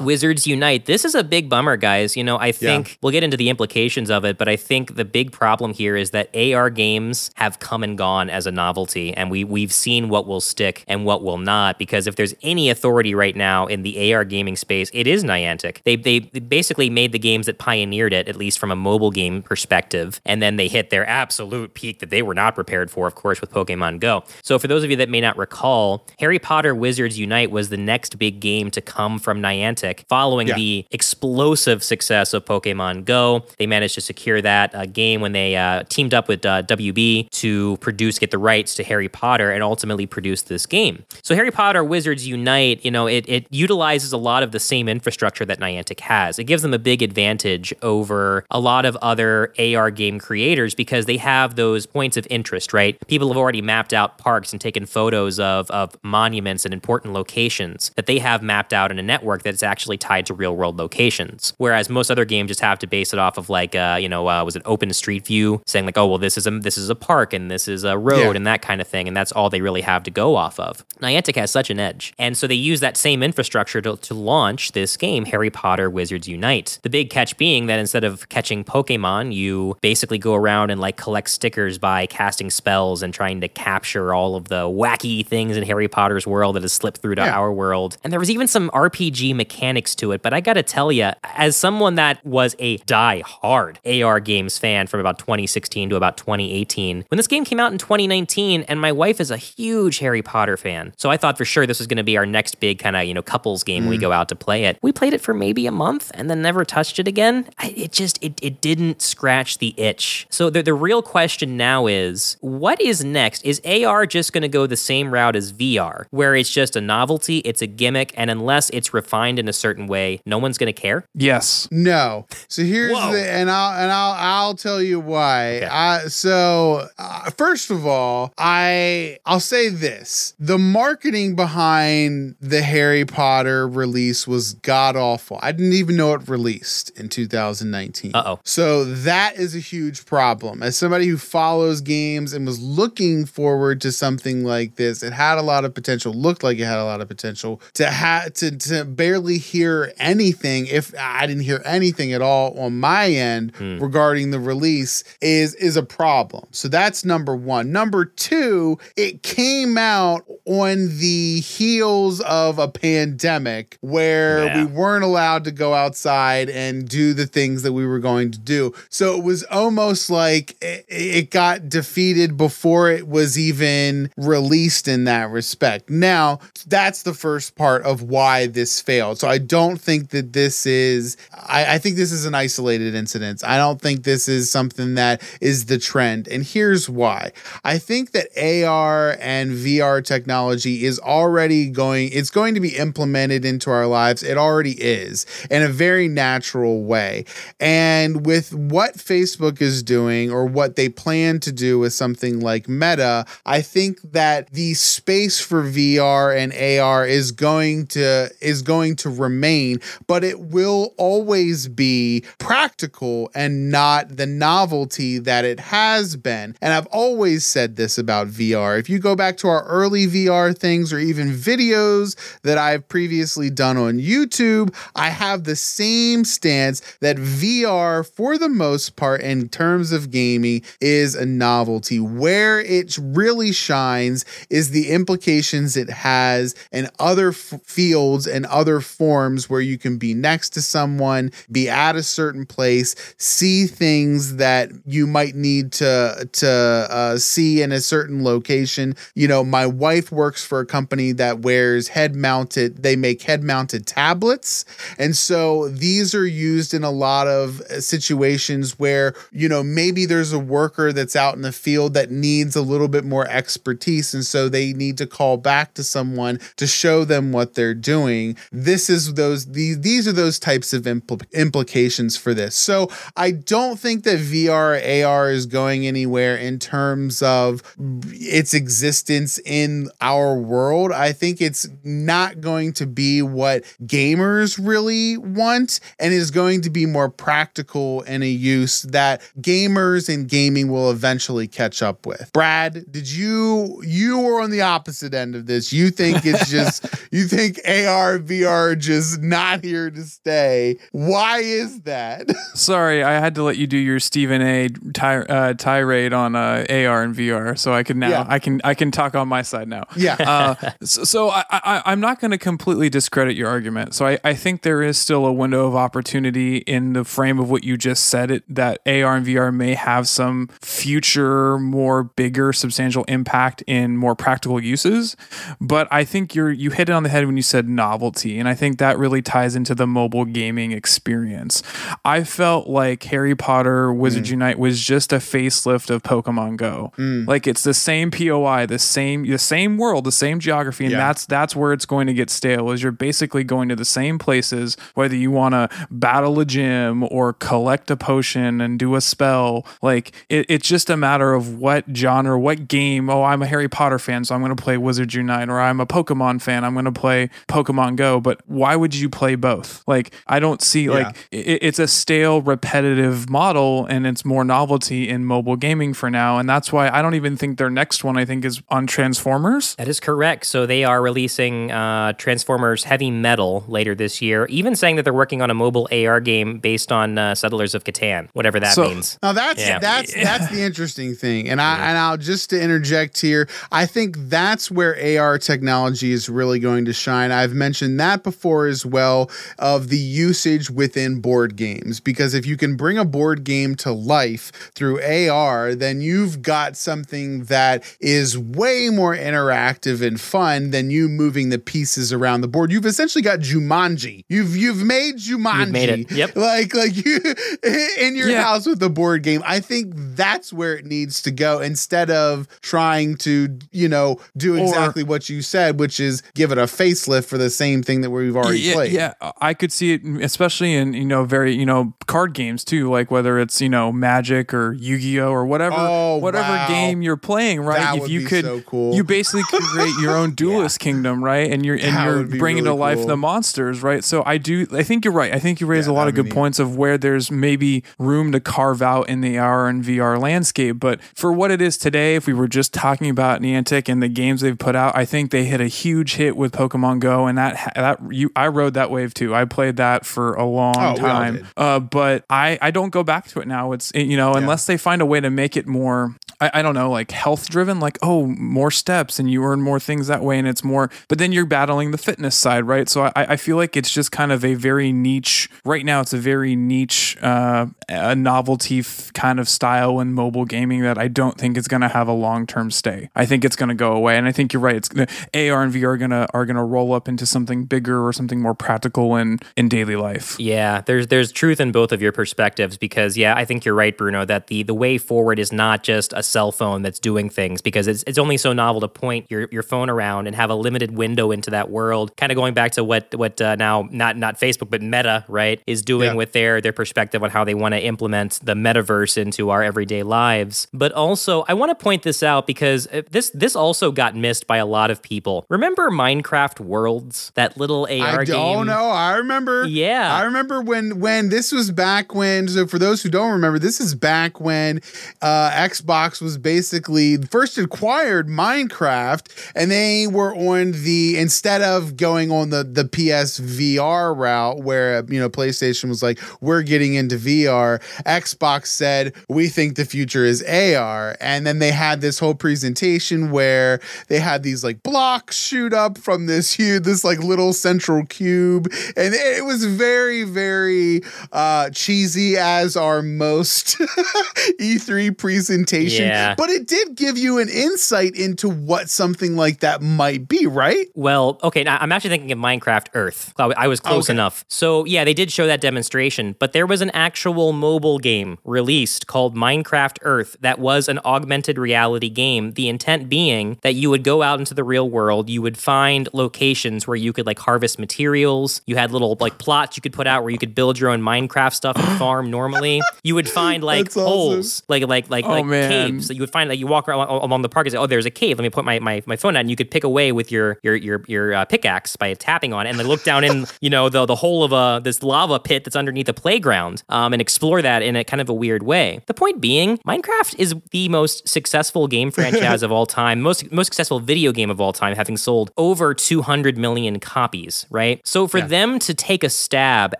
Wizards 0.00 0.46
Unite. 0.46 0.86
This 0.86 1.04
is 1.04 1.14
a 1.14 1.24
big 1.24 1.48
bummer, 1.48 1.76
guys. 1.76 2.16
You 2.16 2.24
know, 2.24 2.38
I 2.38 2.52
think 2.52 2.98
we'll 3.02 3.12
get 3.12 3.22
into 3.22 3.36
the 3.36 3.48
implications 3.48 4.10
of 4.10 4.24
it, 4.24 4.38
but 4.38 4.48
I 4.48 4.56
think 4.56 4.96
the 4.96 5.04
big 5.04 5.32
problem 5.32 5.72
here 5.72 5.96
is 5.96 6.10
that 6.10 6.34
AR 6.36 6.70
games 6.70 7.30
have 7.34 7.58
come 7.58 7.82
and 7.82 7.96
gone 7.96 8.30
as 8.30 8.46
a 8.46 8.52
novelty, 8.52 9.14
and 9.14 9.30
we 9.30 9.44
we've 9.44 9.72
seen 9.72 10.08
what 10.08 10.26
will 10.26 10.40
stick 10.40 10.84
and 10.86 11.04
what 11.04 11.22
will 11.22 11.38
not. 11.38 11.78
Because 11.78 12.06
if 12.06 12.16
there's 12.16 12.34
any 12.42 12.70
authority 12.70 13.14
right 13.14 13.36
now 13.36 13.66
in 13.66 13.82
the 13.82 14.12
AR 14.12 14.24
gaming 14.24 14.56
space, 14.56 14.90
it 14.92 15.06
is 15.06 15.24
Niantic. 15.24 15.82
They 15.84 15.96
they 15.96 16.20
basically 16.20 16.90
made 16.90 17.12
the 17.12 17.18
games 17.18 17.46
that 17.46 17.58
pioneered 17.58 18.12
it, 18.12 18.28
at 18.28 18.36
least 18.36 18.58
from 18.58 18.70
a 18.70 18.76
mobile 18.76 19.10
game 19.10 19.42
perspective, 19.42 20.20
and 20.24 20.42
then 20.42 20.56
they 20.56 20.68
hit 20.68 20.90
their 20.90 21.06
absolute 21.08 21.74
peak 21.74 21.98
that 22.00 22.10
they 22.10 22.22
were 22.22 22.34
not 22.34 22.54
prepared 22.54 22.90
for, 22.90 23.06
of 23.06 23.14
course, 23.14 23.40
with 23.40 23.50
Pokemon 23.50 24.00
Go. 24.00 24.24
So 24.42 24.58
for 24.58 24.68
those 24.68 24.84
of 24.84 24.90
you 24.90 24.96
that 24.96 25.08
may 25.08 25.20
not 25.20 25.36
recall, 25.36 26.06
Harry 26.18 26.38
Potter 26.38 26.74
Wizards 26.74 27.18
Unite 27.18 27.50
was 27.50 27.68
the 27.68 27.76
next 27.76 28.18
big 28.18 28.40
game 28.40 28.70
to 28.70 28.80
come 28.80 29.18
from 29.18 29.40
Niantic. 29.40 29.87
Following 30.08 30.48
Yeah. 30.48 30.54
the 30.56 30.86
explosive 30.90 31.82
success 31.82 32.34
of 32.34 32.44
Pokemon 32.44 33.04
Go, 33.04 33.44
they 33.58 33.66
managed 33.66 33.94
to 33.94 34.00
secure 34.00 34.40
that 34.42 34.74
uh, 34.74 34.86
game 34.86 35.20
when 35.20 35.32
they 35.32 35.56
uh, 35.56 35.84
teamed 35.88 36.12
up 36.14 36.28
with 36.28 36.44
uh, 36.44 36.62
WB 36.64 37.30
to 37.30 37.76
produce, 37.78 38.18
get 38.18 38.30
the 38.30 38.38
rights 38.38 38.74
to 38.74 38.84
Harry 38.84 39.08
Potter, 39.08 39.50
and 39.50 39.62
ultimately 39.62 40.06
produce 40.06 40.42
this 40.42 40.66
game. 40.66 41.04
So 41.22 41.34
Harry 41.34 41.50
Potter 41.50 41.82
Wizards 41.82 42.26
Unite, 42.26 42.84
you 42.84 42.90
know, 42.90 43.06
it, 43.06 43.24
it 43.28 43.46
utilizes 43.50 44.12
a 44.12 44.16
lot 44.18 44.42
of 44.42 44.52
the 44.52 44.60
same 44.60 44.88
infrastructure 44.88 45.44
that 45.46 45.58
Niantic 45.60 46.00
has. 46.00 46.38
It 46.38 46.44
gives 46.44 46.62
them 46.62 46.74
a 46.74 46.78
big 46.78 47.02
advantage 47.02 47.72
over 47.82 48.44
a 48.50 48.60
lot 48.60 48.84
of 48.84 48.96
other 48.96 49.52
AR 49.58 49.90
game 49.90 50.18
creators 50.18 50.74
because 50.74 51.06
they 51.06 51.16
have 51.16 51.56
those 51.56 51.86
points 51.86 52.16
of 52.16 52.26
interest, 52.30 52.72
right? 52.72 52.96
People 53.08 53.28
have 53.28 53.36
already 53.36 53.62
mapped 53.62 53.92
out 53.94 54.18
parks 54.18 54.52
and 54.52 54.60
taken 54.60 54.84
photos 54.86 55.40
of, 55.40 55.70
of 55.70 55.96
monuments 56.02 56.64
and 56.64 56.74
important 56.74 57.14
locations 57.14 57.90
that 57.96 58.06
they 58.06 58.18
have 58.18 58.42
mapped 58.42 58.72
out 58.72 58.90
in 58.90 58.98
a 58.98 59.02
network 59.02 59.42
that's 59.42 59.62
actually 59.62 59.77
tied 59.96 60.26
to 60.26 60.34
real 60.34 60.56
world 60.56 60.78
locations. 60.78 61.52
Whereas 61.58 61.88
most 61.88 62.10
other 62.10 62.24
games 62.24 62.48
just 62.48 62.60
have 62.60 62.78
to 62.80 62.86
base 62.86 63.12
it 63.12 63.18
off 63.18 63.38
of 63.38 63.48
like, 63.48 63.74
uh, 63.74 63.98
you 64.00 64.08
know, 64.08 64.28
uh, 64.28 64.44
was 64.44 64.56
it 64.56 64.62
Open 64.64 64.92
Street 64.92 65.26
View 65.26 65.62
saying 65.66 65.86
like, 65.86 65.96
oh, 65.96 66.06
well, 66.06 66.18
this 66.18 66.36
is 66.36 66.46
a 66.46 66.50
this 66.50 66.76
is 66.76 66.90
a 66.90 66.94
park 66.94 67.32
and 67.32 67.50
this 67.50 67.68
is 67.68 67.84
a 67.84 67.96
road 67.96 68.18
Yeah. 68.20 68.32
and 68.34 68.46
that 68.46 68.62
kind 68.62 68.80
of 68.80 68.88
thing, 68.88 69.06
and 69.08 69.16
that's 69.16 69.32
all 69.32 69.50
they 69.50 69.60
really 69.60 69.82
have 69.82 70.02
to 70.04 70.10
go 70.10 70.34
off 70.36 70.58
of. 70.58 70.84
Niantic 71.00 71.36
has 71.36 71.50
such 71.50 71.70
an 71.70 71.78
edge, 71.78 72.12
and 72.18 72.36
so 72.36 72.46
they 72.46 72.54
use 72.54 72.80
that 72.80 72.96
same 72.96 73.22
infrastructure 73.22 73.80
to, 73.82 73.96
to 73.96 74.14
launch 74.14 74.72
this 74.72 74.96
game, 74.96 75.24
Harry 75.26 75.50
Potter 75.50 75.88
Wizards 75.88 76.26
Unite. 76.26 76.78
The 76.82 76.90
big 76.90 77.10
catch 77.10 77.36
being 77.36 77.66
that 77.66 77.78
instead 77.78 78.04
of 78.04 78.28
catching 78.28 78.64
Pokemon, 78.64 79.32
you 79.34 79.76
basically 79.80 80.18
go 80.18 80.34
around 80.34 80.70
and 80.70 80.80
like 80.80 80.96
collect 80.96 81.28
stickers 81.30 81.78
by 81.78 82.06
casting 82.06 82.50
spells 82.50 83.02
and 83.02 83.12
trying 83.14 83.40
to 83.42 83.48
capture 83.48 84.12
all 84.14 84.34
of 84.36 84.48
the 84.48 84.62
wacky 84.64 85.24
things 85.26 85.56
in 85.56 85.62
Harry 85.64 85.88
Potter's 85.88 86.26
world 86.26 86.56
that 86.56 86.62
has 86.62 86.72
slipped 86.72 86.98
through 87.00 87.14
to 87.16 87.22
Yeah. 87.22 87.36
our 87.38 87.52
world. 87.52 87.96
And 88.02 88.12
there 88.12 88.20
was 88.20 88.30
even 88.30 88.46
some 88.48 88.70
RPG 88.70 89.34
mechanics 89.34 89.67
to 89.76 90.12
it, 90.12 90.22
but 90.22 90.32
I 90.32 90.40
gotta 90.40 90.62
tell 90.62 90.90
you, 90.90 91.10
as 91.24 91.56
someone 91.56 91.96
that 91.96 92.24
was 92.24 92.56
a 92.58 92.78
die-hard 92.78 93.78
AR 93.86 94.20
games 94.20 94.58
fan 94.58 94.86
from 94.86 95.00
about 95.00 95.18
2016 95.18 95.90
to 95.90 95.96
about 95.96 96.16
2018, 96.16 97.04
when 97.08 97.16
this 97.16 97.26
game 97.26 97.44
came 97.44 97.60
out 97.60 97.72
in 97.72 97.78
2019, 97.78 98.62
and 98.62 98.80
my 98.80 98.92
wife 98.92 99.20
is 99.20 99.30
a 99.30 99.36
huge 99.36 99.98
Harry 99.98 100.22
Potter 100.22 100.56
fan, 100.56 100.92
so 100.96 101.10
I 101.10 101.16
thought 101.16 101.36
for 101.36 101.44
sure 101.44 101.66
this 101.66 101.78
was 101.78 101.86
gonna 101.86 102.04
be 102.04 102.16
our 102.16 102.26
next 102.26 102.60
big 102.60 102.78
kind 102.78 102.96
of 102.96 103.04
you 103.04 103.14
know 103.14 103.22
couples 103.22 103.64
game 103.64 103.84
when 103.84 103.90
we 103.90 103.98
mm. 103.98 104.02
go 104.02 104.12
out 104.12 104.28
to 104.28 104.36
play 104.36 104.64
it. 104.64 104.78
We 104.82 104.92
played 104.92 105.14
it 105.14 105.20
for 105.20 105.34
maybe 105.34 105.66
a 105.66 105.72
month 105.72 106.10
and 106.14 106.28
then 106.30 106.42
never 106.42 106.64
touched 106.64 106.98
it 106.98 107.08
again. 107.08 107.46
I, 107.58 107.74
it 107.76 107.92
just 107.92 108.22
it 108.22 108.38
it 108.42 108.60
didn't 108.60 109.02
scratch 109.02 109.58
the 109.58 109.74
itch. 109.76 110.26
So 110.30 110.50
the 110.50 110.62
the 110.62 110.74
real 110.74 111.02
question 111.02 111.56
now 111.56 111.86
is, 111.86 112.36
what 112.40 112.80
is 112.80 113.04
next? 113.04 113.44
Is 113.44 113.60
AR 113.64 114.06
just 114.06 114.32
gonna 114.32 114.48
go 114.48 114.66
the 114.66 114.76
same 114.76 115.12
route 115.12 115.36
as 115.36 115.52
VR, 115.52 116.06
where 116.10 116.34
it's 116.34 116.50
just 116.50 116.76
a 116.76 116.80
novelty, 116.80 117.38
it's 117.38 117.62
a 117.62 117.66
gimmick, 117.66 118.12
and 118.16 118.30
unless 118.30 118.70
it's 118.70 118.94
refined 118.94 119.38
in 119.38 119.48
a 119.48 119.52
certain 119.58 119.86
way, 119.86 120.20
no 120.26 120.38
one's 120.38 120.58
gonna 120.58 120.72
care? 120.72 121.04
Yes. 121.14 121.68
No. 121.70 122.26
So 122.48 122.62
here's 122.62 122.92
Whoa. 122.92 123.12
the 123.12 123.30
and 123.30 123.50
I'll 123.50 123.72
and 123.72 123.92
I'll 123.92 124.12
I'll 124.18 124.54
tell 124.54 124.82
you 124.82 125.00
why. 125.00 125.66
I 125.70 126.08
so 126.08 126.88
uh, 126.98 127.30
first 127.30 127.70
of 127.70 127.86
all, 127.86 128.32
I 128.38 129.18
I'll 129.26 129.40
say 129.40 129.68
this: 129.68 130.34
the 130.38 130.58
marketing 130.58 131.36
behind 131.36 132.36
the 132.40 132.62
Harry 132.62 133.04
Potter 133.04 133.68
release 133.68 134.26
was 134.26 134.54
god 134.54 134.96
awful. 134.96 135.38
I 135.42 135.52
didn't 135.52 135.74
even 135.74 135.96
know 135.96 136.14
it 136.14 136.28
released 136.28 136.90
in 136.98 137.08
2019. 137.08 138.12
Uh-oh. 138.14 138.40
So 138.44 138.84
that 138.84 139.36
is 139.36 139.54
a 139.54 139.60
huge 139.60 140.06
problem. 140.06 140.62
As 140.62 140.76
somebody 140.76 141.06
who 141.06 141.16
follows 141.16 141.80
games 141.80 142.32
and 142.32 142.46
was 142.46 142.60
looking 142.60 143.26
forward 143.26 143.80
to 143.82 143.92
something 143.92 144.44
like 144.44 144.76
this, 144.76 145.02
it 145.02 145.12
had 145.12 145.38
a 145.38 145.42
lot 145.42 145.64
of 145.64 145.74
potential. 145.74 146.12
Looked 146.12 146.42
like 146.42 146.58
it 146.58 146.64
had 146.64 146.78
a 146.78 146.84
lot 146.84 147.00
of 147.00 147.08
potential 147.08 147.60
to 147.74 147.86
have 147.90 148.32
to 148.34 148.56
to 148.56 148.84
barely 148.84 149.38
hear 149.48 149.92
anything. 149.98 150.66
If 150.66 150.94
I 150.98 151.26
didn't 151.26 151.44
hear 151.44 151.62
anything 151.64 152.12
at 152.12 152.22
all 152.22 152.58
on 152.58 152.78
my 152.78 153.08
end 153.08 153.54
hmm. 153.56 153.78
regarding 153.78 154.30
the 154.30 154.40
release, 154.40 155.04
is 155.20 155.54
is 155.54 155.76
a 155.76 155.82
problem. 155.82 156.46
So 156.50 156.68
that's 156.68 157.04
number 157.04 157.34
one. 157.34 157.72
Number 157.72 158.04
two, 158.04 158.78
it 158.96 159.22
came 159.22 159.76
out 159.78 160.24
on 160.44 160.88
the 160.98 161.40
heels 161.40 162.20
of 162.22 162.58
a 162.58 162.68
pandemic 162.68 163.76
where 163.80 164.44
Yeah. 164.44 164.58
we 164.58 164.64
weren't 164.64 165.04
allowed 165.04 165.44
to 165.44 165.50
go 165.50 165.74
outside 165.74 166.48
and 166.50 166.88
do 166.88 167.12
the 167.14 167.26
things 167.26 167.62
that 167.62 167.72
we 167.72 167.86
were 167.86 167.98
going 167.98 168.30
to 168.32 168.38
do. 168.38 168.72
So 168.88 169.16
it 169.16 169.22
was 169.24 169.42
almost 169.44 170.10
like 170.10 170.56
it, 170.62 170.84
it 170.88 171.30
got 171.30 171.68
defeated 171.68 172.36
before 172.36 172.90
it 172.90 173.06
was 173.08 173.38
even 173.38 174.10
released 174.16 174.88
in 174.88 175.04
that 175.04 175.30
respect. 175.30 175.90
Now, 175.90 176.40
that's 176.66 177.02
the 177.02 177.14
first 177.14 177.54
part 177.56 177.82
of 177.84 178.02
why 178.02 178.46
this 178.46 178.80
failed. 178.80 179.18
So 179.18 179.27
I 179.28 179.38
don't 179.38 179.80
think 179.80 180.10
that 180.10 180.32
this 180.32 180.66
is, 180.66 181.16
I, 181.32 181.74
I 181.74 181.78
think 181.78 181.96
this 181.96 182.12
is 182.12 182.24
an 182.24 182.34
isolated 182.34 182.94
incident. 182.94 183.42
I 183.44 183.56
don't 183.56 183.80
think 183.80 184.04
this 184.04 184.28
is 184.28 184.50
something 184.50 184.94
that 184.94 185.22
is 185.40 185.66
the 185.66 185.78
trend. 185.78 186.28
And 186.28 186.44
here's 186.44 186.88
why 186.88 187.32
I 187.64 187.78
think 187.78 188.12
that 188.12 188.28
AR 188.36 189.16
and 189.20 189.52
VR 189.52 190.04
technology 190.04 190.84
is 190.84 190.98
already 190.98 191.68
going, 191.68 192.10
it's 192.12 192.30
going 192.30 192.54
to 192.54 192.60
be 192.60 192.76
implemented 192.76 193.44
into 193.44 193.70
our 193.70 193.86
lives. 193.86 194.22
It 194.22 194.36
already 194.36 194.72
is 194.72 195.26
in 195.50 195.62
a 195.62 195.68
very 195.68 196.08
natural 196.08 196.84
way. 196.84 197.24
And 197.60 198.24
with 198.26 198.54
what 198.54 198.94
Facebook 198.94 199.60
is 199.60 199.82
doing 199.82 200.30
or 200.30 200.46
what 200.46 200.76
they 200.76 200.88
plan 200.88 201.40
to 201.40 201.52
do 201.52 201.78
with 201.78 201.92
something 201.92 202.40
like 202.40 202.68
Meta, 202.68 203.26
I 203.44 203.62
think 203.62 204.00
that 204.12 204.52
the 204.52 204.74
space 204.74 205.40
for 205.40 205.62
VR 205.62 206.36
and 206.36 206.52
AR 206.52 207.06
is 207.06 207.32
going 207.32 207.86
to 207.88 208.30
is 208.40 208.62
going 208.62 208.96
to 208.96 209.10
remain, 209.18 209.80
but 210.06 210.24
it 210.24 210.40
will 210.40 210.94
always 210.96 211.68
be 211.68 212.24
practical 212.38 213.30
and 213.34 213.70
not 213.70 214.16
the 214.16 214.26
novelty 214.26 215.18
that 215.18 215.44
it 215.44 215.60
has 215.60 216.16
been. 216.16 216.56
And 216.60 216.72
I've 216.72 216.86
always 216.86 217.44
said 217.44 217.76
this 217.76 217.98
about 217.98 218.28
VR. 218.28 218.78
If 218.78 218.88
you 218.88 218.98
go 218.98 219.16
back 219.16 219.36
to 219.38 219.48
our 219.48 219.64
early 219.64 220.06
VR 220.06 220.56
things 220.56 220.92
or 220.92 220.98
even 220.98 221.30
videos 221.32 222.16
that 222.42 222.58
I've 222.58 222.88
previously 222.88 223.50
done 223.50 223.76
on 223.76 223.98
YouTube, 223.98 224.74
I 224.94 225.08
have 225.08 225.44
the 225.44 225.56
same 225.56 226.24
stance 226.24 226.80
that 227.00 227.16
VR, 227.16 228.06
for 228.06 228.38
the 228.38 228.48
most 228.48 228.96
part, 228.96 229.20
in 229.20 229.48
terms 229.48 229.92
of 229.92 230.10
gaming, 230.10 230.62
is 230.80 231.14
a 231.14 231.26
novelty. 231.26 232.00
Where 232.00 232.60
it 232.60 232.98
really 233.00 233.52
shines 233.52 234.24
is 234.50 234.70
the 234.70 234.90
implications 234.90 235.76
it 235.76 235.90
has 235.90 236.54
in 236.72 236.88
other 236.98 237.28
f- 237.28 237.60
fields 237.64 238.26
and 238.26 238.46
other 238.46 238.80
forms 238.80 239.07
where 239.08 239.60
you 239.60 239.78
can 239.78 239.96
be 239.96 240.14
next 240.14 240.50
to 240.50 240.62
someone, 240.62 241.30
be 241.50 241.68
at 241.68 241.96
a 241.96 242.02
certain 242.02 242.44
place, 242.44 242.94
see 243.16 243.66
things 243.66 244.36
that 244.36 244.70
you 244.84 245.06
might 245.06 245.34
need 245.34 245.72
to 245.72 246.28
to 246.32 246.48
uh, 246.90 247.16
see 247.18 247.62
in 247.62 247.72
a 247.72 247.80
certain 247.80 248.22
location. 248.22 248.94
You 249.14 249.28
know, 249.28 249.44
my 249.44 249.66
wife 249.66 250.12
works 250.12 250.44
for 250.44 250.60
a 250.60 250.66
company 250.66 251.12
that 251.12 251.40
wears 251.40 251.88
head 251.88 252.14
mounted. 252.14 252.82
They 252.82 252.96
make 252.96 253.22
head 253.22 253.42
mounted 253.42 253.86
tablets, 253.86 254.64
and 254.98 255.16
so 255.16 255.68
these 255.68 256.14
are 256.14 256.26
used 256.26 256.74
in 256.74 256.84
a 256.84 256.90
lot 256.90 257.26
of 257.26 257.60
uh, 257.62 257.80
situations 257.80 258.78
where 258.78 259.14
you 259.32 259.48
know 259.48 259.62
maybe 259.62 260.06
there's 260.06 260.32
a 260.32 260.38
worker 260.38 260.92
that's 260.92 261.16
out 261.16 261.34
in 261.34 261.42
the 261.42 261.52
field 261.52 261.94
that 261.94 262.10
needs 262.10 262.56
a 262.56 262.62
little 262.62 262.88
bit 262.88 263.04
more 263.04 263.26
expertise, 263.28 264.12
and 264.14 264.26
so 264.26 264.48
they 264.48 264.72
need 264.72 264.98
to 264.98 265.06
call 265.06 265.36
back 265.36 265.74
to 265.74 265.84
someone 265.84 266.40
to 266.56 266.66
show 266.66 267.04
them 267.04 267.32
what 267.32 267.54
they're 267.54 267.74
doing. 267.74 268.36
This 268.52 268.90
is 268.90 268.97
those 269.14 269.46
these 269.46 269.80
these 269.80 270.06
are 270.06 270.12
those 270.12 270.38
types 270.38 270.72
of 270.72 270.82
impl- 270.82 271.30
implications 271.32 272.16
for 272.16 272.34
this. 272.34 272.54
So 272.54 272.90
I 273.16 273.30
don't 273.32 273.78
think 273.78 274.04
that 274.04 274.18
VR 274.18 275.04
AR 275.04 275.30
is 275.30 275.46
going 275.46 275.86
anywhere 275.86 276.36
in 276.36 276.58
terms 276.58 277.22
of 277.22 277.62
its 278.08 278.54
existence 278.54 279.38
in 279.44 279.88
our 280.00 280.38
world. 280.38 280.92
I 280.92 281.12
think 281.12 281.40
it's 281.40 281.68
not 281.84 282.40
going 282.40 282.72
to 282.74 282.86
be 282.86 283.22
what 283.22 283.64
gamers 283.82 284.58
really 284.62 285.16
want 285.16 285.80
and 285.98 286.12
is 286.12 286.30
going 286.30 286.62
to 286.62 286.70
be 286.70 286.86
more 286.86 287.08
practical 287.08 288.02
in 288.02 288.22
a 288.22 288.28
use 288.28 288.82
that 288.82 289.22
gamers 289.40 290.12
and 290.12 290.28
gaming 290.28 290.70
will 290.70 290.90
eventually 290.90 291.48
catch 291.48 291.82
up 291.82 292.06
with. 292.06 292.30
Brad, 292.32 292.90
did 292.90 293.10
you 293.10 293.80
you 293.84 294.20
were 294.20 294.40
on 294.40 294.50
the 294.50 294.62
opposite 294.62 295.14
end 295.14 295.34
of 295.34 295.46
this. 295.46 295.72
You 295.72 295.90
think 295.90 296.24
it's 296.24 296.50
just 296.50 296.84
you 297.10 297.24
think 297.26 297.58
AR 297.64 298.18
VR 298.18 298.78
just 298.88 299.20
not 299.22 299.62
here 299.62 299.90
to 299.90 300.02
stay. 300.02 300.78
Why 300.92 301.38
is 301.38 301.82
that? 301.82 302.28
Sorry, 302.54 303.04
I 303.04 303.12
had 303.20 303.34
to 303.36 303.42
let 303.42 303.56
you 303.56 303.66
do 303.66 303.76
your 303.76 304.00
Stephen 304.00 304.42
A. 304.42 304.68
Ty- 304.94 305.18
uh, 305.22 305.52
tirade 305.54 306.12
on 306.12 306.34
uh, 306.34 306.64
AR 306.68 307.02
and 307.02 307.14
VR, 307.14 307.58
so 307.58 307.72
I 307.72 307.82
can 307.82 307.98
now 307.98 308.08
Yeah. 308.08 308.24
I 308.28 308.38
can 308.38 308.60
I 308.64 308.74
can 308.74 308.90
talk 308.90 309.14
on 309.14 309.28
my 309.28 309.42
side 309.42 309.68
now. 309.68 309.84
Yeah. 309.96 310.16
Uh, 310.18 310.70
so, 310.82 311.04
so 311.04 311.28
I, 311.30 311.44
I 311.50 311.82
I'm 311.84 312.00
not 312.00 312.20
going 312.20 312.30
to 312.30 312.38
completely 312.38 312.88
discredit 312.88 313.36
your 313.36 313.48
argument. 313.48 313.94
So 313.94 314.06
I, 314.06 314.18
I 314.24 314.34
think 314.34 314.62
there 314.62 314.82
is 314.82 314.98
still 314.98 315.26
a 315.26 315.32
window 315.32 315.66
of 315.66 315.76
opportunity 315.76 316.58
in 316.58 316.94
the 316.94 317.04
frame 317.04 317.38
of 317.38 317.50
what 317.50 317.64
you 317.64 317.76
just 317.76 318.04
said. 318.06 318.30
It 318.30 318.44
that 318.48 318.80
AR 318.86 319.16
and 319.16 319.26
VR 319.26 319.54
may 319.54 319.74
have 319.74 320.08
some 320.08 320.48
future, 320.60 321.58
more 321.58 322.04
bigger, 322.04 322.52
substantial 322.52 323.04
impact 323.04 323.62
in 323.66 323.96
more 323.96 324.14
practical 324.14 324.62
uses. 324.62 325.16
But 325.60 325.88
I 325.90 326.04
think 326.04 326.34
you're 326.34 326.50
you 326.50 326.70
hit 326.70 326.88
it 326.88 326.92
on 326.92 327.02
the 327.02 327.08
head 327.08 327.26
when 327.26 327.36
you 327.36 327.42
said 327.42 327.68
novelty, 327.68 328.38
and 328.38 328.48
I 328.48 328.54
think 328.54 328.77
think 328.78 328.90
that 328.90 328.98
really 328.98 329.22
ties 329.22 329.56
into 329.56 329.74
the 329.74 329.86
mobile 329.86 330.24
gaming 330.24 330.72
experience. 330.72 331.62
I 332.04 332.24
felt 332.24 332.68
like 332.68 333.02
Harry 333.04 333.34
Potter 333.34 333.92
Wizards 333.92 334.28
mm. 334.28 334.32
Unite 334.32 334.58
was 334.58 334.80
just 334.80 335.12
a 335.12 335.16
facelift 335.16 335.90
of 335.90 336.02
Pokemon 336.02 336.56
Go. 336.56 336.92
Mm. 336.96 337.26
Like 337.26 337.46
it's 337.46 337.62
the 337.62 337.74
same 337.74 338.10
POI, 338.10 338.66
the 338.66 338.78
same 338.78 339.26
the 339.26 339.38
same 339.38 339.76
world, 339.78 340.04
the 340.04 340.12
same 340.12 340.38
geography, 340.38 340.84
and 340.84 340.92
Yeah. 340.92 340.98
that's 340.98 341.26
that's 341.26 341.56
where 341.56 341.72
it's 341.72 341.86
going 341.86 342.06
to 342.06 342.14
get 342.14 342.30
stale. 342.30 342.70
Is 342.70 342.82
you're 342.82 342.92
basically 342.92 343.44
going 343.44 343.68
to 343.68 343.76
the 343.76 343.84
same 343.84 344.18
places, 344.18 344.76
whether 344.94 345.16
you 345.16 345.30
want 345.30 345.54
to 345.54 345.68
battle 345.90 346.38
a 346.40 346.44
gym 346.44 347.04
or 347.10 347.32
collect 347.32 347.90
a 347.90 347.96
potion 347.96 348.60
and 348.60 348.78
do 348.78 348.94
a 348.94 349.00
spell. 349.00 349.66
Like 349.82 350.12
it, 350.28 350.46
it's 350.48 350.68
just 350.68 350.90
a 350.90 350.96
matter 350.96 351.34
of 351.34 351.58
what 351.58 351.84
genre, 351.94 352.38
what 352.38 352.68
game. 352.68 353.10
Oh, 353.10 353.24
I'm 353.24 353.42
a 353.42 353.46
Harry 353.46 353.68
Potter 353.68 353.98
fan, 353.98 354.24
so 354.24 354.34
I'm 354.34 354.40
going 354.42 354.54
to 354.54 354.62
play 354.62 354.76
Wizards 354.76 355.14
Unite, 355.14 355.48
or 355.48 355.60
I'm 355.60 355.80
a 355.80 355.86
Pokemon 355.86 356.40
fan, 356.42 356.64
I'm 356.64 356.74
going 356.74 356.84
to 356.84 356.92
play 356.92 357.30
Pokemon 357.48 357.96
Go. 357.96 358.20
But 358.20 358.40
why 358.46 358.67
would 358.76 358.94
you 358.94 359.08
play 359.08 359.34
both? 359.34 359.82
Like 359.86 360.12
I 360.26 360.38
don't 360.40 360.62
see 360.62 360.88
like 360.90 361.16
it, 361.30 361.58
it's 361.62 361.78
a 361.78 361.88
stale, 361.88 362.40
repetitive 362.42 363.28
model, 363.30 363.86
and 363.86 364.06
it's 364.06 364.24
more 364.24 364.44
novelty 364.44 365.08
in 365.08 365.24
mobile 365.24 365.56
gaming 365.56 365.94
for 365.94 366.10
now, 366.10 366.38
and 366.38 366.48
that's 366.48 366.72
why 366.72 366.88
I 366.90 367.02
don't 367.02 367.14
even 367.14 367.36
think 367.36 367.58
their 367.58 367.70
next 367.70 368.04
one 368.04 368.16
I 368.16 368.24
think 368.24 368.44
is 368.44 368.60
on 368.68 368.86
Transformers. 368.86 369.74
That 369.76 369.88
is 369.88 370.00
correct. 370.00 370.44
So 370.46 370.66
they 370.66 370.84
are 370.84 371.00
releasing 371.00 371.70
uh, 371.70 372.12
Transformers 372.14 372.84
Heavy 372.84 373.10
Metal 373.10 373.64
later 373.68 373.94
this 373.94 374.20
year, 374.20 374.46
even 374.46 374.76
saying 374.76 374.96
that 374.96 375.02
they're 375.04 375.12
working 375.14 375.40
on 375.42 375.50
a 375.50 375.54
mobile 375.54 375.88
AR 375.90 376.20
game 376.20 376.58
based 376.58 376.92
on 376.92 377.16
uh, 377.18 377.34
Settlers 377.34 377.74
of 377.74 377.84
Catan, 377.84 378.28
whatever 378.34 378.60
that 378.60 378.74
So- 378.74 378.82
means. 378.88 379.18
Now 379.22 379.32
that's 379.32 379.60
Yeah. 379.60 379.78
that's 379.78 380.12
that's 380.28 380.48
the 380.50 380.62
interesting 380.62 381.14
thing, 381.14 381.48
and 381.48 381.60
I 381.60 381.88
and 381.88 381.96
I'll 381.98 382.16
just 382.16 382.50
to 382.50 382.60
interject 382.60 383.20
here. 383.20 383.48
I 383.72 383.86
think 383.86 384.16
that's 384.18 384.70
where 384.70 384.94
AR 385.20 385.38
technology 385.38 386.12
is 386.12 386.28
really 386.28 386.58
going 386.58 386.84
to 386.86 386.92
shine. 386.92 387.30
I've 387.32 387.52
mentioned 387.54 387.98
that 388.00 388.22
before 388.22 388.57
as 388.66 388.84
well 388.84 389.30
of 389.58 389.88
the 389.88 389.98
usage 389.98 390.70
within 390.70 391.20
board 391.20 391.56
games 391.56 392.00
because 392.00 392.34
if 392.34 392.44
you 392.46 392.56
can 392.56 392.76
bring 392.76 392.98
a 392.98 393.04
board 393.04 393.44
game 393.44 393.74
to 393.76 393.92
life 393.92 394.50
through 394.74 395.00
AR, 395.02 395.74
then 395.74 396.00
you've 396.00 396.42
got 396.42 396.76
something 396.76 397.44
that 397.44 397.84
is 398.00 398.36
way 398.38 398.88
more 398.90 399.14
interactive 399.16 400.06
and 400.06 400.20
fun 400.20 400.70
than 400.70 400.90
you 400.90 401.08
moving 401.08 401.50
the 401.50 401.58
pieces 401.58 402.12
around 402.12 402.40
the 402.40 402.48
board. 402.48 402.72
You've 402.72 402.86
essentially 402.86 403.22
got 403.22 403.40
Jumanji. 403.40 404.24
You've 404.28 404.56
you've 404.56 404.82
made 404.82 405.16
Jumanji. 405.16 405.70
made 405.70 405.88
it. 405.90 406.10
Yep. 406.10 406.36
Like 406.48 406.74
like 406.74 406.96
you 407.04 407.18
in 407.98 408.16
your 408.16 408.28
Yeah. 408.30 408.42
house 408.42 408.66
with 408.66 408.78
the 408.80 408.90
board 408.90 409.22
game. 409.22 409.42
I 409.44 409.60
think 409.60 409.92
that's 409.96 410.52
where 410.52 410.76
it 410.76 410.86
needs 410.86 411.20
to 411.22 411.30
go 411.30 411.60
instead 411.60 412.10
of 412.10 412.48
trying 412.62 413.16
to, 413.18 413.58
you 413.72 413.88
know, 413.88 414.18
do 414.36 414.56
Or- 414.56 414.60
exactly 414.60 415.02
what 415.02 415.28
you 415.28 415.42
said, 415.42 415.78
which 415.78 416.00
is 416.00 416.22
give 416.34 416.52
it 416.52 416.58
a 416.58 416.62
facelift 416.64 417.26
for 417.26 417.38
the 417.38 417.50
same 417.50 417.82
thing 417.82 418.00
that 418.02 418.10
we've 418.10 418.36
already 418.44 418.60
yeah, 418.60 418.74
played. 418.74 418.92
Yeah, 418.92 419.14
uh, 419.20 419.32
I 419.40 419.54
could 419.54 419.72
see 419.72 419.92
it, 419.92 420.04
mm, 420.04 420.22
especially 420.22 420.74
in 420.74 420.94
you 420.94 421.04
know 421.04 421.24
very 421.24 421.54
you 421.54 421.66
know 421.66 421.94
card 422.06 422.34
games 422.34 422.64
too, 422.64 422.90
like 422.90 423.10
whether 423.10 423.38
it's 423.38 423.60
you 423.60 423.68
know 423.68 423.92
Magic 423.92 424.52
or 424.54 424.72
Yu 424.72 424.98
Gi 424.98 425.20
Oh 425.20 425.30
or 425.30 425.44
whatever 425.46 425.76
Oh, 425.78 426.16
whatever 426.18 426.48
wow. 426.48 426.68
game 426.68 427.02
you're 427.02 427.16
playing, 427.16 427.60
right? 427.60 427.78
That 427.78 427.98
if 427.98 428.08
you 428.08 428.26
could, 428.26 428.44
so 428.44 428.60
cool. 428.62 428.94
you 428.94 429.04
basically 429.04 429.42
create 429.48 429.94
your 430.00 430.16
own 430.16 430.34
duelist 430.34 430.80
kingdom, 430.80 431.22
right? 431.22 431.50
And 431.50 431.64
you're 431.64 431.76
and 431.76 431.96
That 431.96 432.04
you're 432.06 432.24
bringing 432.38 432.64
really 432.64 432.76
to 432.76 432.80
life 432.80 432.98
cool. 432.98 433.06
the 433.08 433.16
monsters, 433.16 433.82
right? 433.82 434.02
So 434.04 434.22
I 434.26 434.38
do, 434.38 434.66
I 434.72 434.82
think 434.82 435.04
you're 435.04 435.14
right. 435.14 435.32
I 435.32 435.38
think 435.38 435.60
you 435.60 435.66
raise 435.66 435.86
Yeah, 435.86 435.92
a 435.92 435.94
lot 435.94 436.08
of 436.08 436.14
good 436.14 436.26
neat. 436.26 436.34
points 436.34 436.58
of 436.58 436.76
where 436.76 436.98
there's 436.98 437.30
maybe 437.30 437.82
room 437.98 438.32
to 438.32 438.40
carve 438.40 438.82
out 438.82 439.08
in 439.08 439.20
the 439.20 439.38
AR 439.38 439.68
and 439.68 439.82
VR 439.84 440.18
landscape, 440.20 440.78
but 440.80 441.00
for 441.14 441.32
what 441.32 441.50
it 441.50 441.60
is 441.62 441.76
today, 441.76 442.14
if 442.14 442.26
we 442.26 442.32
were 442.32 442.48
just 442.48 442.72
talking 442.72 443.10
about 443.10 443.40
Niantic 443.40 443.88
and 443.88 444.02
the 444.02 444.08
games 444.08 444.40
they've 444.40 444.58
put 444.58 444.74
out, 444.76 444.96
I 444.96 445.04
think 445.04 445.30
they 445.30 445.44
hit 445.44 445.60
a 445.60 445.66
huge 445.66 446.14
hit 446.14 446.36
with 446.36 446.52
Pokemon 446.52 447.00
Go, 447.00 447.26
and 447.26 447.36
that 447.38 447.72
that 447.74 447.98
you 448.12 448.27
I 448.36 448.48
rode 448.48 448.74
that 448.74 448.90
wave 448.90 449.14
too. 449.14 449.34
I 449.34 449.44
played 449.44 449.76
that 449.76 450.06
for 450.06 450.34
a 450.34 450.44
long 450.44 450.74
Oh, 450.78 450.96
time, 450.96 451.46
uh, 451.56 451.80
but 451.80 452.24
I 452.30 452.58
I 452.60 452.70
don't 452.70 452.90
go 452.90 453.02
back 453.02 453.28
to 453.28 453.40
it 453.40 453.48
now. 453.48 453.72
It's 453.72 453.92
you 453.94 454.16
know 454.16 454.34
unless 454.34 454.66
they 454.66 454.76
find 454.76 455.02
a 455.02 455.06
way 455.06 455.20
to 455.20 455.30
make 455.30 455.56
it 455.56 455.66
more. 455.66 456.14
I, 456.40 456.50
I 456.54 456.62
don't 456.62 456.74
know, 456.74 456.90
like 456.90 457.10
health 457.10 457.48
driven, 457.48 457.80
like, 457.80 457.98
oh, 458.02 458.26
more 458.26 458.70
steps 458.70 459.18
and 459.18 459.30
you 459.30 459.42
earn 459.44 459.60
more 459.60 459.80
things 459.80 460.06
that 460.06 460.22
way. 460.22 460.38
And 460.38 460.46
it's 460.46 460.64
more, 460.64 460.90
but 461.08 461.18
then 461.18 461.32
you're 461.32 461.46
battling 461.46 461.90
the 461.90 461.98
fitness 461.98 462.36
side, 462.36 462.64
right? 462.64 462.88
So 462.88 463.04
I, 463.04 463.12
I 463.16 463.36
feel 463.36 463.56
like 463.56 463.76
it's 463.76 463.90
just 463.90 464.12
kind 464.12 464.32
of 464.32 464.44
a 464.44 464.54
very 464.54 464.92
niche, 464.92 465.50
right 465.64 465.84
now, 465.84 466.00
it's 466.00 466.12
a 466.12 466.18
very 466.18 466.56
niche, 466.56 467.16
uh, 467.22 467.66
a 467.88 468.14
novelty 468.14 468.80
f- 468.80 469.12
kind 469.12 469.40
of 469.40 469.48
style 469.48 470.00
in 470.00 470.12
mobile 470.12 470.44
gaming 470.44 470.82
that 470.82 470.98
I 470.98 471.08
don't 471.08 471.36
think 471.38 471.56
is 471.56 471.68
going 471.68 471.82
to 471.82 471.88
have 471.88 472.08
a 472.08 472.12
long 472.12 472.46
term 472.46 472.70
stay. 472.70 473.10
I 473.14 473.26
think 473.26 473.44
it's 473.44 473.56
going 473.56 473.70
to 473.70 473.74
go 473.74 473.92
away. 473.92 474.16
And 474.16 474.26
I 474.26 474.32
think 474.32 474.52
you're 474.52 474.62
right. 474.62 474.76
It's 474.76 474.88
gonna, 474.88 475.08
AR 475.34 475.62
and 475.62 475.72
VR 475.72 475.84
are 475.88 475.96
going 475.96 476.10
to, 476.10 476.28
are 476.34 476.46
going 476.46 476.56
to 476.56 476.62
roll 476.62 476.92
up 476.92 477.08
into 477.08 477.26
something 477.26 477.64
bigger 477.64 478.06
or 478.06 478.12
something 478.12 478.40
more 478.40 478.54
practical 478.54 479.16
in, 479.16 479.38
in 479.56 479.68
daily 479.68 479.96
life. 479.96 480.38
Yeah, 480.38 480.82
there's 480.82 481.08
there's 481.08 481.32
truth 481.32 481.60
in 481.60 481.72
both 481.72 481.92
of 481.92 482.00
your 482.02 482.12
perspectives 482.12 482.76
because 482.76 483.16
yeah, 483.16 483.34
I 483.36 483.44
think 483.44 483.64
you're 483.64 483.74
right, 483.74 483.96
Bruno, 483.96 484.24
that 484.24 484.46
the 484.46 484.62
the 484.62 484.74
way 484.74 484.98
forward 484.98 485.38
is 485.38 485.52
not 485.52 485.82
just 485.82 486.12
a 486.12 486.22
cell 486.28 486.52
phone 486.52 486.82
that's 486.82 486.98
doing 486.98 487.28
things 487.30 487.60
because 487.60 487.86
it's 487.86 488.04
it's 488.06 488.18
only 488.18 488.36
so 488.36 488.52
novel 488.52 488.80
to 488.82 488.88
point 488.88 489.26
your, 489.30 489.48
your 489.50 489.62
phone 489.62 489.90
around 489.90 490.26
and 490.26 490.36
have 490.36 490.50
a 490.50 490.54
limited 490.54 490.90
window 490.96 491.30
into 491.30 491.50
that 491.50 491.70
world. 491.70 492.16
Kind 492.16 492.30
of 492.30 492.36
going 492.36 492.54
back 492.54 492.72
to 492.72 492.84
what 492.84 493.14
what 493.14 493.40
uh, 493.40 493.56
now 493.56 493.88
not 493.90 494.16
not 494.16 494.38
Facebook 494.38 494.70
but 494.70 494.82
Meta 494.82 495.24
right 495.28 495.60
is 495.66 495.82
doing 495.82 496.08
Yeah. 496.10 496.14
with 496.14 496.32
their 496.32 496.60
their 496.60 496.72
perspective 496.72 497.22
on 497.22 497.30
how 497.30 497.44
they 497.44 497.54
want 497.54 497.74
to 497.74 497.80
implement 497.80 498.38
the 498.44 498.54
metaverse 498.54 499.16
into 499.16 499.50
our 499.50 499.62
everyday 499.62 500.02
lives. 500.02 500.68
But 500.72 500.92
also, 500.92 501.44
I 501.48 501.54
want 501.54 501.70
to 501.70 501.74
point 501.74 502.02
this 502.02 502.22
out 502.22 502.46
because 502.46 502.86
uh, 502.88 503.02
this 503.10 503.30
this 503.30 503.56
also 503.56 503.90
got 503.90 504.14
missed 504.14 504.46
by 504.46 504.58
a 504.58 504.66
lot 504.66 504.90
of 504.90 505.02
people. 505.02 505.46
Remember 505.48 505.90
Minecraft 505.90 506.60
Worlds, 506.60 507.32
that 507.34 507.56
little 507.56 507.84
AR 507.90 508.20
I 508.20 508.24
game? 508.24 508.34
don't 508.34 508.66
know. 508.66 508.90
I 508.90 509.16
remember. 509.16 509.64
Yeah. 509.66 510.14
I 510.14 510.22
remember 510.22 510.60
when 510.60 511.00
when 511.00 511.28
this 511.30 511.52
was 511.52 511.70
back 511.70 512.14
when. 512.14 512.48
So 512.48 512.66
for 512.66 512.78
those 512.78 513.02
who 513.02 513.08
don't 513.08 513.32
remember, 513.32 513.58
this 513.58 513.80
is 513.80 513.94
back 513.94 514.40
when 514.40 514.80
uh, 515.22 515.50
Xbox 515.50 516.17
was 516.20 516.38
basically 516.38 517.16
first 517.16 517.58
acquired 517.58 518.28
Minecraft, 518.28 519.52
and 519.54 519.70
they 519.70 520.06
were 520.06 520.34
on 520.34 520.72
the 520.72 521.16
instead 521.18 521.62
of 521.62 521.96
going 521.96 522.30
on 522.30 522.50
the 522.50 522.64
the 522.64 522.84
PSVR 522.84 524.16
route 524.16 524.58
where 524.58 525.04
you 525.08 525.20
know 525.20 525.28
PlayStation 525.28 525.88
was 525.88 526.02
like 526.02 526.18
we're 526.40 526.62
getting 526.62 526.94
into 526.94 527.16
VR. 527.16 527.80
Xbox 528.04 528.66
said 528.66 529.14
we 529.28 529.48
think 529.48 529.76
the 529.76 529.84
future 529.84 530.24
is 530.24 530.42
AR, 530.42 531.16
and 531.20 531.46
then 531.46 531.58
they 531.58 531.72
had 531.72 532.00
this 532.00 532.18
whole 532.18 532.34
presentation 532.34 533.30
where 533.30 533.80
they 534.08 534.18
had 534.18 534.42
these 534.42 534.64
like 534.64 534.82
blocks 534.82 535.36
shoot 535.36 535.72
up 535.72 535.98
from 535.98 536.26
this 536.26 536.52
huge 536.54 536.82
this 536.82 537.04
like 537.04 537.18
little 537.18 537.52
central 537.52 538.04
cube 538.06 538.66
and 538.96 539.14
it 539.14 539.44
was 539.44 539.64
very 539.64 540.24
very 540.24 541.00
uh 541.32 541.70
cheesy 541.70 542.36
as 542.36 542.76
our 542.76 543.02
most 543.02 543.78
E3 544.60 545.16
presentation 545.16 546.07
Yeah. 546.08 546.34
but 546.36 546.50
it 546.50 546.66
did 546.66 546.94
give 546.96 547.16
you 547.18 547.38
an 547.38 547.48
insight 547.48 548.14
into 548.16 548.48
what 548.48 548.90
something 548.90 549.36
like 549.36 549.60
that 549.60 549.82
might 549.82 550.28
be 550.28 550.46
right 550.46 550.86
Well, 550.94 551.38
okay, 551.42 551.62
now 551.62 551.78
I'm 551.80 551.92
actually 551.92 552.10
thinking 552.10 552.32
of 552.32 552.38
Minecraft 552.38 552.86
Earth. 552.94 553.32
I 553.38 553.44
I 553.56 553.66
was 553.68 553.80
close 553.80 554.06
Okay. 554.08 554.14
enough. 554.16 554.44
So, 554.48 554.84
yeah, 554.84 555.04
they 555.04 555.14
did 555.14 555.30
show 555.32 555.46
that 555.46 555.60
demonstration, 555.60 556.36
but 556.38 556.52
there 556.52 556.66
was 556.66 556.80
an 556.80 556.90
actual 556.90 557.52
mobile 557.52 557.98
game 557.98 558.38
released 558.44 559.06
called 559.06 559.36
Minecraft 559.36 559.98
Earth 560.02 560.36
that 560.40 560.58
was 560.58 560.88
an 560.88 560.98
augmented 561.04 561.58
reality 561.58 562.08
game. 562.08 562.52
The 562.52 562.68
intent 562.68 563.08
being 563.08 563.58
that 563.62 563.74
you 563.74 563.90
would 563.90 564.04
go 564.04 564.22
out 564.22 564.38
into 564.38 564.54
the 564.54 564.64
real 564.64 564.88
world, 564.88 565.28
you 565.28 565.42
would 565.42 565.56
find 565.58 566.08
locations 566.12 566.86
where 566.86 566.96
you 566.96 567.12
could 567.12 567.26
like 567.26 567.38
harvest 567.38 567.78
materials. 567.78 568.60
You 568.66 568.76
had 568.76 568.90
little 568.92 569.16
like 569.20 569.38
plots 569.38 569.76
you 569.76 569.80
could 569.82 569.92
put 569.92 570.06
out 570.06 570.22
where 570.22 570.30
you 570.30 570.38
could 570.38 570.54
build 570.54 570.78
your 570.78 570.90
own 570.90 571.00
Minecraft 571.02 571.52
stuff 571.54 571.76
and 571.76 571.98
farm 571.98 572.30
normally. 572.30 572.80
You 573.02 573.14
would 573.16 573.28
find 573.28 573.62
like 573.64 573.86
awesome. 573.90 574.02
holes, 574.04 574.62
like 574.68 574.86
like 574.86 575.10
like 575.10 575.24
Oh, 575.24 575.30
like 575.30 575.44
man. 575.46 575.70
caves. 575.70 575.97
So 576.00 576.12
you 576.12 576.20
would 576.20 576.30
find 576.30 576.48
like 576.48 576.58
you 576.58 576.66
walk 576.66 576.88
around 576.88 577.08
along 577.08 577.42
the 577.42 577.48
park 577.48 577.66
and 577.66 577.72
say, 577.72 577.78
"Oh, 577.78 577.86
there's 577.86 578.06
a 578.06 578.10
cave. 578.10 578.38
Let 578.38 578.42
me 578.42 578.50
put 578.50 578.64
my 578.64 578.78
my, 578.78 579.02
my 579.06 579.16
phone 579.16 579.36
out." 579.36 579.40
And 579.40 579.50
you 579.50 579.56
could 579.56 579.70
pick 579.70 579.84
away 579.84 580.12
with 580.12 580.30
your 580.32 580.58
your 580.62 580.76
your 580.76 581.02
your 581.06 581.34
uh, 581.34 581.44
pickaxe 581.44 581.96
by 581.96 582.14
tapping 582.14 582.52
on 582.52 582.66
it, 582.66 582.70
and 582.70 582.78
then 582.78 582.86
look 582.86 583.04
down 583.04 583.24
in 583.24 583.46
you 583.60 583.70
know 583.70 583.88
the 583.88 584.06
the 584.06 584.16
hole 584.16 584.44
of 584.44 584.52
a 584.52 584.80
this 584.82 585.02
lava 585.02 585.38
pit 585.38 585.64
that's 585.64 585.76
underneath 585.76 586.08
a 586.08 586.14
playground, 586.14 586.82
um, 586.88 587.12
and 587.12 587.20
explore 587.22 587.62
that 587.62 587.82
in 587.82 587.96
a 587.96 588.04
kind 588.04 588.20
of 588.20 588.28
a 588.28 588.34
weird 588.34 588.62
way. 588.62 589.00
The 589.06 589.14
point 589.14 589.40
being, 589.40 589.78
Minecraft 589.78 590.38
is 590.38 590.54
the 590.70 590.88
most 590.88 591.28
successful 591.28 591.86
game 591.86 592.10
franchise 592.10 592.62
of 592.66 592.72
all 592.72 592.86
time, 592.86 593.20
most 593.20 593.50
most 593.52 593.66
successful 593.66 594.00
video 594.00 594.32
game 594.32 594.50
of 594.50 594.60
all 594.60 594.72
time, 594.72 594.94
having 594.94 595.16
sold 595.16 595.50
over 595.56 595.94
200 595.94 596.56
million 596.56 597.00
copies. 597.00 597.66
Right. 597.70 598.00
So 598.06 598.26
for 598.26 598.40
them 598.40 598.78
to 598.80 598.94
take 598.94 599.24
a 599.24 599.30
stab 599.30 599.94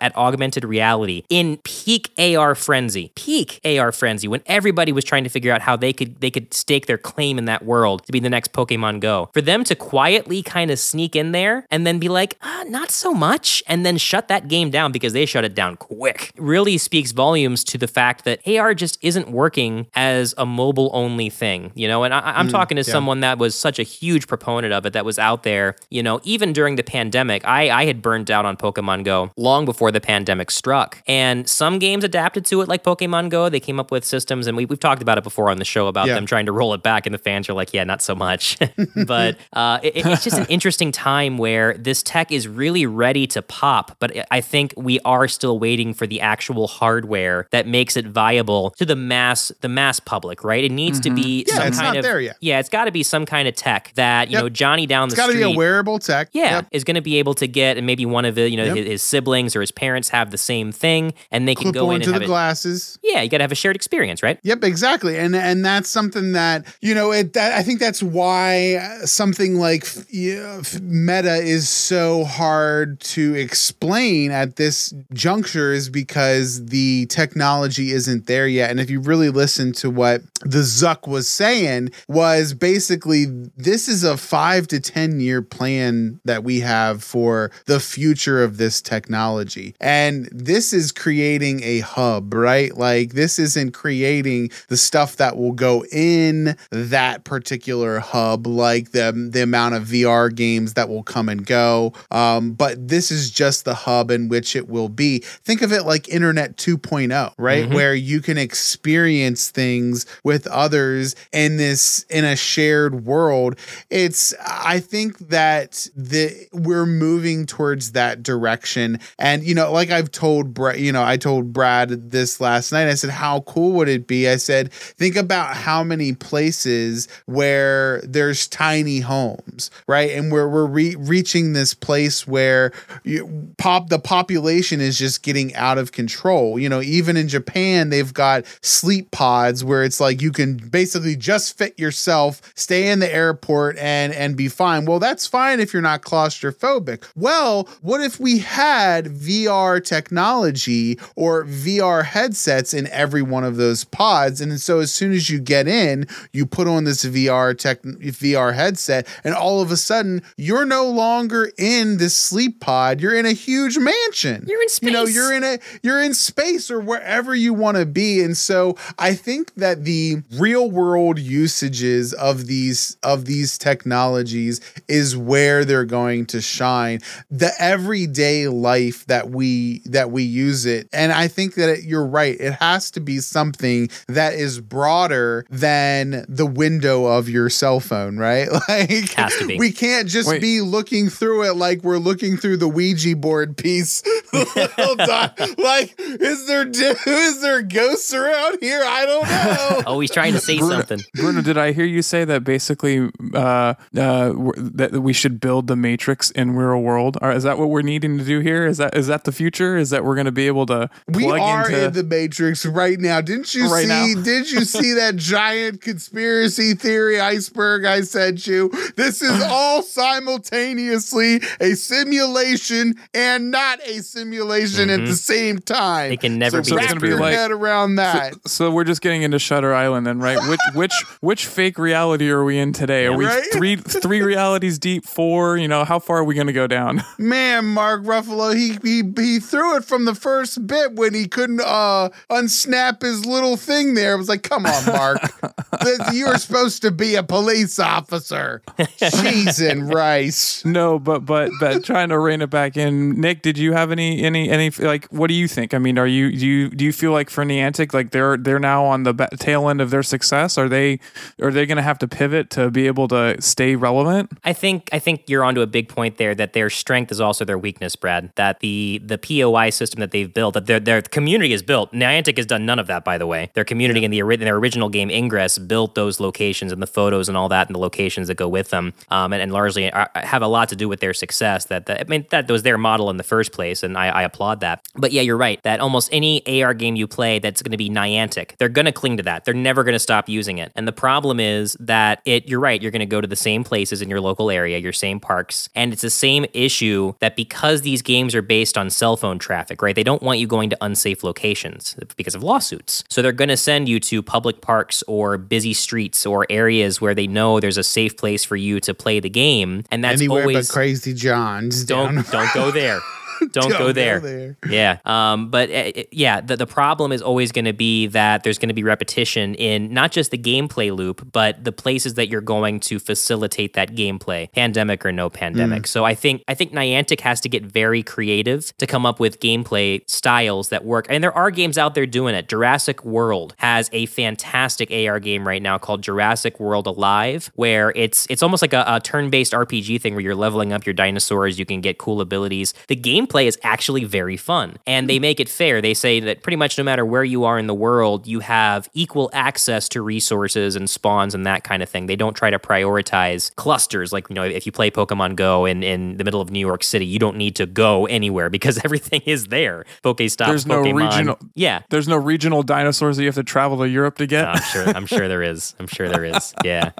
at 0.00 0.16
augmented 0.16 0.64
reality 0.64 1.24
in 1.28 1.58
peak 1.64 2.10
AR 2.18 2.54
frenzy, 2.54 3.12
peak 3.14 3.60
AR 3.64 3.92
frenzy, 3.92 4.28
when 4.28 4.42
everybody 4.46 4.92
was 4.92 5.04
trying 5.04 5.24
to 5.24 5.30
figure 5.30 5.52
out 5.52 5.60
how 5.60 5.76
they 5.76 5.87
they 5.88 5.94
could 5.94 6.20
they 6.20 6.30
could 6.30 6.52
stake 6.52 6.84
their 6.84 6.98
claim 6.98 7.38
in 7.38 7.46
that 7.46 7.64
world 7.64 8.04
to 8.04 8.12
be 8.12 8.20
the 8.20 8.28
next 8.28 8.52
Pokemon 8.52 9.00
Go. 9.00 9.30
For 9.32 9.40
them 9.40 9.64
to 9.64 9.74
quietly 9.74 10.42
kind 10.42 10.70
of 10.70 10.78
sneak 10.78 11.16
in 11.16 11.32
there 11.32 11.66
and 11.70 11.86
then 11.86 11.98
be 11.98 12.10
like, 12.10 12.36
ah, 12.42 12.64
not 12.68 12.90
so 12.90 13.14
much, 13.14 13.62
and 13.66 13.86
then 13.86 13.96
shut 13.96 14.28
that 14.28 14.48
game 14.48 14.68
down 14.68 14.92
because 14.92 15.14
they 15.14 15.24
shut 15.24 15.44
it 15.46 15.54
down 15.54 15.76
quick, 15.76 16.32
really 16.36 16.76
speaks 16.76 17.12
volumes 17.12 17.64
to 17.64 17.78
the 17.78 17.88
fact 17.88 18.26
that 18.26 18.46
AR 18.46 18.74
just 18.74 18.98
isn't 19.00 19.30
working 19.30 19.86
as 19.94 20.34
a 20.36 20.44
mobile 20.44 20.90
only 20.92 21.30
thing, 21.30 21.72
you 21.74 21.88
know. 21.88 22.04
And 22.04 22.12
I, 22.12 22.38
am 22.38 22.48
talking 22.48 22.76
to 22.76 22.82
yeah. 22.82 22.92
someone 22.92 23.20
that 23.20 23.38
was 23.38 23.54
such 23.54 23.78
a 23.78 23.82
huge 23.82 24.26
proponent 24.26 24.74
of 24.74 24.84
it, 24.84 24.92
that 24.92 25.06
was 25.06 25.18
out 25.18 25.42
there, 25.42 25.74
you 25.88 26.02
know, 26.02 26.20
even 26.22 26.52
during 26.52 26.76
the 26.76 26.82
pandemic. 26.82 27.46
I 27.46 27.70
I 27.70 27.86
had 27.86 28.02
burned 28.02 28.30
out 28.30 28.44
on 28.44 28.58
Pokemon 28.58 29.04
Go 29.04 29.30
long 29.38 29.64
before 29.64 29.90
the 29.90 30.02
pandemic 30.02 30.50
struck, 30.50 31.02
and 31.06 31.48
some 31.48 31.78
games 31.78 32.04
adapted 32.04 32.44
to 32.46 32.60
it, 32.60 32.68
like 32.68 32.84
Pokemon 32.84 33.30
Go. 33.30 33.48
They 33.48 33.60
came 33.60 33.80
up 33.80 33.90
with 33.90 34.04
systems, 34.04 34.46
and 34.46 34.54
we, 34.54 34.66
we've 34.66 34.78
talked 34.78 35.00
about 35.00 35.16
it 35.16 35.24
before 35.24 35.48
on 35.48 35.56
the 35.56 35.64
show 35.64 35.77
about 35.86 36.08
Yeah. 36.08 36.14
them 36.14 36.26
trying 36.26 36.46
to 36.46 36.52
roll 36.52 36.74
it 36.74 36.82
back, 36.82 37.06
and 37.06 37.14
the 37.14 37.18
fans 37.18 37.48
are 37.48 37.52
like, 37.52 37.72
yeah, 37.72 37.84
not 37.84 38.02
so 38.02 38.14
much. 38.14 38.56
but 39.06 39.36
uh, 39.52 39.78
it, 39.82 40.04
it's 40.04 40.24
just 40.24 40.38
an 40.38 40.46
interesting 40.48 40.90
time 40.90 41.38
where 41.38 41.74
this 41.74 42.02
tech 42.02 42.32
is 42.32 42.48
really 42.48 42.86
ready 42.86 43.26
to 43.28 43.42
pop, 43.42 43.96
but 44.00 44.26
I 44.30 44.40
think 44.40 44.74
we 44.76 44.98
are 45.04 45.28
still 45.28 45.58
waiting 45.60 45.94
for 45.94 46.06
the 46.06 46.20
actual 46.20 46.66
hardware 46.66 47.46
that 47.52 47.66
makes 47.68 47.96
it 47.96 48.06
viable 48.06 48.70
to 48.78 48.84
the 48.86 48.96
mass 48.96 49.52
the 49.60 49.68
mass 49.68 50.00
public, 50.00 50.42
right? 50.42 50.64
It 50.64 50.72
needs 50.72 50.98
to 51.00 51.10
be 51.10 51.44
Yeah, 51.46 51.54
some 51.56 51.66
it's 51.68 51.76
kind 51.78 51.88
not 51.90 51.96
of 51.98 52.02
there 52.02 52.20
yet. 52.20 52.36
yeah, 52.40 52.58
it's 52.58 52.68
got 52.68 52.86
to 52.86 52.90
be 52.90 53.02
some 53.02 53.26
kind 53.26 53.46
of 53.46 53.54
tech 53.54 53.92
that 53.94 54.28
you 54.30 54.34
Yep. 54.34 54.42
know 54.42 54.48
Johnny 54.48 54.86
down 54.86 55.08
It's 55.08 55.14
the 55.14 55.20
got 55.20 55.26
to 55.28 55.34
be 55.34 55.42
a 55.42 55.50
wearable 55.50 55.98
tech. 55.98 56.30
Yeah, 56.32 56.56
Yep. 56.56 56.66
is 56.72 56.84
going 56.84 56.94
to 56.94 57.00
be 57.02 57.18
able 57.18 57.34
to 57.34 57.46
get, 57.46 57.76
and 57.76 57.86
maybe 57.86 58.06
one 58.06 58.24
of 58.24 58.34
the, 58.34 58.48
you 58.50 58.56
know, 58.56 58.64
Yep. 58.64 58.76
his, 58.76 58.86
his 58.86 59.02
siblings 59.02 59.54
or 59.54 59.60
his 59.60 59.70
parents 59.70 60.08
have 60.10 60.30
the 60.30 60.38
same 60.38 60.72
thing, 60.72 61.12
and 61.30 61.46
they 61.46 61.54
can 61.54 61.64
Clip 61.64 61.74
go 61.74 61.90
in 61.90 62.02
and 62.02 62.14
the 62.14 62.22
it. 62.22 62.26
glasses. 62.26 62.98
Yeah, 63.02 63.20
you 63.22 63.28
got 63.28 63.38
to 63.38 63.44
have 63.44 63.52
a 63.52 63.56
shared 63.56 63.76
experience, 63.76 64.22
right? 64.22 64.38
Yep, 64.42 64.64
exactly, 64.64 65.18
and 65.18 65.34
and 65.36 65.57
that's 65.64 65.88
something 65.88 66.32
that 66.32 66.66
you 66.80 66.94
know. 66.94 67.12
It 67.12 67.32
that 67.34 67.52
I 67.52 67.62
think 67.62 67.80
that's 67.80 68.02
why 68.02 68.78
something 69.04 69.56
like 69.56 69.86
Meta 70.12 71.34
is 71.36 71.68
so 71.68 72.24
hard 72.24 73.00
to 73.00 73.34
explain 73.34 74.30
at 74.30 74.56
this 74.56 74.94
juncture 75.12 75.72
is 75.72 75.88
because 75.88 76.66
the 76.66 77.06
technology 77.06 77.92
isn't 77.92 78.26
there 78.26 78.46
yet. 78.46 78.70
And 78.70 78.80
if 78.80 78.90
you 78.90 79.00
really 79.00 79.30
listen 79.30 79.72
to 79.74 79.90
what 79.90 80.22
the 80.42 80.58
Zuck 80.58 81.08
was 81.08 81.28
saying, 81.28 81.90
was 82.08 82.54
basically 82.54 83.26
this 83.56 83.88
is 83.88 84.04
a 84.04 84.16
five 84.16 84.68
to 84.68 84.80
ten 84.80 85.20
year 85.20 85.42
plan 85.42 86.20
that 86.24 86.44
we 86.44 86.60
have 86.60 87.02
for 87.02 87.50
the 87.66 87.80
future 87.80 88.42
of 88.42 88.56
this 88.56 88.80
technology, 88.80 89.74
and 89.80 90.28
this 90.32 90.72
is 90.72 90.92
creating 90.92 91.62
a 91.62 91.80
hub, 91.80 92.34
right? 92.34 92.76
Like 92.76 93.12
this 93.12 93.38
isn't 93.38 93.72
creating 93.72 94.50
the 94.68 94.76
stuff 94.76 95.16
that 95.16 95.36
will 95.36 95.47
go 95.52 95.84
in 95.92 96.56
that 96.70 97.24
particular 97.24 97.98
hub, 97.98 98.46
like 98.46 98.92
the 98.92 99.28
the 99.32 99.42
amount 99.42 99.74
of 99.74 99.84
VR 99.84 100.34
games 100.34 100.74
that 100.74 100.88
will 100.88 101.02
come 101.02 101.28
and 101.28 101.44
go. 101.44 101.92
Um, 102.10 102.52
but 102.52 102.88
this 102.88 103.10
is 103.10 103.30
just 103.30 103.64
the 103.64 103.74
hub 103.74 104.10
in 104.10 104.28
which 104.28 104.56
it 104.56 104.68
will 104.68 104.88
be. 104.88 105.20
Think 105.20 105.62
of 105.62 105.72
it 105.72 105.84
like 105.84 106.08
Internet 106.08 106.56
2.0, 106.56 107.34
right? 107.38 107.68
Where 107.68 107.94
you 107.94 108.20
can 108.20 108.38
experience 108.38 109.50
things 109.50 110.06
with 110.24 110.46
others 110.46 111.14
in 111.32 111.56
this 111.56 112.04
in 112.10 112.24
a 112.24 112.36
shared 112.36 113.04
world. 113.04 113.58
It's 113.90 114.34
I 114.46 114.80
think 114.80 115.18
that 115.28 115.88
the 115.96 116.48
we're 116.52 116.86
moving 116.86 117.46
towards 117.46 117.92
that 117.92 118.22
direction. 118.22 119.00
And 119.18 119.42
you 119.42 119.54
know, 119.54 119.72
like 119.72 119.90
I've 119.90 120.10
told 120.10 120.54
Brad, 120.54 120.78
you 120.78 120.92
know, 120.92 121.02
I 121.02 121.16
told 121.16 121.52
Brad 121.52 122.10
this 122.10 122.40
last 122.40 122.72
night. 122.72 122.88
I 122.88 122.94
said, 122.94 123.10
how 123.10 123.40
cool 123.40 123.72
would 123.72 123.88
it 123.88 124.06
be? 124.06 124.28
I 124.28 124.36
said, 124.36 124.72
think 124.72 125.16
about 125.16 125.37
how 125.46 125.82
many 125.82 126.12
places 126.12 127.08
where 127.26 128.00
there's 128.02 128.46
tiny 128.46 129.00
homes, 129.00 129.70
right? 129.86 130.10
And 130.10 130.30
where 130.30 130.48
we're 130.48 130.66
re- 130.66 130.96
reaching 130.96 131.52
this 131.52 131.74
place 131.74 132.26
where 132.26 132.72
you, 133.04 133.54
pop 133.58 133.88
the 133.88 133.98
population 133.98 134.80
is 134.80 134.98
just 134.98 135.22
getting 135.22 135.54
out 135.54 135.78
of 135.78 135.92
control. 135.92 136.58
You 136.58 136.68
know, 136.68 136.80
even 136.80 137.16
in 137.16 137.28
Japan, 137.28 137.90
they've 137.90 138.12
got 138.12 138.44
sleep 138.62 139.10
pods 139.10 139.64
where 139.64 139.84
it's 139.84 140.00
like 140.00 140.20
you 140.22 140.32
can 140.32 140.56
basically 140.56 141.16
just 141.16 141.56
fit 141.56 141.78
yourself, 141.78 142.40
stay 142.54 142.88
in 142.88 142.98
the 142.98 143.12
airport, 143.12 143.76
and 143.78 144.12
and 144.12 144.36
be 144.36 144.48
fine. 144.48 144.84
Well, 144.84 144.98
that's 144.98 145.26
fine 145.26 145.60
if 145.60 145.72
you're 145.72 145.82
not 145.82 146.02
claustrophobic. 146.02 147.04
Well, 147.16 147.68
what 147.82 148.00
if 148.00 148.20
we 148.20 148.38
had 148.38 149.06
VR 149.06 149.84
technology 149.84 150.98
or 151.16 151.44
VR 151.44 152.04
headsets 152.04 152.74
in 152.74 152.86
every 152.88 153.22
one 153.22 153.44
of 153.44 153.56
those 153.56 153.84
pods? 153.84 154.40
And 154.40 154.60
so 154.60 154.80
as 154.80 154.92
soon 154.92 155.12
as 155.12 155.27
you 155.28 155.40
get 155.40 155.68
in, 155.68 156.06
you 156.32 156.46
put 156.46 156.66
on 156.66 156.84
this 156.84 157.04
VR 157.04 157.56
tech 157.56 157.82
VR 157.82 158.54
headset, 158.54 159.06
and 159.24 159.34
all 159.34 159.60
of 159.60 159.70
a 159.70 159.76
sudden 159.76 160.22
you're 160.36 160.66
no 160.66 160.88
longer 160.88 161.50
in 161.58 161.98
this 161.98 162.16
sleep 162.16 162.60
pod. 162.60 163.00
You're 163.00 163.14
in 163.14 163.26
a 163.26 163.32
huge 163.32 163.78
mansion. 163.78 164.44
You're 164.46 164.62
in 164.62 164.68
space. 164.68 164.88
You 164.88 164.92
know, 164.92 165.04
you're 165.04 165.32
in 165.32 165.44
a 165.44 165.58
you're 165.82 166.02
in 166.02 166.14
space 166.14 166.70
or 166.70 166.80
wherever 166.80 167.34
you 167.34 167.54
want 167.54 167.76
to 167.76 167.86
be. 167.86 168.22
And 168.22 168.36
so 168.36 168.76
I 168.98 169.14
think 169.14 169.54
that 169.54 169.84
the 169.84 170.22
real 170.34 170.70
world 170.70 171.18
usages 171.18 172.12
of 172.14 172.46
these 172.46 172.96
of 173.02 173.24
these 173.24 173.58
technologies 173.58 174.60
is 174.88 175.16
where 175.16 175.64
they're 175.64 175.84
going 175.84 176.26
to 176.26 176.40
shine. 176.40 177.00
The 177.30 177.52
everyday 177.58 178.48
life 178.48 179.06
that 179.06 179.30
we 179.30 179.82
that 179.86 180.10
we 180.10 180.22
use 180.22 180.66
it. 180.66 180.88
And 180.92 181.12
I 181.12 181.28
think 181.28 181.54
that 181.54 181.68
it, 181.68 181.84
you're 181.84 182.06
right. 182.06 182.36
It 182.38 182.54
has 182.54 182.90
to 182.92 183.00
be 183.00 183.18
something 183.18 183.90
that 184.06 184.34
is 184.34 184.60
broader 184.60 185.17
than 185.50 186.24
the 186.28 186.46
window 186.46 187.04
of 187.06 187.28
your 187.28 187.48
cell 187.50 187.80
phone, 187.80 188.16
right? 188.18 188.48
Like 188.68 189.10
Has 189.14 189.34
to 189.36 189.46
be. 189.46 189.56
we 189.58 189.72
can't 189.72 190.08
just 190.08 190.28
Wait. 190.28 190.40
be 190.40 190.60
looking 190.60 191.08
through 191.08 191.48
it 191.48 191.54
like 191.56 191.82
we're 191.82 191.98
looking 191.98 192.36
through 192.36 192.58
the 192.58 192.68
Ouija 192.68 193.16
board 193.16 193.56
piece. 193.56 194.02
the 194.32 194.70
whole 194.76 194.96
time. 194.96 195.30
like, 195.58 195.94
is 195.98 196.46
there 196.46 196.68
is 196.68 197.40
there 197.40 197.62
ghosts 197.62 198.12
around 198.12 198.58
here? 198.60 198.82
I 198.84 199.06
don't 199.06 199.24
know. 199.28 199.82
Oh, 199.86 200.00
he's 200.00 200.10
trying 200.10 200.32
to 200.34 200.40
say 200.40 200.58
Bruno, 200.58 200.76
something. 200.76 201.00
Bruno, 201.14 201.40
did 201.40 201.56
I 201.56 201.72
hear 201.72 201.84
you 201.86 202.02
say 202.02 202.24
that 202.24 202.44
basically 202.44 203.08
uh, 203.34 203.38
uh, 203.38 203.74
that 203.94 205.00
we 205.02 205.12
should 205.12 205.40
build 205.40 205.66
the 205.66 205.76
Matrix 205.76 206.30
in 206.32 206.52
real 206.54 206.80
world? 206.82 207.16
Or 207.22 207.32
is 207.32 207.44
that 207.44 207.58
what 207.58 207.70
we're 207.70 207.82
needing 207.82 208.18
to 208.18 208.24
do 208.24 208.40
here? 208.40 208.66
Is 208.66 208.78
that 208.78 208.96
is 208.96 209.06
that 209.06 209.24
the 209.24 209.32
future? 209.32 209.76
Is 209.76 209.90
that 209.90 210.04
we're 210.04 210.14
going 210.14 210.26
to 210.26 210.32
be 210.32 210.46
able 210.46 210.66
to 210.66 210.90
We 211.08 211.24
plug 211.24 211.40
are 211.40 211.66
into? 211.70 211.86
in 211.86 211.92
the 211.94 212.04
Matrix 212.04 212.66
right 212.66 212.98
now. 212.98 213.20
Didn't 213.20 213.54
you 213.54 213.70
Right 213.72 213.86
see? 213.86 214.14
now. 214.14 214.22
Did 214.22 214.50
you 214.50 214.64
see 214.64 214.92
that 214.94 215.07
giant 215.12 215.80
conspiracy 215.80 216.74
theory 216.74 217.20
iceberg 217.20 217.84
I 217.84 218.02
sent 218.02 218.46
you? 218.46 218.70
This 218.96 219.22
is 219.22 219.42
all 219.48 219.82
simultaneously 219.82 221.40
a 221.60 221.74
simulation 221.74 222.94
and 223.14 223.50
not 223.50 223.80
a 223.86 224.00
simulation 224.02 224.90
at 224.90 225.00
the 225.06 225.14
same 225.14 225.58
time. 225.58 226.12
It 226.12 226.20
can 226.20 226.38
never 226.38 226.62
so 226.64 226.70
be 226.76 226.76
wrap 226.76 226.88
Mm-hmm. 226.88 226.98
be 227.00 227.08
your 227.08 227.20
like- 227.20 227.34
head 227.34 227.50
around 227.50 227.96
that. 227.96 228.34
so 228.48 228.70
we're 228.70 228.84
just 228.84 229.00
getting 229.02 229.22
into 229.22 229.38
Shutter 229.38 229.74
Island, 229.74 230.06
then, 230.06 230.18
right? 230.20 230.38
Which 230.48 230.60
which 230.74 230.94
which 231.20 231.46
fake 231.46 231.78
reality 231.78 232.30
are 232.30 232.44
we 232.44 232.58
in 232.58 232.72
today? 232.72 233.06
Are 233.06 233.16
we 233.16 233.26
Right? 233.26 233.44
three 233.52 233.76
three 233.76 234.22
realities 234.22 234.78
deep? 234.78 235.04
Four? 235.06 235.56
You 235.58 235.68
know, 235.68 235.84
how 235.84 235.98
far 235.98 236.18
are 236.18 236.24
we 236.24 236.34
going 236.34 236.46
to 236.46 236.52
go 236.52 236.66
down? 236.66 237.02
Man, 237.18 237.66
Mark 237.66 238.02
Ruffalo, 238.04 238.54
he, 238.56 238.78
he 238.82 239.02
he 239.22 239.38
threw 239.38 239.76
it 239.76 239.84
from 239.84 240.04
the 240.06 240.14
first 240.14 240.66
bit 240.66 240.94
when 240.94 241.14
he 241.14 241.26
couldn't 241.28 241.60
uh 241.64 242.08
unsnap 242.30 243.02
his 243.02 243.26
little 243.26 243.56
thing 243.56 243.94
there. 243.94 244.14
It 244.14 244.18
was 244.18 244.28
like, 244.28 244.42
come 244.42 244.64
on, 244.66 244.84
Mark. 244.98 245.18
This- 245.84 246.12
you 246.14 246.26
were 246.26 246.38
supposed 246.38 246.82
to 246.82 246.90
be 246.90 247.14
a 247.14 247.22
police 247.22 247.78
officer. 247.78 248.62
Cheese 248.96 249.60
and 249.60 249.92
rice. 249.92 250.64
No, 250.64 250.98
but 250.98 251.24
but 251.24 251.50
but 251.60 251.84
trying 251.84 252.08
to 252.08 252.18
rein 252.18 252.42
it 252.42 252.50
back 252.50 252.76
in. 252.76 253.20
Nick, 253.20 253.42
did 253.42 253.58
you 253.58 253.72
have 253.74 253.92
any 253.92 254.22
any 254.24 254.48
any 254.50 254.70
like? 254.70 255.06
What 255.06 255.28
do 255.28 255.34
you 255.34 255.46
think? 255.46 255.74
I 255.74 255.78
mean, 255.78 255.98
are 255.98 256.06
you 256.06 256.32
do 256.36 256.46
you 256.46 256.70
do 256.70 256.84
you 256.84 256.92
feel 256.92 257.12
like 257.12 257.30
for 257.30 257.44
Niantic, 257.44 257.94
like 257.94 258.10
they're 258.10 258.36
they're 258.36 258.58
now 258.58 258.84
on 258.86 259.04
the 259.04 259.12
tail 259.38 259.68
end 259.68 259.80
of 259.80 259.90
their 259.90 260.02
success? 260.02 260.58
Are 260.58 260.68
they 260.68 260.98
are 261.40 261.50
they 261.52 261.64
going 261.66 261.76
to 261.76 261.82
have 261.82 261.98
to 261.98 262.08
pivot 262.08 262.50
to 262.50 262.70
be 262.70 262.86
able 262.86 263.06
to 263.08 263.40
stay 263.40 263.76
relevant? 263.76 264.30
I 264.44 264.52
think 264.52 264.88
I 264.92 264.98
think 264.98 265.24
you're 265.28 265.44
onto 265.44 265.60
a 265.60 265.66
big 265.66 265.88
point 265.88 266.16
there 266.16 266.34
that 266.34 266.54
their 266.54 266.70
strength 266.70 267.12
is 267.12 267.20
also 267.20 267.44
their 267.44 267.58
weakness, 267.58 267.94
Brad. 267.94 268.32
That 268.36 268.60
the 268.60 269.00
the 269.04 269.18
POI 269.18 269.70
system 269.70 270.00
that 270.00 270.10
they've 270.10 270.32
built, 270.32 270.54
that 270.54 270.66
their 270.66 270.80
their 270.80 271.02
community 271.02 271.52
is 271.52 271.62
built. 271.62 271.92
Niantic 271.92 272.36
has 272.36 272.46
done 272.46 272.66
none 272.66 272.78
of 272.78 272.86
that, 272.88 273.04
by 273.04 273.18
the 273.18 273.26
way. 273.26 273.50
Their 273.54 273.64
community 273.64 274.04
in 274.04 274.10
the 274.10 274.22
ori- 274.22 274.34
in 274.34 274.40
their 274.40 274.56
original 274.56 274.87
game 274.88 275.10
Ingress 275.10 275.58
built 275.58 275.94
those 275.94 276.20
locations 276.20 276.72
and 276.72 276.82
the 276.82 276.86
photos 276.86 277.28
and 277.28 277.36
all 277.36 277.48
that 277.48 277.68
and 277.68 277.74
the 277.74 277.80
locations 277.80 278.28
that 278.28 278.36
go 278.36 278.48
with 278.48 278.70
them, 278.70 278.92
um, 279.10 279.32
and, 279.32 279.42
and 279.42 279.52
largely 279.52 279.90
are, 279.92 280.10
have 280.14 280.42
a 280.42 280.46
lot 280.46 280.68
to 280.70 280.76
do 280.76 280.88
with 280.88 281.00
their 281.00 281.14
success. 281.14 281.66
That, 281.66 281.86
that 281.86 282.00
I 282.00 282.04
mean 282.04 282.26
that 282.30 282.50
was 282.50 282.62
their 282.62 282.78
model 282.78 283.10
in 283.10 283.16
the 283.16 283.22
first 283.22 283.52
place, 283.52 283.82
and 283.82 283.96
I, 283.96 284.08
I 284.08 284.22
applaud 284.22 284.60
that. 284.60 284.86
But 284.94 285.12
yeah, 285.12 285.22
you're 285.22 285.36
right 285.36 285.62
that 285.62 285.80
almost 285.80 286.08
any 286.12 286.62
AR 286.62 286.74
game 286.74 286.96
you 286.96 287.06
play 287.06 287.38
that's 287.38 287.62
going 287.62 287.72
to 287.72 287.76
be 287.76 287.90
Niantic, 287.90 288.56
they're 288.56 288.68
going 288.68 288.86
to 288.86 288.92
cling 288.92 289.16
to 289.18 289.22
that. 289.24 289.44
They're 289.44 289.54
never 289.54 289.84
going 289.84 289.94
to 289.94 289.98
stop 289.98 290.28
using 290.28 290.58
it. 290.58 290.72
And 290.74 290.86
the 290.86 290.92
problem 290.92 291.40
is 291.40 291.76
that 291.80 292.20
it, 292.24 292.48
you're 292.48 292.60
right, 292.60 292.80
you're 292.80 292.90
going 292.90 293.00
to 293.00 293.06
go 293.06 293.20
to 293.20 293.28
the 293.28 293.36
same 293.36 293.64
places 293.64 294.02
in 294.02 294.08
your 294.08 294.20
local 294.20 294.50
area, 294.50 294.78
your 294.78 294.92
same 294.92 295.20
parks, 295.20 295.68
and 295.74 295.92
it's 295.92 296.02
the 296.02 296.10
same 296.10 296.46
issue 296.54 297.14
that 297.20 297.36
because 297.36 297.82
these 297.82 298.02
games 298.02 298.34
are 298.34 298.42
based 298.42 298.78
on 298.78 298.90
cell 298.90 299.16
phone 299.16 299.38
traffic, 299.38 299.82
right? 299.82 299.94
They 299.94 300.02
don't 300.02 300.22
want 300.22 300.38
you 300.38 300.46
going 300.46 300.70
to 300.70 300.76
unsafe 300.80 301.22
locations 301.22 301.96
because 302.16 302.34
of 302.34 302.42
lawsuits. 302.42 303.04
So 303.08 303.22
they're 303.22 303.32
going 303.32 303.48
to 303.48 303.56
send 303.56 303.88
you 303.88 304.00
to 304.00 304.22
public 304.22 304.60
parks 304.60 304.77
or 305.06 305.38
busy 305.38 305.74
streets 305.74 306.26
or 306.26 306.46
areas 306.50 307.00
where 307.00 307.14
they 307.14 307.26
know 307.26 307.60
there's 307.60 307.78
a 307.78 307.82
safe 307.82 308.16
place 308.16 308.44
for 308.44 308.56
you 308.56 308.80
to 308.80 308.94
play 308.94 309.20
the 309.20 309.30
game, 309.30 309.84
and 309.90 310.02
that's 310.02 310.20
Anywhere 310.20 310.42
always 310.42 310.68
but 310.68 310.72
Crazy 310.72 311.14
John's. 311.14 311.84
don't 311.84 312.28
don't 312.30 312.52
go 312.54 312.70
there. 312.70 313.00
Don't, 313.52 313.70
go 313.70 313.78
go 313.78 313.92
there. 313.92 314.20
there. 314.20 314.56
Yeah. 314.68 314.98
Um, 315.04 315.50
but 315.50 315.70
uh, 315.70 316.04
yeah, 316.10 316.40
the, 316.40 316.56
the 316.56 316.66
problem 316.66 317.12
is 317.12 317.22
always 317.22 317.52
going 317.52 317.64
to 317.64 317.72
be 317.72 318.06
that 318.08 318.42
there's 318.42 318.58
going 318.58 318.68
to 318.68 318.74
be 318.74 318.84
repetition 318.84 319.54
in 319.54 319.92
not 319.92 320.12
just 320.12 320.30
the 320.30 320.38
gameplay 320.38 320.94
loop, 320.94 321.30
but 321.32 321.62
the 321.64 321.72
places 321.72 322.14
that 322.14 322.28
you're 322.28 322.40
going 322.40 322.80
to 322.80 322.98
facilitate 322.98 323.74
that 323.74 323.94
gameplay, 323.94 324.50
pandemic 324.52 325.04
or 325.04 325.12
no 325.12 325.30
pandemic. 325.30 325.86
So 325.86 326.04
I 326.04 326.14
think 326.14 326.42
I 326.48 326.54
think 326.54 326.72
Niantic 326.72 327.20
has 327.20 327.40
to 327.42 327.48
get 327.48 327.64
very 327.64 328.02
creative 328.02 328.76
to 328.78 328.86
come 328.86 329.06
up 329.06 329.20
with 329.20 329.40
gameplay 329.40 330.08
styles 330.08 330.68
that 330.70 330.84
work. 330.84 331.06
And 331.08 331.22
there 331.22 331.32
are 331.32 331.50
games 331.50 331.78
out 331.78 331.94
there 331.94 332.06
doing 332.06 332.34
it. 332.34 332.48
Jurassic 332.48 333.04
World 333.04 333.54
has 333.58 333.88
a 333.92 334.06
fantastic 334.06 334.90
AR 334.90 335.20
game 335.20 335.46
right 335.46 335.62
now 335.62 335.78
called 335.78 336.02
Jurassic 336.02 336.60
World 336.60 336.86
Alive, 336.86 337.50
where 337.54 337.92
it's 337.94 338.26
it's 338.30 338.42
almost 338.42 338.62
like 338.62 338.72
a, 338.72 338.84
a 338.86 339.00
turn-based 339.00 339.52
RPG 339.52 340.00
thing 340.00 340.14
where 340.14 340.22
you're 340.22 340.34
leveling 340.34 340.72
up 340.72 340.86
your 340.86 340.94
dinosaurs, 340.94 341.58
you 341.58 341.66
can 341.66 341.80
get 341.80 341.98
cool 341.98 342.20
abilities. 342.20 342.74
The 342.88 342.96
gameplay 343.28 343.46
is 343.46 343.58
actually 343.62 344.04
very 344.04 344.36
fun, 344.36 344.76
and 344.86 345.08
they 345.08 345.18
make 345.18 345.40
it 345.40 345.48
fair. 345.48 345.80
They 345.80 345.94
say 345.94 346.20
that 346.20 346.42
pretty 346.42 346.56
much 346.56 346.78
no 346.78 346.84
matter 346.84 347.04
where 347.04 347.24
you 347.24 347.44
are 347.44 347.58
in 347.58 347.66
the 347.66 347.74
world, 347.74 348.26
you 348.26 348.40
have 348.40 348.88
equal 348.94 349.30
access 349.32 349.88
to 349.90 350.02
resources 350.02 350.76
and 350.76 350.88
spawns 350.88 351.34
and 351.34 351.46
that 351.46 351.64
kind 351.64 351.82
of 351.82 351.88
thing. 351.88 352.06
They 352.06 352.16
don't 352.16 352.34
try 352.34 352.50
to 352.50 352.58
prioritize 352.58 353.54
clusters 353.56 354.12
like 354.12 354.28
you 354.28 354.34
know 354.34 354.44
if 354.44 354.66
you 354.66 354.72
play 354.72 354.90
Pokemon 354.90 355.36
Go 355.36 355.64
in 355.64 355.82
in 355.82 356.16
the 356.16 356.24
middle 356.24 356.40
of 356.40 356.50
New 356.50 356.60
York 356.60 356.82
City, 356.82 357.06
you 357.06 357.18
don't 357.18 357.36
need 357.36 357.56
to 357.56 357.66
go 357.66 358.06
anywhere 358.06 358.50
because 358.50 358.78
everything 358.84 359.20
is 359.26 359.46
there. 359.46 359.84
Pokestop, 360.02 360.46
There's 360.46 360.66
no 360.66 360.82
Pokemon. 360.82 361.10
regional- 361.10 361.38
Yeah, 361.54 361.82
There's 361.90 362.08
no 362.08 362.16
regional 362.16 362.62
dinosaurs 362.62 363.16
that 363.16 363.22
you 363.22 363.28
have 363.28 363.34
to 363.36 363.44
travel 363.44 363.78
to 363.78 363.88
Europe 363.88 364.16
to 364.18 364.26
get. 364.26 364.44
Oh, 364.44 364.48
I'm 364.50 364.62
sure. 364.62 364.84
I'm 364.88 365.06
sure 365.06 365.28
there 365.28 365.42
is. 365.42 365.74
I'm 365.78 365.86
sure 365.86 366.08
there 366.08 366.24
is. 366.24 366.54
Yeah, 366.64 366.90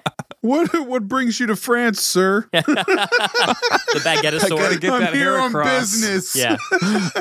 What 0.41 0.69
what 0.87 1.09
brings 1.09 1.41
you 1.41 1.47
to 1.49 1.57
France, 1.57 2.01
sir? 2.01 2.47
the 2.53 4.01
Baguettesaur. 4.05 4.49
gotta 4.59 4.79
get 4.79 4.93
I'm 4.93 5.01
that 5.01 5.15
here 5.15 5.33
hair 5.33 5.41
on 5.41 5.51
across. 5.51 5.81
business. 6.01 6.37
yeah, 6.37 6.57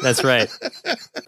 that's 0.01 0.23
right. 0.23 0.49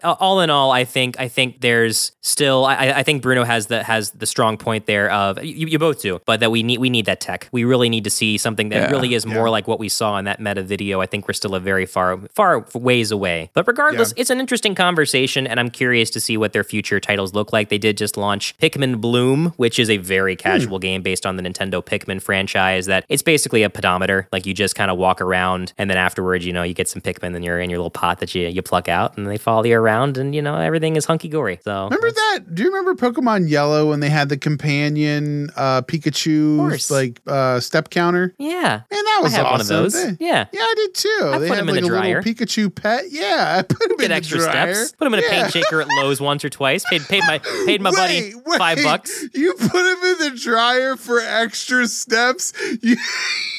Uh, 0.02 0.14
All 0.20 0.40
in 0.40 0.50
all, 0.50 0.70
I 0.70 0.84
think 0.84 1.18
I 1.18 1.28
think 1.28 1.60
there's 1.60 2.12
still 2.20 2.64
I, 2.64 2.92
I 2.96 3.02
think 3.02 3.22
Bruno 3.22 3.44
has 3.44 3.66
the 3.66 3.82
has 3.82 4.10
the 4.12 4.26
strong 4.26 4.56
point 4.56 4.86
there 4.86 5.10
of 5.10 5.42
you, 5.42 5.66
you 5.66 5.78
both 5.78 6.00
do, 6.02 6.20
but 6.26 6.40
that 6.40 6.50
we 6.50 6.62
need 6.62 6.78
we 6.78 6.90
need 6.90 7.06
that 7.06 7.20
tech. 7.20 7.48
We 7.52 7.64
really 7.64 7.88
need 7.88 8.04
to 8.04 8.10
see 8.10 8.38
something 8.38 8.68
that 8.70 8.76
Yeah. 8.82 8.90
really 8.90 9.14
is 9.14 9.26
more 9.26 9.50
like 9.50 9.66
what 9.66 9.78
we 9.78 9.88
saw 9.88 10.16
in 10.18 10.26
that 10.26 10.38
meta 10.40 10.62
video. 10.62 11.00
I 11.00 11.06
think 11.06 11.26
we're 11.28 11.34
still 11.34 11.54
a 11.54 11.60
very 11.60 11.86
far 11.86 12.18
far 12.34 12.66
ways 12.74 13.10
away. 13.10 13.50
But 13.54 13.66
regardless, 13.66 14.12
it's 14.16 14.30
an 14.30 14.38
interesting 14.38 14.74
conversation, 14.74 15.46
and 15.46 15.58
I'm 15.58 15.70
curious 15.70 16.10
to 16.10 16.20
see 16.20 16.36
what 16.36 16.52
their 16.52 16.64
future 16.64 17.00
titles 17.00 17.34
look 17.34 17.52
like. 17.52 17.68
They 17.68 17.78
did 17.78 17.96
just 17.96 18.16
launch 18.16 18.56
Pikmin 18.58 19.00
Bloom, 19.00 19.54
which 19.56 19.78
is 19.78 19.90
a 19.90 19.96
very 19.96 20.36
casual 20.36 20.78
game 20.78 21.02
based 21.02 21.26
on 21.26 21.36
the 21.36 21.42
Nintendo 21.42 21.69
Pikmin 21.82 22.20
franchise. 22.20 22.86
That 22.86 23.04
it's 23.08 23.22
basically 23.22 23.62
a 23.62 23.70
pedometer. 23.70 24.28
Like 24.32 24.46
you 24.46 24.54
just 24.54 24.74
kind 24.74 24.90
of 24.90 24.98
walk 24.98 25.20
around, 25.20 25.72
and 25.78 25.88
then 25.88 25.96
afterwards, 25.96 26.44
you 26.44 26.52
know, 26.52 26.62
you 26.62 26.74
get 26.74 26.88
some 26.88 27.00
Pikmin 27.02 27.34
in 27.36 27.42
your 27.42 27.60
in 27.60 27.70
your 27.70 27.78
little 27.78 27.90
pot 27.90 28.18
that 28.20 28.34
you 28.34 28.48
you 28.48 28.62
pluck 28.62 28.88
out, 28.88 29.16
and 29.16 29.26
they 29.28 29.38
follow 29.38 29.64
you 29.64 29.76
around, 29.78 30.18
and 30.18 30.34
you 30.34 30.42
know 30.42 30.56
everything 30.56 30.96
is 30.96 31.04
hunky 31.04 31.28
dory. 31.28 31.58
So 31.62 31.84
Remember 31.84 32.10
that? 32.10 32.40
Do 32.54 32.62
you 32.64 32.68
remember 32.74 32.94
Pokemon 32.94 33.48
Yellow 33.48 33.88
when 33.90 34.00
they 34.00 34.10
had 34.10 34.28
the 34.28 34.36
companion 34.36 35.50
uh 35.56 35.82
Pikachu 35.82 36.90
like 36.90 37.20
uh 37.26 37.60
step 37.60 37.90
counter? 37.90 38.34
yeah, 38.38 38.80
Man, 38.90 39.04
that 39.04 39.20
was 39.22 39.32
I 39.34 39.36
have 39.38 39.46
awesome. 39.46 39.52
one 39.76 39.86
of 39.86 39.92
those. 39.92 39.92
They- 40.18 40.24
Yeah. 40.26 40.46
Yeah, 40.52 40.60
I 40.62 40.74
did 40.76 40.94
too. 40.94 41.20
I 41.24 41.38
they 41.38 41.48
put 41.48 41.54
had 41.56 41.62
him 41.62 41.68
in 41.68 41.74
like 41.76 41.80
the 41.84 41.86
a 41.86 41.90
dryer. 41.90 42.22
little 42.22 42.34
Pikachu 42.46 42.74
pet. 42.74 43.04
Yeah, 43.10 43.56
I 43.58 43.62
put 43.62 43.90
him 43.90 43.96
Get 43.98 44.06
in 44.06 44.12
extra 44.12 44.38
the 44.38 44.44
dryer. 44.44 44.74
steps. 44.74 44.92
Put 44.92 45.06
him 45.06 45.14
in 45.14 45.20
a 45.20 45.22
Yeah. 45.22 45.30
paint 45.42 45.52
shaker 45.52 45.80
at 45.82 45.88
Lowe's 45.88 46.20
once 46.20 46.44
or 46.44 46.48
twice. 46.50 46.84
Paid 46.88 47.02
paid 47.08 47.22
my 47.26 47.38
paid 47.66 47.80
my 47.80 47.90
buddy 48.00 48.34
Wait, 48.34 48.46
wait, 48.46 48.58
five 48.58 48.82
bucks. 48.82 49.24
You 49.34 49.54
put 49.54 49.74
him 49.92 49.98
in 50.04 50.32
the 50.32 50.38
dryer 50.40 50.96
for 50.96 51.20
extra 51.20 51.59
steps. 51.86 52.52
You, 52.82 52.96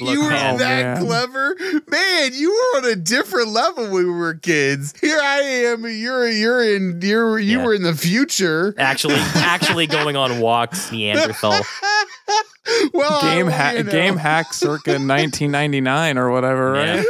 Look, 0.02 0.14
you 0.14 0.22
were. 0.22 0.32
Oh, 0.34 0.58
that 0.58 0.60
man. 1.00 1.06
clever, 1.06 1.56
man. 1.88 2.32
You 2.34 2.50
were 2.52 2.80
on 2.80 2.86
a 2.92 2.96
different 2.96 3.50
level 3.50 3.84
when 3.86 3.94
we 3.94 4.06
were 4.06 4.34
kids. 4.36 4.94
Here 5.00 5.20
I 5.22 5.40
am. 5.42 5.84
You're 5.86 6.28
you're 6.30 6.64
in 6.76 7.00
you're 7.02 7.40
you 7.40 7.60
Yeah. 7.60 7.66
were 7.66 7.74
in 7.74 7.84
the 7.84 7.94
future. 7.94 8.74
Actually, 8.78 9.16
actually 9.36 9.88
going 9.88 10.16
on 10.16 10.40
walks, 10.40 10.92
Neanderthal. 10.92 11.52
well, 12.94 13.22
game 13.22 13.48
you 13.48 13.84
game 13.84 14.18
hack, 14.18 14.54
circa 14.54 14.92
1999 15.00 16.18
or 16.18 16.32
whatever, 16.32 16.72
right? 16.72 16.96
Yeah. 16.98 17.04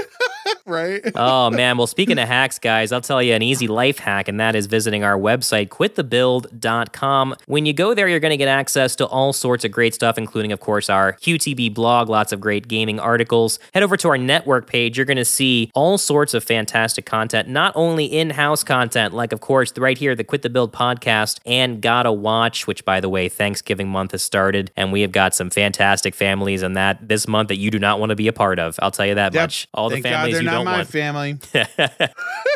right? 0.66 1.02
Oh 1.16 1.50
man, 1.50 1.78
well 1.78 1.88
speaking 1.88 2.18
of 2.20 2.28
hacks, 2.28 2.58
guys, 2.60 2.92
I'll 2.92 3.02
tell 3.02 3.22
you 3.22 3.34
an 3.34 3.42
easy 3.42 3.68
life 3.68 4.00
hack, 4.00 4.28
and 4.28 4.40
that 4.40 4.56
is 4.56 4.66
visiting 4.66 5.04
our 5.04 5.18
website, 5.18 5.70
quitthebuild.com. 5.70 7.36
When 7.48 7.66
you 7.66 7.74
go 7.74 7.94
there, 7.94 8.08
you're 8.08 8.20
gonna 8.20 8.38
get 8.38 8.48
access 8.48 8.96
to 8.98 9.06
all 9.06 9.34
sorts 9.34 9.66
of 9.66 9.72
great 9.72 9.94
stuff, 9.94 10.18
including, 10.18 10.52
of 10.52 10.60
course, 10.60 10.90
our 10.90 11.14
QTB 11.14 11.74
blog, 11.74 12.10
lots 12.10 12.32
of 12.32 12.40
great 12.40 12.68
gaming 12.68 13.00
articles. 13.00 13.60
Head 13.74 13.84
over 13.84 13.98
to 13.98 14.10
our 14.10 14.18
network 14.18 14.68
page, 14.68 14.98
you're 14.98 15.06
gonna 15.06 15.26
see 15.26 15.70
all 15.74 15.98
sorts 15.98 16.34
of 16.34 16.44
fantastic 16.44 17.06
content, 17.06 17.48
not 17.50 17.74
only 17.76 18.06
in-house 18.06 18.64
content, 18.64 19.14
like 19.14 19.32
of 19.34 19.42
course, 19.42 19.78
right 19.78 19.98
here, 19.98 20.16
the 20.16 20.24
Quit 20.24 20.42
the 20.42 20.50
Build 20.50 20.74
podcast 20.74 21.40
and 21.46 21.82
Gotta 21.82 22.12
Watch, 22.12 22.68
which 22.68 22.84
by 22.86 23.00
the 23.00 23.10
way, 23.10 23.30
Thanksgiving 23.30 23.90
month 23.90 24.12
has 24.12 24.22
started, 24.24 24.72
and 24.76 24.92
we 24.92 25.02
have 25.02 25.12
got 25.12 25.34
some 25.34 25.50
fantastic 25.50 26.16
families 26.16 26.64
in 26.64 26.74
that 26.74 27.08
this 27.08 27.28
month 27.28 27.50
that 27.50 27.58
you 27.58 27.72
do 27.72 27.80
not 27.80 28.00
want 28.00 28.10
to 28.12 28.16
be 28.16 28.28
a 28.28 28.34
part 28.34 28.60
of. 28.60 28.78
I'll 28.82 28.92
tell 28.92 29.06
you 29.06 29.16
that 29.16 29.34
Yep. 29.34 29.44
much. 29.44 29.68
All 29.74 29.90
Thank 29.90 30.04
the 30.04 30.10
families 30.10 30.41
they're 30.46 30.54
you 30.54 30.58
not 30.60 30.64
don't 30.64 30.66
my 30.66 30.78
want. 30.78 30.88
family. 31.78 32.08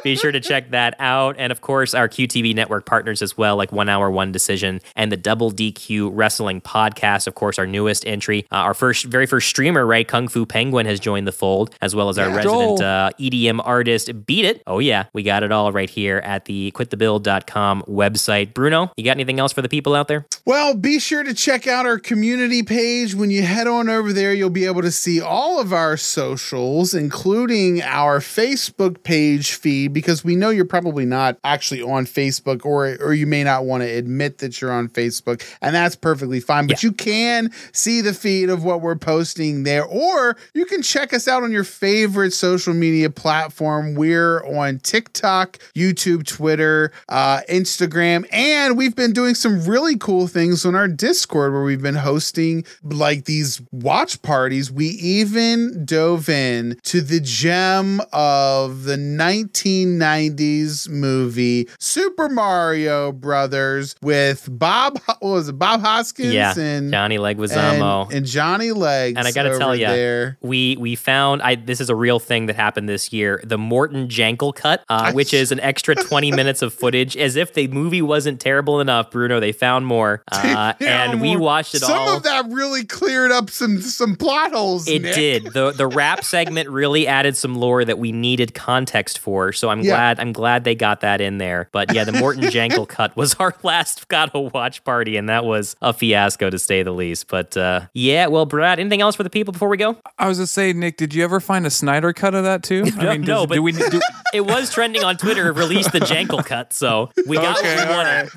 Be 0.04 0.16
sure 0.16 0.32
to 0.32 0.40
check 0.40 0.72
that 0.72 0.96
out. 1.00 1.36
And 1.40 1.52
of 1.52 1.62
course, 1.62 1.94
our 1.96 2.08
QTB 2.08 2.54
network 2.54 2.86
partners 2.86 3.22
as 3.22 3.36
well, 3.38 3.56
like 3.56 3.72
One 3.72 3.90
Hour 3.90 4.12
One 4.12 4.32
Decision 4.32 4.82
and 4.96 5.12
the 5.12 5.18
Double 5.18 5.52
DQ 5.52 6.12
Wrestling 6.14 6.62
Podcast. 6.62 7.26
Of 7.28 7.36
course, 7.36 7.58
our 7.58 7.66
newest 7.66 8.06
entry, 8.06 8.46
uh, 8.52 8.56
our 8.58 8.74
first, 8.76 9.06
very 9.06 9.26
first 9.26 9.48
streamer, 9.50 9.86
right? 9.86 10.08
Kung 10.08 10.28
Fu 10.28 10.46
Penguin 10.46 10.86
has 10.86 11.00
joined 11.00 11.28
the 11.28 11.32
fold, 11.32 11.74
as 11.82 11.96
well 11.96 12.10
as 12.10 12.20
our 12.20 12.30
Yeah. 12.30 12.36
resident 12.36 12.82
uh, 12.82 13.10
EDM 13.20 13.60
artist, 13.66 14.10
BEATette. 14.26 14.62
Oh, 14.68 14.80
yeah, 14.80 15.06
we 15.14 15.24
got 15.24 15.42
it 15.44 15.52
all 15.52 15.72
right 15.72 15.90
here 15.90 16.18
at 16.18 16.46
the 16.46 16.72
quitthebuild.com 16.74 17.84
website. 17.88 18.54
Bruno, 18.54 18.92
you 18.98 19.04
got 19.04 19.12
anything 19.12 19.40
else 19.40 19.54
for 19.54 19.62
the 19.62 19.70
people 19.70 19.96
out 19.96 20.08
there? 20.08 20.26
Well, 20.46 20.76
be 20.76 21.00
sure 21.00 21.24
to 21.24 21.34
check 21.34 21.66
out 21.68 21.86
our 21.86 21.98
community 21.98 22.62
page. 22.64 23.16
When 23.16 23.32
you 23.32 23.42
head 23.42 23.66
on 23.68 23.90
over 23.90 24.14
there, 24.14 24.34
you'll 24.34 24.50
be 24.52 24.66
able 24.66 24.82
to 24.84 24.92
see 24.92 25.20
all 25.22 25.60
of 25.60 25.74
our 25.74 25.98
socials, 25.98 26.94
including 26.94 27.75
our 27.82 28.20
Facebook 28.20 29.04
page 29.04 29.54
feed, 29.54 29.94
because 29.94 30.24
we 30.24 30.36
know 30.36 30.50
you're 30.50 30.66
probably 30.66 31.06
not 31.06 31.38
actually 31.44 31.82
on 31.82 32.06
Facebook 32.06 32.66
or 32.66 32.96
or 33.02 33.14
you 33.14 33.26
may 33.26 33.44
not 33.44 33.66
want 33.66 33.82
to 33.82 33.90
admit 33.90 34.38
that 34.40 34.62
you're 34.62 34.72
on 34.72 34.88
Facebook, 34.90 35.44
and 35.62 35.76
that's 35.76 35.96
perfectly 35.96 36.40
fine. 36.40 36.68
But 36.68 36.84
you 36.84 36.92
can 36.92 37.52
see 37.72 38.02
the 38.02 38.14
feed 38.14 38.50
of 38.50 38.64
what 38.64 38.82
we're 38.82 38.96
posting 38.96 39.64
there, 39.64 39.86
or 39.86 40.38
you 40.54 40.66
can 40.66 40.82
check 40.82 41.14
us 41.14 41.28
out 41.28 41.44
on 41.44 41.52
your 41.52 41.64
favorite 41.64 42.32
social 42.32 42.74
media 42.74 43.10
platform. 43.10 43.96
We're 43.96 44.46
on 44.46 44.80
TikTok, 44.80 45.58
YouTube, 45.76 46.26
Twitter, 46.26 46.92
uh, 47.10 47.42
Instagram, 47.50 48.26
and 48.32 48.78
we've 48.78 48.96
been 48.96 49.14
doing 49.14 49.36
some 49.36 49.64
really 49.66 49.98
cool 49.98 50.28
things 50.28 50.66
on 50.66 50.76
our 50.76 50.88
Discord 50.88 51.54
where 51.54 51.64
we've 51.64 51.82
been 51.82 51.96
hosting 51.96 52.64
like 52.84 53.26
these 53.26 53.62
watch 53.72 54.22
parties. 54.22 54.72
We 54.72 54.88
even 54.88 55.86
dove 55.86 56.30
in 56.30 56.78
to 56.84 57.02
the 57.02 57.20
gem 57.20 57.65
of 58.14 58.84
the 58.84 58.96
1990s 58.96 60.90
movie 60.90 61.68
Super 61.80 62.30
Mario 62.30 63.12
Brothers 63.12 63.96
with 64.02 64.48
Bob, 64.52 65.00
what 65.06 65.22
was 65.22 65.50
it, 65.50 65.54
Bob 65.60 65.82
Hoskins 65.82 66.34
yeah, 66.34 66.58
and, 66.58 66.92
Johnny 66.92 67.18
Leguizamo. 67.18 68.06
and, 68.06 68.14
and 68.14 68.26
Johnny 68.26 68.72
Legs. 68.72 69.18
And 69.18 69.28
I 69.28 69.32
gotta 69.32 69.58
tell 69.58 69.76
you, 69.76 69.88
there. 69.88 70.38
we 70.42 70.78
we 70.78 70.96
found 70.96 71.42
I 71.42 71.56
this 71.56 71.82
is 71.82 71.90
a 71.90 71.96
real 71.96 72.20
thing 72.20 72.46
that 72.48 72.56
happened 72.56 72.90
this 72.90 73.12
year. 73.12 73.42
The 73.44 73.58
Morton 73.58 74.08
Jankel 74.08 74.54
cut, 74.56 74.84
uh, 74.90 75.12
which 75.14 75.34
is 75.34 75.52
an 75.52 75.60
extra 75.60 75.96
twenty 76.08 76.32
minutes 76.32 76.62
of 76.62 76.74
footage, 76.74 77.18
as 77.18 77.36
if 77.36 77.54
the 77.54 77.68
movie 77.68 78.02
wasn't 78.02 78.40
terrible 78.40 78.80
enough. 78.80 79.12
Bruno, 79.12 79.40
they 79.40 79.52
found 79.52 79.86
more, 79.86 80.24
uh, 80.32 80.74
Yeah, 80.80 81.12
and 81.12 81.22
we 81.22 81.36
watched 81.36 81.76
it 81.76 81.80
Some 81.80 81.92
all. 81.92 82.08
Some 82.08 82.18
of 82.18 82.24
that 82.24 82.46
really 82.50 82.86
cleared 82.86 83.32
up 83.32 83.50
some 83.50 83.82
some 83.82 84.16
plot 84.16 84.52
holes. 84.52 84.88
It 84.88 85.02
Nick. 85.02 85.16
did. 85.16 85.44
the 85.54 85.72
The 85.72 85.88
rap 85.88 86.24
segment 86.24 86.70
really 86.70 87.08
added 87.08 87.36
some 87.38 87.55
lore 87.56 87.84
that 87.86 87.98
we 88.00 88.12
needed 88.12 88.54
context 88.54 89.20
for. 89.20 89.52
So 89.54 89.70
I'm 89.70 89.82
Yeah. 89.82 89.92
glad 89.96 90.20
I'm 90.20 90.32
glad 90.34 90.64
they 90.64 90.76
got 90.76 91.02
that 91.02 91.22
in 91.22 91.38
there. 91.38 91.70
But 91.72 91.94
yeah, 91.94 92.04
the 92.04 92.12
Morton 92.14 92.44
Jankel 92.52 92.88
cut 92.88 93.16
was 93.16 93.34
our 93.36 93.56
last 93.64 94.08
Gotta 94.08 94.40
Watch 94.40 94.84
party, 94.84 95.18
and 95.18 95.30
that 95.30 95.46
was 95.46 95.76
a 95.82 95.94
fiasco 95.94 96.50
to 96.50 96.60
say 96.60 96.84
the 96.84 96.92
least. 96.92 97.28
But 97.28 97.56
uh, 97.58 97.88
yeah, 97.94 98.28
well, 98.28 98.46
Brad, 98.46 98.80
anything 98.80 99.02
else 99.02 99.16
for 99.16 99.24
the 99.24 99.30
people 99.30 99.52
before 99.52 99.70
we 99.70 99.78
go? 99.78 99.98
I 100.18 100.28
was 100.28 100.38
gonna 100.38 100.48
say, 100.48 100.74
Nick, 100.74 100.98
did 100.98 101.14
you 101.14 101.24
ever 101.24 101.40
find 101.40 101.66
a 101.66 101.70
Snyder 101.70 102.14
cut 102.14 102.34
of 102.36 102.44
that 102.44 102.64
too? 102.64 102.84
I 103.00 103.18
No, 103.18 103.40
does- 103.42 103.48
but- 103.48 103.56
do 103.56 103.62
we 103.64 103.72
do, 103.72 104.00
It 104.34 104.42
was 104.46 104.72
trending 104.72 105.04
on 105.04 105.18
Twitter. 105.18 105.52
Release 105.54 105.90
the 105.92 106.00
Jankel 106.00 106.46
cut, 106.46 106.74
so 106.74 107.10
we 107.28 107.38
got 107.38 107.58
Okay, 107.60 107.76
what 107.76 107.88
we 107.88 107.94
all 107.94 108.04
wanted. 108.04 108.30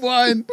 One. 0.00 0.44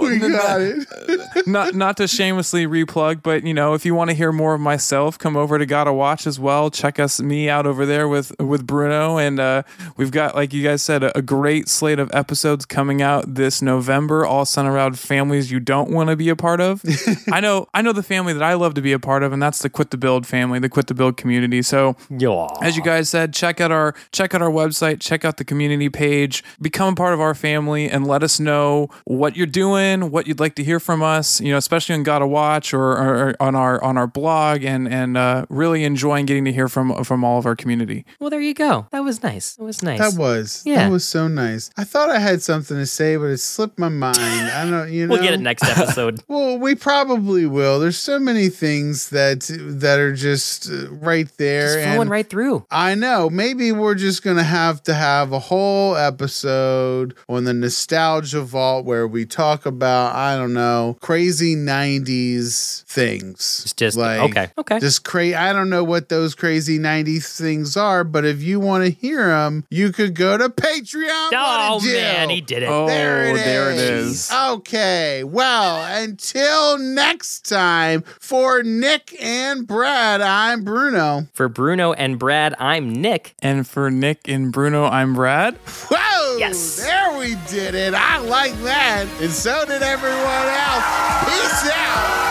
we 0.00 0.18
got 0.18 0.60
it. 0.60 1.46
not 1.46 1.74
not 1.74 1.96
to 1.98 2.08
shamelessly 2.08 2.66
replug, 2.66 3.22
but 3.22 3.44
you 3.44 3.54
know, 3.54 3.74
if 3.74 3.84
you 3.86 3.94
want 3.94 4.10
to 4.10 4.16
hear 4.16 4.32
more 4.32 4.54
of 4.54 4.60
myself, 4.60 5.18
come 5.18 5.36
over 5.36 5.58
to 5.58 5.66
Gotta 5.66 5.92
Watch 5.92 6.26
as 6.26 6.38
well. 6.40 6.70
Check 6.70 6.87
us 6.98 7.20
me 7.20 7.48
out 7.50 7.66
over 7.66 7.84
there 7.84 8.08
with 8.08 8.32
with 8.40 8.66
Bruno, 8.66 9.18
and 9.18 9.40
uh, 9.40 9.62
we've 9.96 10.10
got, 10.12 10.34
like 10.34 10.52
you 10.52 10.62
guys 10.62 10.80
said, 10.82 11.02
a, 11.02 11.18
a 11.18 11.22
great 11.22 11.68
slate 11.68 11.98
of 11.98 12.08
episodes 12.14 12.64
coming 12.64 13.02
out 13.02 13.34
this 13.34 13.60
November, 13.60 14.24
all 14.24 14.44
centered 14.44 14.68
around 14.72 14.98
families 14.98 15.50
you 15.50 15.58
don't 15.60 15.90
want 15.90 16.08
to 16.10 16.16
be 16.16 16.28
a 16.28 16.36
part 16.36 16.60
of. 16.60 16.82
I 17.32 17.40
know, 17.40 17.66
I 17.74 17.82
know 17.82 17.92
the 17.92 18.02
family 18.04 18.32
that 18.32 18.42
I 18.42 18.54
love 18.54 18.74
to 18.74 18.80
be 18.82 18.92
a 18.92 18.98
part 19.00 19.22
of, 19.24 19.32
and 19.32 19.42
that's 19.42 19.58
the 19.60 19.68
Quit 19.68 19.90
the 19.90 19.96
Build 19.98 20.26
family, 20.26 20.58
the 20.60 20.68
Quit 20.68 20.86
the 20.86 20.94
Build 20.94 21.16
community. 21.16 21.62
So 21.62 21.96
Yeah. 22.10 22.46
as 22.62 22.76
you 22.76 22.82
guys 22.82 23.08
said, 23.08 23.34
check 23.34 23.60
out 23.60 23.72
our 23.72 23.94
check 24.12 24.34
out 24.34 24.42
our 24.42 24.50
website, 24.50 25.00
check 25.00 25.24
out 25.24 25.36
the 25.38 25.44
community 25.44 25.88
page, 25.88 26.44
become 26.62 26.92
a 26.92 26.96
part 26.96 27.14
of 27.14 27.20
our 27.20 27.34
family, 27.34 27.88
and 27.90 28.06
let 28.06 28.22
us 28.22 28.38
know 28.38 28.88
what 29.04 29.36
you're 29.36 29.46
doing, 29.46 30.10
what 30.12 30.26
you'd 30.28 30.38
like 30.40 30.54
to 30.56 30.62
hear 30.64 30.78
from 30.78 31.02
us. 31.02 31.40
You 31.40 31.50
know, 31.52 31.58
especially 31.58 31.94
on 31.96 32.02
Gotta 32.04 32.26
Watch 32.26 32.72
or, 32.72 32.82
or, 32.92 33.28
or 33.30 33.34
on 33.40 33.54
our 33.56 33.82
on 33.82 33.96
our 33.96 34.06
blog, 34.06 34.62
and 34.62 34.86
and 34.86 35.16
uh, 35.16 35.46
really 35.48 35.82
enjoying 35.84 36.26
getting 36.26 36.44
to 36.44 36.52
hear 36.52 36.68
from 36.68 36.77
from 36.78 37.04
from 37.04 37.24
all 37.24 37.38
of 37.38 37.46
our 37.46 37.56
community. 37.56 38.04
Well, 38.20 38.30
there 38.30 38.40
you 38.40 38.54
go. 38.54 38.86
That 38.92 39.00
was 39.00 39.22
nice. 39.22 39.56
That 39.56 39.64
was 39.64 39.82
nice. 39.82 39.98
That 39.98 40.18
was. 40.18 40.62
Yeah. 40.64 40.84
That 40.84 40.92
was 40.92 41.06
so 41.06 41.26
nice. 41.28 41.70
I 41.76 41.84
thought 41.84 42.08
I 42.10 42.18
had 42.18 42.42
something 42.42 42.76
to 42.76 42.86
say, 42.86 43.16
but 43.16 43.26
it 43.26 43.38
slipped 43.38 43.78
my 43.78 43.88
mind. 43.88 44.18
I 44.18 44.64
don't 44.70 44.92
you 44.92 45.06
know. 45.06 45.14
we'll 45.14 45.22
get 45.22 45.34
it 45.34 45.40
next 45.40 45.64
episode. 45.64 46.20
Well, 46.28 46.58
we 46.58 46.74
probably 46.74 47.46
will. 47.46 47.80
There's 47.80 47.96
so 47.96 48.18
many 48.18 48.48
things 48.48 49.08
that 49.10 49.50
that 49.50 49.98
are 49.98 50.12
just 50.12 50.70
uh, 50.70 50.90
right 50.90 51.28
there. 51.38 51.62
Just 51.62 51.84
flowing 51.84 52.00
and 52.02 52.10
right 52.10 52.28
through. 52.28 52.66
I 52.70 52.94
know. 52.94 53.30
Maybe 53.30 53.72
we're 53.72 53.94
just 53.94 54.22
gonna 54.22 54.42
have 54.42 54.82
to 54.84 54.94
have 54.94 55.32
a 55.32 55.38
whole 55.38 55.96
episode 55.96 57.14
on 57.28 57.44
the 57.44 57.54
nostalgia 57.54 58.42
vault 58.42 58.84
where 58.84 59.08
we 59.08 59.24
talk 59.24 59.64
about 59.64 60.14
I 60.14 60.36
don't 60.36 60.52
know 60.52 60.98
crazy 61.00 61.56
'90s 61.56 62.84
things. 62.84 63.62
It's 63.64 63.72
just 63.72 63.96
like 63.96 64.20
okay. 64.30 64.50
Okay. 64.58 64.80
just 64.80 65.04
crazy. 65.04 65.34
I 65.34 65.52
don't 65.52 65.70
know 65.70 65.84
what 65.84 66.08
those 66.08 66.34
crazy 66.34 66.67
'90s 66.76 67.38
things 67.38 67.76
are, 67.76 68.04
but 68.04 68.26
if 68.26 68.42
you 68.42 68.60
want 68.60 68.84
to 68.84 68.90
hear 68.90 69.28
them, 69.28 69.64
you 69.70 69.92
could 69.92 70.14
go 70.14 70.36
to 70.36 70.50
Patreon. 70.50 71.30
oh 71.32 71.80
man, 71.82 72.28
he 72.28 72.40
did 72.42 72.62
it. 72.64 72.68
Oh, 72.68 72.86
There 72.86 73.28
it 73.28 73.36
is. 73.36 73.44
there 73.44 73.70
it 73.70 73.78
is. 73.78 74.30
Okay. 74.32 75.24
Well, 75.24 75.84
until 76.02 76.76
next 76.78 77.48
time, 77.48 78.02
for 78.20 78.62
Nick 78.62 79.16
and 79.22 79.66
Brad, 79.66 80.20
I'm 80.20 80.64
Bruno. 80.64 81.26
For 81.32 81.48
Bruno 81.48 81.92
and 81.92 82.18
Brad, 82.18 82.54
I'm 82.58 82.92
Nick. 82.92 83.34
And 83.40 83.66
for 83.66 83.90
Nick 83.90 84.28
and 84.28 84.52
Bruno, 84.52 84.84
I'm 84.84 85.14
Brad. 85.14 85.54
Whoa! 85.90 86.36
Yes. 86.36 86.82
There 86.84 87.16
we 87.18 87.36
did 87.48 87.74
it. 87.74 87.94
I 87.94 88.18
like 88.18 88.52
that. 88.62 89.06
And 89.20 89.30
so 89.30 89.64
did 89.64 89.82
everyone 89.82 90.18
else. 90.18 90.84
Peace 91.24 91.70
out. 91.72 92.28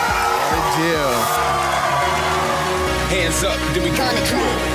What 0.50 0.58
a 0.58 1.62
deal. 1.62 1.67
Hands 3.08 3.42
up, 3.42 3.58
do 3.74 3.80
we 3.80 3.88
got 3.96 4.12
it? 4.14 4.67